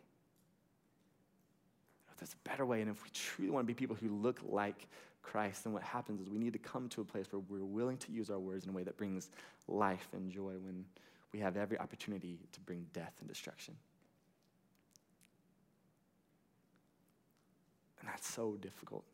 There's 2.19 2.33
a 2.33 2.49
better 2.49 2.65
way. 2.65 2.81
And 2.81 2.91
if 2.91 3.03
we 3.03 3.11
truly 3.11 3.51
want 3.51 3.65
to 3.65 3.67
be 3.67 3.75
people 3.75 3.97
who 3.97 4.09
look 4.09 4.41
like 4.49 4.89
Christ, 5.23 5.65
then 5.65 5.73
what 5.73 5.83
happens 5.83 6.21
is 6.21 6.29
we 6.31 6.39
need 6.39 6.53
to 6.53 6.59
come 6.59 6.89
to 6.91 7.01
a 7.01 7.05
place 7.05 7.27
where 7.31 7.43
we're 7.49 7.65
willing 7.65 7.99
to 7.99 8.13
use 8.13 8.31
our 8.31 8.39
words 8.39 8.65
in 8.65 8.71
a 8.71 8.73
way 8.73 8.83
that 8.85 8.97
brings 8.97 9.31
life 9.69 10.09
and 10.13 10.31
joy 10.31 10.53
when 10.63 10.85
we 11.33 11.41
have 11.41 11.57
every 11.57 11.79
opportunity 11.79 12.39
to 12.53 12.61
bring 12.61 12.87
death 12.93 13.13
and 13.21 13.29
destruction. 13.29 13.75
And 18.01 18.09
that's 18.09 18.27
so 18.27 18.57
difficult. 18.61 19.05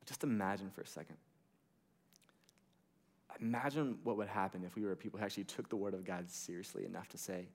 But 0.00 0.08
just 0.08 0.24
imagine 0.24 0.70
for 0.70 0.82
a 0.82 0.86
second 0.86 1.16
imagine 3.40 3.98
what 4.04 4.16
would 4.16 4.28
happen 4.28 4.64
if 4.64 4.76
we 4.76 4.84
were 4.84 4.94
people 4.96 5.18
who 5.18 5.24
actually 5.24 5.44
took 5.44 5.68
the 5.68 5.76
word 5.76 5.94
of 5.94 6.04
God 6.04 6.30
seriously 6.30 6.84
enough 6.84 7.08
to 7.08 7.18
say, 7.18 7.48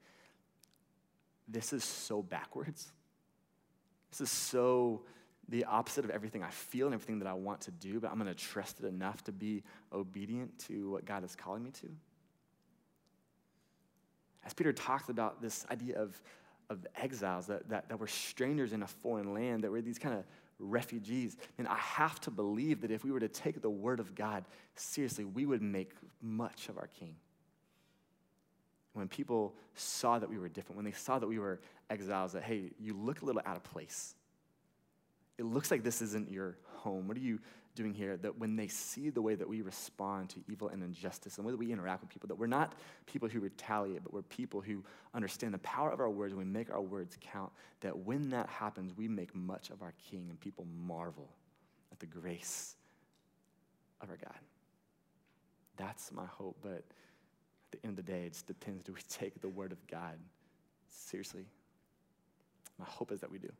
this 1.48 1.74
is 1.74 1.84
so 1.84 2.22
backwards. 2.22 2.92
This 4.12 4.22
is 4.22 4.32
so 4.32 5.02
the 5.50 5.66
opposite 5.66 6.06
of 6.06 6.12
everything 6.12 6.44
I 6.44 6.50
feel 6.50 6.88
and 6.88 6.94
everything 6.94 7.20
that 7.20 7.28
I 7.28 7.34
want 7.34 7.62
to 7.62 7.72
do, 7.72 8.00
but 8.00 8.12
I'm 8.12 8.18
going 8.18 8.34
to 8.34 8.36
trust 8.36 8.80
it 8.80 8.86
enough 8.86 9.24
to 9.26 9.32
be 9.32 9.64
obedient 9.92 10.58
to 10.68 10.92
what 10.92 11.06
God 11.06 11.24
is 11.24 11.36
calling 11.36 11.64
me 11.64 11.72
to. 11.72 11.88
As 14.46 14.54
Peter 14.54 14.74
talks 14.74 15.10
about 15.10 15.42
this 15.42 15.66
idea 15.70 16.00
of, 16.00 16.20
of 16.70 16.86
exiles, 16.96 17.48
that, 17.48 17.70
that, 17.70 17.90
that 17.90 18.00
we're 18.00 18.08
strangers 18.08 18.74
in 18.74 18.82
a 18.84 18.88
foreign 18.88 19.34
land, 19.34 19.64
that 19.64 19.72
we're 19.72 19.82
these 19.82 20.00
kind 20.00 20.16
of 20.16 20.26
refugees. 20.62 21.36
And 21.58 21.68
I 21.68 21.76
have 21.76 22.20
to 22.22 22.32
believe 22.32 22.82
that 22.82 22.92
if 22.92 23.04
we 23.04 23.12
were 23.12 23.20
to 23.20 23.28
take 23.28 23.62
the 23.62 23.70
word 23.70 24.00
of 24.00 24.16
God 24.16 24.46
seriously, 24.76 25.26
we 25.26 25.46
would 25.46 25.62
make 25.62 25.92
much 26.22 26.70
of 26.70 26.78
our 26.78 26.88
king. 26.88 27.16
When 28.94 29.08
people 29.08 29.56
saw 29.76 30.20
that 30.20 30.30
we 30.30 30.38
were 30.38 30.50
different, 30.50 30.76
when 30.78 30.86
they 30.86 30.92
saw 30.92 31.18
that 31.20 31.28
we 31.28 31.40
were 31.40 31.60
exiles, 31.90 32.34
that, 32.34 32.44
hey, 32.44 32.72
you 32.80 32.94
look 32.94 33.22
a 33.22 33.26
little 33.26 33.42
out 33.46 33.58
of 33.58 33.64
place. 33.64 34.16
it 35.38 35.46
looks 35.46 35.72
like 35.72 35.84
this 35.84 36.02
isn't 36.02 36.30
your 36.30 36.58
home. 36.76 37.08
What 37.08 37.18
are 37.18 37.22
you 37.22 37.40
doing 37.76 37.94
here? 37.94 38.18
That 38.18 38.38
when 38.38 38.56
they 38.56 38.68
see 38.68 39.10
the 39.10 39.22
way 39.22 39.36
that 39.36 39.48
we 39.48 39.62
respond 39.62 40.30
to 40.32 40.40
evil 40.50 40.70
and 40.70 40.84
injustice, 40.84 41.38
and 41.38 41.44
the 41.44 41.48
way 41.48 41.52
that 41.52 41.60
we 41.60 41.72
interact 41.72 42.02
with 42.02 42.10
people, 42.10 42.28
that 42.28 42.36
we're 42.36 42.48
not 42.48 42.74
people 43.06 43.30
who 43.30 43.40
retaliate, 43.40 44.04
but 44.04 44.14
we're 44.14 44.22
people 44.24 44.62
who 44.62 44.84
understand 45.14 45.54
the 45.54 45.60
power 45.60 45.92
of 45.92 46.00
our 46.00 46.10
words 46.10 46.34
and 46.34 46.40
we 46.40 46.46
make 46.46 46.72
our 46.72 46.82
words 46.82 47.18
count. 47.22 47.52
That 47.82 47.98
when 47.98 48.30
that 48.30 48.50
happens, 48.50 48.96
we 48.96 49.08
make 49.08 49.36
much 49.36 49.70
of 49.70 49.82
our 49.82 49.94
King 50.10 50.28
and 50.30 50.40
people 50.40 50.66
marvel 50.86 51.30
at 51.92 52.00
the 52.00 52.06
grace 52.06 52.76
of 54.02 54.10
our 54.10 54.18
God. 54.18 54.40
That's 55.78 56.12
my 56.12 56.26
hope, 56.26 56.58
but 56.62 56.72
at 56.72 57.72
the 57.72 57.80
end 57.84 57.98
of 57.98 58.06
the 58.06 58.12
day, 58.12 58.24
it 58.26 58.34
just 58.34 58.48
depends 58.48 58.84
do 58.84 58.94
we 58.94 59.02
take 59.10 59.42
the 59.42 59.50
word 59.50 59.72
of 59.72 59.86
God 59.88 60.18
seriously? 60.90 61.46
My 62.78 62.86
hope 62.86 63.12
is 63.12 63.22
that 63.22 63.32
we 63.32 63.40
do 63.40 63.52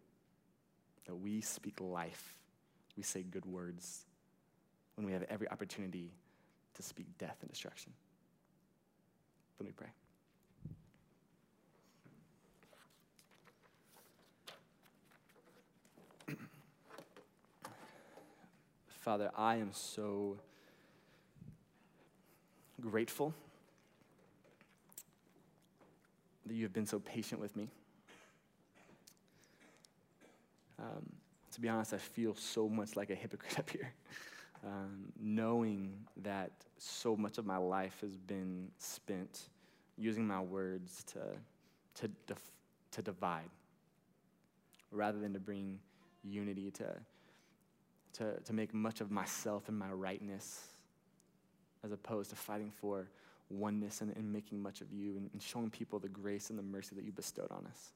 that 1.06 1.16
we 1.16 1.42
speak 1.42 1.80
life, 1.82 2.38
we 2.98 3.04
say 3.04 3.24
good 3.24 3.46
words 3.46 4.06
when 4.96 5.06
we 5.06 5.14
have 5.14 5.24
every 5.24 5.50
opportunity 5.50 6.12
to 6.76 6.84
speak 6.84 7.08
death 7.18 7.38
and 7.42 7.50
destruction. 7.50 7.94
Let 9.60 9.68
me 9.68 9.74
pray. 9.76 9.88
Father, 19.00 19.32
I 19.38 19.58
am 19.58 19.72
so 19.74 20.38
grateful 22.80 23.34
that 26.46 26.54
you 26.54 26.64
have 26.64 26.74
been 26.74 26.88
so 26.88 27.00
patient 27.00 27.40
with 27.40 27.56
me. 27.56 27.70
Um, 30.80 31.21
to 31.52 31.62
be 31.62 31.70
honest, 31.70 31.94
I 31.94 31.98
feel 31.98 32.36
so 32.36 32.70
much 32.70 32.96
like 32.96 33.10
a 33.10 33.16
hypocrite 33.16 33.60
up 33.60 33.70
here, 33.70 33.94
um, 34.66 35.12
knowing 35.20 35.94
that 36.18 36.52
so 36.78 37.16
much 37.16 37.38
of 37.38 37.46
my 37.46 37.58
life 37.58 37.98
has 38.02 38.18
been 38.18 38.70
spent 38.78 39.50
using 39.98 40.26
my 40.26 40.40
words 40.40 41.04
to, 41.14 41.20
to, 41.96 42.08
def- 42.28 42.52
to 42.92 43.02
divide 43.02 43.50
rather 44.92 45.20
than 45.20 45.34
to 45.34 45.40
bring 45.40 45.80
unity, 46.24 46.72
to, 46.72 46.88
to, 48.14 48.40
to 48.42 48.54
make 48.54 48.74
much 48.74 49.02
of 49.02 49.12
myself 49.12 49.68
and 49.68 49.78
my 49.78 49.90
rightness, 49.90 50.68
as 51.84 51.92
opposed 51.92 52.30
to 52.30 52.36
fighting 52.36 52.72
for 52.72 53.08
oneness 53.50 54.02
and, 54.02 54.16
and 54.16 54.32
making 54.32 54.62
much 54.62 54.82
of 54.82 54.92
you 54.92 55.18
and, 55.18 55.30
and 55.34 55.42
showing 55.42 55.70
people 55.70 56.00
the 56.00 56.08
grace 56.08 56.50
and 56.50 56.58
the 56.58 56.64
mercy 56.64 56.96
that 56.96 57.04
you 57.04 57.12
bestowed 57.12 57.52
on 57.52 57.66
us. 57.68 57.92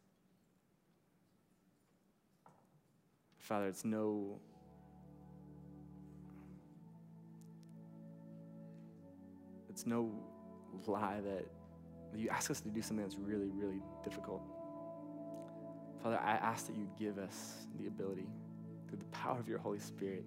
Father, 3.46 3.68
it's 3.68 3.86
no 3.86 4.40
it's 9.70 9.86
no 9.86 10.10
lie 10.88 11.20
that, 11.22 11.46
you 12.16 12.30
ask 12.30 12.50
us 12.50 12.60
to 12.62 12.70
do 12.70 12.82
something 12.82 13.06
that's 13.06 13.20
really, 13.20 13.50
really 13.50 13.82
difficult. 14.04 14.42
Father, 16.02 16.18
I 16.18 16.32
ask 16.38 16.66
that 16.68 16.76
you 16.76 16.88
give 16.98 17.20
us 17.20 17.68
the 17.78 17.88
ability, 17.88 18.28
through 18.88 19.00
the 19.00 19.06
power 19.06 19.38
of 19.38 19.48
your 19.48 19.60
Holy 19.60 19.80
Spirit, 19.80 20.24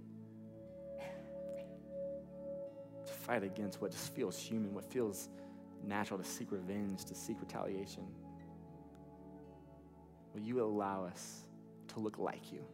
to 3.06 3.12
fight 3.12 3.42
against 3.42 3.80
what 3.80 3.90
just 3.90 4.14
feels 4.14 4.38
human, 4.38 4.74
what 4.74 4.84
feels 4.84 5.28
natural, 5.82 6.18
to 6.18 6.24
seek 6.24 6.52
revenge, 6.52 7.04
to 7.06 7.14
seek 7.14 7.40
retaliation. 7.40 8.06
Will 10.34 10.42
you 10.42 10.62
allow 10.62 11.04
us 11.04 11.46
to 11.88 12.00
look 12.00 12.18
like 12.18 12.52
you? 12.52 12.64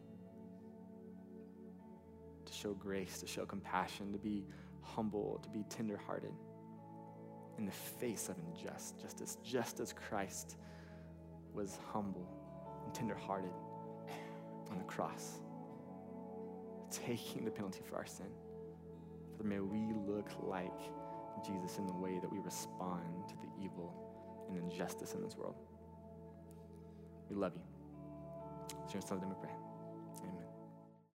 Show 2.65 2.73
grace, 2.73 3.19
to 3.19 3.27
show 3.27 3.45
compassion, 3.45 4.11
to 4.11 4.17
be 4.17 4.43
humble, 4.81 5.39
to 5.43 5.49
be 5.49 5.63
tenderhearted 5.69 6.31
in 7.59 7.65
the 7.65 7.71
face 7.71 8.27
of 8.27 8.35
injustice, 8.39 9.37
just 9.43 9.79
as 9.79 9.93
Christ 9.93 10.57
was 11.53 11.77
humble 11.91 12.27
and 12.83 12.93
tenderhearted 12.93 13.51
on 14.71 14.79
the 14.79 14.83
cross, 14.85 15.41
taking 16.89 17.45
the 17.45 17.51
penalty 17.51 17.81
for 17.87 17.97
our 17.97 18.05
sin. 18.07 18.25
Father, 19.31 19.47
may 19.47 19.59
we 19.59 19.93
look 20.07 20.29
like 20.41 20.71
Jesus 21.45 21.77
in 21.77 21.85
the 21.85 21.93
way 21.93 22.17
that 22.19 22.31
we 22.31 22.39
respond 22.39 23.27
to 23.29 23.35
the 23.35 23.63
evil 23.63 23.93
and 24.49 24.57
injustice 24.57 25.13
in 25.13 25.21
this 25.21 25.37
world. 25.37 25.55
We 27.29 27.35
love 27.35 27.53
you. 27.55 27.61
It's 28.85 28.93
your 28.93 29.01
son, 29.03 29.19
we 29.21 29.35
pray. 29.39 29.53
Amen. 30.23 30.54